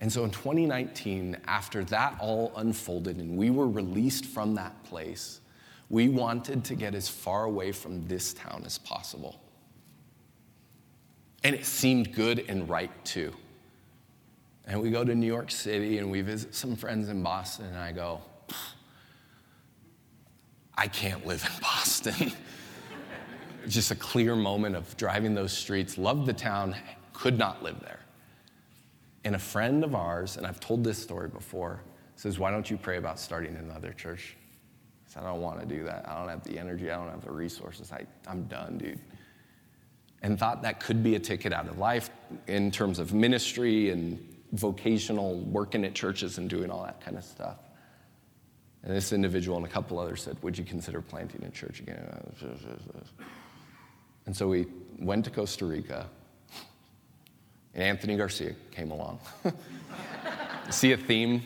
And 0.00 0.10
so 0.10 0.24
in 0.24 0.30
2019, 0.30 1.36
after 1.46 1.84
that 1.84 2.16
all 2.18 2.52
unfolded 2.56 3.18
and 3.18 3.36
we 3.36 3.50
were 3.50 3.68
released 3.68 4.24
from 4.24 4.54
that 4.54 4.82
place, 4.84 5.40
we 5.90 6.08
wanted 6.08 6.64
to 6.64 6.74
get 6.74 6.94
as 6.94 7.08
far 7.08 7.44
away 7.44 7.72
from 7.72 8.06
this 8.08 8.32
town 8.32 8.62
as 8.64 8.78
possible. 8.78 9.38
And 11.42 11.54
it 11.54 11.66
seemed 11.66 12.14
good 12.14 12.44
and 12.48 12.68
right 12.68 12.92
too. 13.04 13.34
And 14.64 14.80
we 14.80 14.90
go 14.90 15.04
to 15.04 15.14
New 15.14 15.26
York 15.26 15.50
City 15.50 15.98
and 15.98 16.10
we 16.10 16.22
visit 16.22 16.54
some 16.54 16.76
friends 16.76 17.08
in 17.08 17.22
Boston, 17.22 17.66
and 17.66 17.78
I 17.78 17.92
go, 17.92 18.20
I 20.80 20.88
can't 20.88 21.26
live 21.26 21.44
in 21.44 21.60
Boston. 21.60 22.32
Just 23.68 23.90
a 23.90 23.94
clear 23.94 24.34
moment 24.34 24.74
of 24.74 24.96
driving 24.96 25.34
those 25.34 25.52
streets, 25.52 25.98
loved 25.98 26.24
the 26.24 26.32
town, 26.32 26.74
could 27.12 27.36
not 27.36 27.62
live 27.62 27.78
there. 27.80 28.00
And 29.24 29.34
a 29.34 29.38
friend 29.38 29.84
of 29.84 29.94
ours, 29.94 30.38
and 30.38 30.46
I've 30.46 30.58
told 30.58 30.82
this 30.82 30.96
story 30.96 31.28
before, 31.28 31.82
says, 32.16 32.38
Why 32.38 32.50
don't 32.50 32.70
you 32.70 32.78
pray 32.78 32.96
about 32.96 33.20
starting 33.20 33.56
another 33.56 33.92
church? 33.92 34.38
I 35.06 35.12
said, 35.12 35.22
I 35.24 35.26
don't 35.26 35.42
want 35.42 35.60
to 35.60 35.66
do 35.66 35.84
that. 35.84 36.08
I 36.08 36.18
don't 36.18 36.30
have 36.30 36.44
the 36.44 36.58
energy, 36.58 36.90
I 36.90 36.96
don't 36.96 37.10
have 37.10 37.26
the 37.26 37.30
resources. 37.30 37.92
I, 37.92 38.06
I'm 38.26 38.44
done, 38.44 38.78
dude. 38.78 39.00
And 40.22 40.38
thought 40.38 40.62
that 40.62 40.80
could 40.80 41.02
be 41.02 41.14
a 41.14 41.20
ticket 41.20 41.52
out 41.52 41.68
of 41.68 41.76
life 41.76 42.08
in 42.46 42.70
terms 42.70 42.98
of 42.98 43.12
ministry 43.12 43.90
and 43.90 44.18
vocational 44.52 45.40
working 45.40 45.84
at 45.84 45.94
churches 45.94 46.38
and 46.38 46.48
doing 46.48 46.70
all 46.70 46.82
that 46.84 47.02
kind 47.02 47.18
of 47.18 47.24
stuff. 47.24 47.58
And 48.82 48.96
this 48.96 49.12
individual 49.12 49.58
and 49.58 49.66
a 49.66 49.68
couple 49.68 49.98
others 49.98 50.22
said, 50.22 50.36
Would 50.42 50.56
you 50.56 50.64
consider 50.64 51.02
planting 51.02 51.44
a 51.44 51.50
church 51.50 51.80
again? 51.80 51.98
And 54.26 54.36
so 54.36 54.48
we 54.48 54.66
went 54.98 55.24
to 55.24 55.30
Costa 55.30 55.66
Rica, 55.66 56.06
and 57.74 57.82
Anthony 57.82 58.16
Garcia 58.16 58.54
came 58.70 58.90
along. 58.90 59.18
See 60.70 60.92
a 60.92 60.96
theme? 60.96 61.42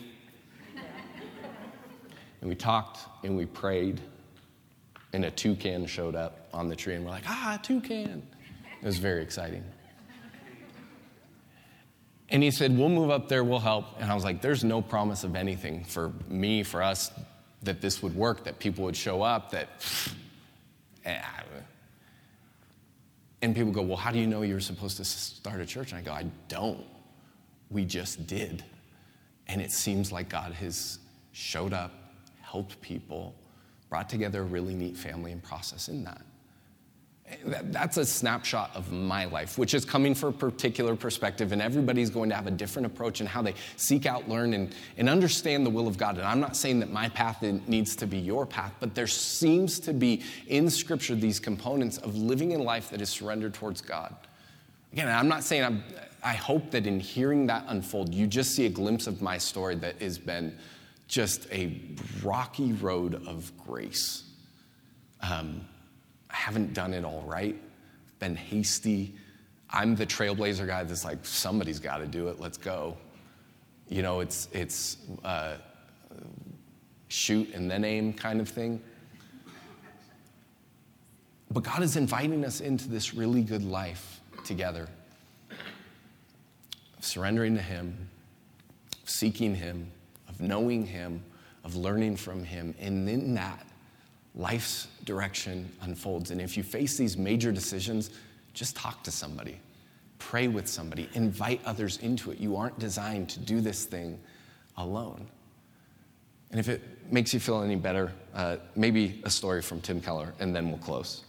And 2.41 2.49
we 2.49 2.55
talked 2.55 2.99
and 3.23 3.35
we 3.35 3.45
prayed, 3.45 4.01
and 5.13 5.25
a 5.25 5.31
toucan 5.31 5.87
showed 5.87 6.15
up 6.15 6.47
on 6.53 6.69
the 6.69 6.75
tree, 6.75 6.93
and 6.93 7.03
we're 7.03 7.11
like, 7.11 7.23
ah, 7.27 7.59
toucan. 7.63 8.21
It 8.81 8.85
was 8.85 8.99
very 8.99 9.23
exciting. 9.23 9.63
And 12.35 12.43
he 12.43 12.51
said, 12.51 12.77
We'll 12.77 12.89
move 12.89 13.11
up 13.11 13.29
there, 13.29 13.45
we'll 13.45 13.59
help. 13.59 13.85
And 13.97 14.11
I 14.11 14.13
was 14.13 14.25
like, 14.25 14.41
There's 14.41 14.61
no 14.61 14.81
promise 14.81 15.23
of 15.23 15.37
anything 15.37 15.85
for 15.85 16.11
me, 16.27 16.63
for 16.63 16.83
us, 16.83 17.09
that 17.63 17.79
this 17.79 18.03
would 18.03 18.13
work, 18.13 18.43
that 18.43 18.59
people 18.59 18.83
would 18.83 18.97
show 18.97 19.21
up, 19.21 19.51
that. 19.51 19.69
Eh, 21.05 21.21
and 23.43 23.55
people 23.55 23.71
go, 23.71 23.83
Well, 23.83 23.95
how 23.95 24.11
do 24.11 24.19
you 24.19 24.27
know 24.27 24.41
you're 24.41 24.59
supposed 24.59 24.97
to 24.97 25.05
start 25.05 25.61
a 25.61 25.65
church? 25.65 25.93
And 25.93 25.99
I 25.99 26.01
go, 26.01 26.11
I 26.11 26.25
don't. 26.49 26.83
We 27.69 27.85
just 27.85 28.27
did. 28.27 28.65
And 29.47 29.61
it 29.61 29.71
seems 29.71 30.11
like 30.11 30.27
God 30.27 30.51
has 30.53 30.99
showed 31.31 31.71
up, 31.71 31.93
helped 32.41 32.81
people, 32.81 33.33
brought 33.87 34.09
together 34.09 34.41
a 34.41 34.43
really 34.43 34.73
neat 34.73 34.97
family 34.97 35.31
and 35.31 35.41
process 35.41 35.87
in 35.87 36.03
that. 36.03 36.21
That's 37.43 37.97
a 37.97 38.05
snapshot 38.05 38.69
of 38.75 38.91
my 38.91 39.25
life, 39.25 39.57
which 39.57 39.73
is 39.73 39.83
coming 39.83 40.13
from 40.13 40.29
a 40.29 40.33
particular 40.33 40.95
perspective, 40.95 41.53
and 41.53 41.61
everybody's 41.61 42.11
going 42.11 42.29
to 42.29 42.35
have 42.35 42.45
a 42.45 42.51
different 42.51 42.85
approach 42.85 43.19
in 43.19 43.25
how 43.25 43.41
they 43.41 43.55
seek 43.77 44.05
out, 44.05 44.29
learn, 44.29 44.53
and, 44.53 44.75
and 44.97 45.09
understand 45.09 45.65
the 45.65 45.69
will 45.71 45.87
of 45.87 45.97
God. 45.97 46.17
And 46.17 46.25
I'm 46.25 46.39
not 46.39 46.55
saying 46.55 46.79
that 46.81 46.91
my 46.91 47.09
path 47.09 47.41
needs 47.41 47.95
to 47.95 48.05
be 48.05 48.19
your 48.19 48.45
path, 48.45 48.73
but 48.79 48.93
there 48.93 49.07
seems 49.07 49.79
to 49.81 49.93
be 49.93 50.21
in 50.47 50.69
Scripture 50.69 51.15
these 51.15 51.39
components 51.39 51.97
of 51.97 52.15
living 52.15 52.53
a 52.53 52.59
life 52.59 52.91
that 52.91 53.01
is 53.01 53.09
surrendered 53.09 53.55
towards 53.55 53.81
God. 53.81 54.15
Again, 54.93 55.07
I'm 55.07 55.27
not 55.27 55.43
saying 55.43 55.63
I'm, 55.63 55.83
I 56.23 56.33
hope 56.33 56.69
that 56.71 56.85
in 56.85 56.99
hearing 56.99 57.47
that 57.47 57.65
unfold, 57.67 58.13
you 58.13 58.27
just 58.27 58.55
see 58.55 58.67
a 58.67 58.69
glimpse 58.69 59.07
of 59.07 59.23
my 59.23 59.39
story 59.39 59.75
that 59.75 59.99
has 59.99 60.19
been 60.19 60.55
just 61.07 61.51
a 61.51 61.81
rocky 62.23 62.73
road 62.73 63.15
of 63.27 63.51
grace. 63.57 64.23
Um, 65.21 65.67
I 66.35 66.37
haven't 66.37 66.73
done 66.73 66.93
it 66.93 67.05
all 67.05 67.21
right, 67.21 67.55
been 68.19 68.35
hasty. 68.35 69.15
I'm 69.69 69.95
the 69.95 70.05
trailblazer 70.05 70.67
guy 70.67 70.83
that's 70.83 71.05
like, 71.05 71.25
somebody's 71.25 71.79
got 71.79 71.99
to 71.99 72.07
do 72.07 72.27
it, 72.27 72.41
let's 72.41 72.57
go. 72.57 72.97
You 73.87 74.01
know, 74.01 74.19
it's, 74.19 74.49
it's 74.51 74.97
uh, 75.23 75.55
shoot 77.07 77.53
and 77.53 77.71
then 77.71 77.85
aim 77.85 78.11
kind 78.11 78.41
of 78.41 78.49
thing. 78.49 78.81
But 81.51 81.63
God 81.63 81.81
is 81.81 81.95
inviting 81.95 82.43
us 82.43 82.59
into 82.59 82.89
this 82.89 83.13
really 83.13 83.41
good 83.41 83.63
life 83.63 84.19
together 84.43 84.89
of 86.97 87.05
surrendering 87.05 87.55
to 87.55 87.61
Him, 87.61 88.09
seeking 89.05 89.55
Him, 89.55 89.89
of 90.27 90.41
knowing 90.41 90.85
Him, 90.85 91.23
of 91.63 91.77
learning 91.77 92.17
from 92.17 92.43
Him. 92.43 92.75
And 92.77 93.07
in 93.07 93.35
that, 93.35 93.65
life's 94.35 94.87
direction 95.05 95.71
unfolds. 95.81 96.31
And 96.31 96.41
if 96.41 96.57
you 96.57 96.63
face 96.63 96.97
these 96.97 97.17
major 97.17 97.51
decisions, 97.51 98.09
just 98.53 98.75
talk 98.75 99.03
to 99.03 99.11
somebody, 99.11 99.59
pray 100.19 100.47
with 100.47 100.67
somebody, 100.67 101.09
invite 101.13 101.61
others 101.65 101.97
into 101.97 102.31
it. 102.31 102.39
You 102.39 102.55
aren't 102.55 102.77
designed 102.79 103.29
to 103.29 103.39
do 103.39 103.61
this 103.61 103.85
thing 103.85 104.19
alone. 104.77 105.27
And 106.51 106.59
if 106.59 106.69
it 106.69 106.81
makes 107.11 107.33
you 107.33 107.39
feel 107.39 107.61
any 107.61 107.75
better, 107.75 108.11
uh, 108.33 108.57
maybe 108.75 109.21
a 109.23 109.29
story 109.29 109.61
from 109.61 109.81
Tim 109.81 109.99
Keller, 109.99 110.33
and 110.39 110.55
then 110.55 110.69
we'll 110.69 110.77
close. 110.77 111.23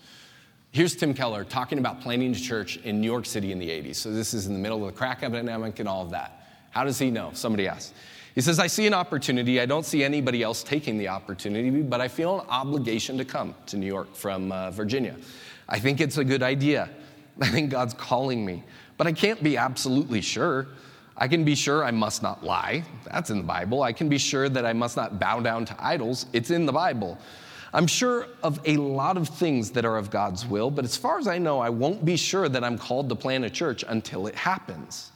Here's 0.72 0.94
Tim 0.94 1.14
Keller 1.14 1.42
talking 1.42 1.78
about 1.78 2.00
planting 2.00 2.32
a 2.32 2.38
church 2.38 2.76
in 2.78 3.00
New 3.00 3.06
York 3.06 3.24
City 3.24 3.50
in 3.50 3.58
the 3.58 3.68
80s. 3.68 3.96
So 3.96 4.12
this 4.12 4.34
is 4.34 4.46
in 4.46 4.52
the 4.52 4.58
middle 4.58 4.86
of 4.86 4.92
the 4.92 4.98
crack 4.98 5.22
epidemic 5.22 5.78
and 5.78 5.88
all 5.88 6.02
of 6.02 6.10
that. 6.10 6.46
How 6.70 6.84
does 6.84 6.98
he 6.98 7.10
know? 7.10 7.30
Somebody 7.32 7.66
asked. 7.66 7.94
He 8.36 8.42
says, 8.42 8.58
I 8.58 8.66
see 8.66 8.86
an 8.86 8.92
opportunity. 8.92 9.62
I 9.62 9.66
don't 9.66 9.86
see 9.86 10.04
anybody 10.04 10.42
else 10.42 10.62
taking 10.62 10.98
the 10.98 11.08
opportunity, 11.08 11.70
but 11.80 12.02
I 12.02 12.08
feel 12.08 12.40
an 12.40 12.46
obligation 12.50 13.16
to 13.16 13.24
come 13.24 13.54
to 13.64 13.78
New 13.78 13.86
York 13.86 14.14
from 14.14 14.52
uh, 14.52 14.70
Virginia. 14.72 15.16
I 15.70 15.78
think 15.78 16.02
it's 16.02 16.18
a 16.18 16.24
good 16.24 16.42
idea. 16.42 16.90
I 17.40 17.48
think 17.48 17.70
God's 17.70 17.94
calling 17.94 18.44
me, 18.44 18.62
but 18.98 19.06
I 19.06 19.12
can't 19.12 19.42
be 19.42 19.56
absolutely 19.56 20.20
sure. 20.20 20.66
I 21.16 21.28
can 21.28 21.44
be 21.44 21.54
sure 21.54 21.82
I 21.82 21.90
must 21.92 22.22
not 22.22 22.44
lie. 22.44 22.84
That's 23.10 23.30
in 23.30 23.38
the 23.38 23.42
Bible. 23.42 23.82
I 23.82 23.94
can 23.94 24.10
be 24.10 24.18
sure 24.18 24.50
that 24.50 24.66
I 24.66 24.74
must 24.74 24.98
not 24.98 25.18
bow 25.18 25.40
down 25.40 25.64
to 25.64 25.76
idols. 25.82 26.26
It's 26.34 26.50
in 26.50 26.66
the 26.66 26.72
Bible. 26.72 27.16
I'm 27.72 27.86
sure 27.86 28.26
of 28.42 28.60
a 28.66 28.76
lot 28.76 29.16
of 29.16 29.30
things 29.30 29.70
that 29.70 29.86
are 29.86 29.96
of 29.96 30.10
God's 30.10 30.44
will, 30.44 30.70
but 30.70 30.84
as 30.84 30.94
far 30.94 31.18
as 31.18 31.26
I 31.26 31.38
know, 31.38 31.58
I 31.58 31.70
won't 31.70 32.04
be 32.04 32.18
sure 32.18 32.50
that 32.50 32.62
I'm 32.62 32.76
called 32.76 33.08
to 33.08 33.14
plant 33.14 33.46
a 33.46 33.50
church 33.50 33.82
until 33.88 34.26
it 34.26 34.34
happens. 34.34 35.12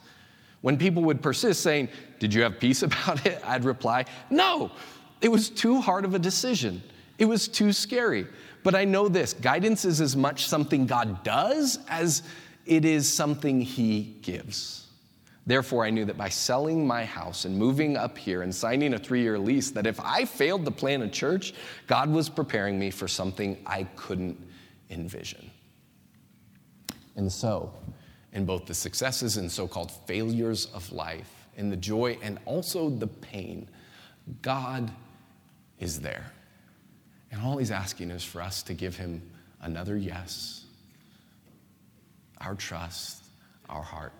When 0.61 0.77
people 0.77 1.03
would 1.03 1.21
persist 1.21 1.61
saying, 1.61 1.89
Did 2.19 2.33
you 2.33 2.43
have 2.43 2.59
peace 2.59 2.83
about 2.83 3.25
it? 3.25 3.41
I'd 3.45 3.65
reply, 3.65 4.05
No, 4.29 4.71
it 5.21 5.29
was 5.29 5.49
too 5.49 5.81
hard 5.81 6.05
of 6.05 6.15
a 6.15 6.19
decision. 6.19 6.81
It 7.17 7.25
was 7.25 7.47
too 7.47 7.71
scary. 7.71 8.27
But 8.63 8.75
I 8.75 8.85
know 8.85 9.07
this 9.07 9.33
guidance 9.33 9.85
is 9.85 10.01
as 10.01 10.15
much 10.15 10.47
something 10.47 10.85
God 10.85 11.23
does 11.23 11.79
as 11.89 12.23
it 12.65 12.85
is 12.85 13.11
something 13.11 13.61
He 13.61 14.17
gives. 14.21 14.87
Therefore, 15.47 15.83
I 15.83 15.89
knew 15.89 16.05
that 16.05 16.17
by 16.17 16.29
selling 16.29 16.85
my 16.85 17.03
house 17.03 17.45
and 17.45 17.57
moving 17.57 17.97
up 17.97 18.17
here 18.17 18.43
and 18.43 18.53
signing 18.53 18.93
a 18.93 18.99
three 18.99 19.21
year 19.21 19.39
lease, 19.39 19.71
that 19.71 19.87
if 19.87 19.99
I 19.99 20.25
failed 20.25 20.65
to 20.65 20.71
plant 20.71 21.01
a 21.01 21.07
church, 21.07 21.53
God 21.87 22.09
was 22.09 22.29
preparing 22.29 22.77
me 22.77 22.91
for 22.91 23.07
something 23.07 23.57
I 23.65 23.83
couldn't 23.95 24.39
envision. 24.91 25.49
And 27.15 27.31
so, 27.31 27.73
in 28.33 28.45
both 28.45 28.65
the 28.65 28.73
successes 28.73 29.37
and 29.37 29.51
so 29.51 29.67
called 29.67 29.91
failures 29.91 30.67
of 30.73 30.91
life, 30.91 31.47
in 31.57 31.69
the 31.69 31.75
joy 31.75 32.17
and 32.21 32.39
also 32.45 32.89
the 32.89 33.07
pain, 33.07 33.67
God 34.41 34.91
is 35.79 35.99
there. 35.99 36.31
And 37.31 37.41
all 37.41 37.57
He's 37.57 37.71
asking 37.71 38.11
is 38.11 38.23
for 38.23 38.41
us 38.41 38.63
to 38.63 38.73
give 38.73 38.95
Him 38.95 39.21
another 39.61 39.97
yes, 39.97 40.65
our 42.39 42.55
trust, 42.55 43.25
our 43.69 43.83
heart. 43.83 44.13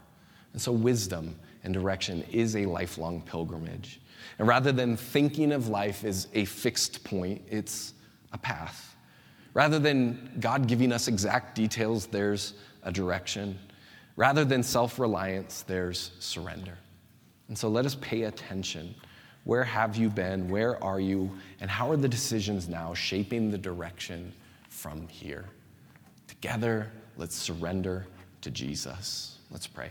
And 0.53 0.61
so, 0.61 0.71
wisdom 0.71 1.35
and 1.63 1.73
direction 1.73 2.23
is 2.31 2.55
a 2.55 2.65
lifelong 2.65 3.21
pilgrimage. 3.21 4.01
And 4.39 4.47
rather 4.47 4.71
than 4.71 4.97
thinking 4.97 5.51
of 5.51 5.67
life 5.67 6.03
as 6.03 6.27
a 6.33 6.45
fixed 6.45 7.03
point, 7.03 7.41
it's 7.49 7.93
a 8.33 8.37
path. 8.37 8.95
Rather 9.53 9.79
than 9.79 10.31
God 10.39 10.67
giving 10.67 10.91
us 10.91 11.07
exact 11.07 11.55
details, 11.55 12.07
there's 12.07 12.53
a 12.83 12.91
direction. 12.91 13.57
Rather 14.15 14.45
than 14.45 14.63
self 14.63 14.99
reliance, 14.99 15.63
there's 15.63 16.11
surrender. 16.19 16.77
And 17.47 17.57
so 17.57 17.69
let 17.69 17.85
us 17.85 17.95
pay 17.95 18.23
attention. 18.23 18.95
Where 19.43 19.63
have 19.63 19.95
you 19.95 20.09
been? 20.09 20.47
Where 20.49 20.81
are 20.83 20.99
you? 20.99 21.31
And 21.59 21.69
how 21.69 21.89
are 21.91 21.97
the 21.97 22.07
decisions 22.07 22.69
now 22.69 22.93
shaping 22.93 23.49
the 23.49 23.57
direction 23.57 24.33
from 24.69 25.07
here? 25.07 25.45
Together, 26.27 26.91
let's 27.17 27.35
surrender 27.35 28.05
to 28.41 28.51
Jesus. 28.51 29.39
Let's 29.49 29.67
pray. 29.67 29.89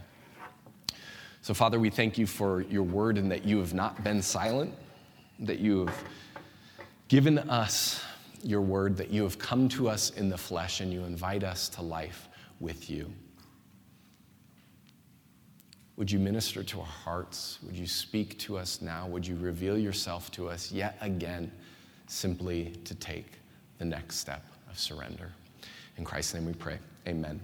So, 1.43 1.55
Father, 1.55 1.81
we 1.81 1.91
thank 1.91 2.17
you 2.19 2.27
for 2.27 2.63
your 2.63 2.83
word 2.83 3.19
and 3.19 3.31
that 3.31 3.45
you 3.45 3.59
have 3.59 3.75
not 3.75 4.05
been 4.05 4.23
silent, 4.23 4.73
that 5.41 5.59
you 5.59 5.87
have 5.87 6.05
given 7.09 7.39
us 7.39 8.03
your 8.43 8.61
word 8.61 8.97
that 8.97 9.11
you 9.11 9.23
have 9.23 9.39
come 9.39 9.69
to 9.69 9.89
us 9.89 10.11
in 10.11 10.29
the 10.29 10.39
flesh 10.39 10.81
and 10.81 10.93
you 10.93 11.05
invite 11.05 11.45
us 11.45 11.69
to 11.71 11.83
life 11.83 12.29
with 12.59 12.89
you. 12.89 13.13
Would 16.01 16.11
you 16.11 16.19
minister 16.19 16.65
to 16.65 16.81
our 16.81 16.87
hearts? 16.87 17.59
Would 17.63 17.77
you 17.77 17.87
speak 17.87 18.39
to 18.39 18.57
us 18.57 18.81
now? 18.81 19.07
Would 19.09 19.27
you 19.27 19.37
reveal 19.37 19.77
yourself 19.77 20.31
to 20.31 20.49
us 20.49 20.73
yet 20.73 20.97
again, 21.03 21.53
simply 22.07 22.73
to 22.87 22.95
take 22.95 23.33
the 23.77 23.85
next 23.85 24.17
step 24.17 24.43
of 24.71 24.79
surrender? 24.79 25.31
In 25.99 26.05
Christ's 26.07 26.33
name 26.33 26.47
we 26.47 26.55
pray. 26.55 26.79
Amen. 27.07 27.39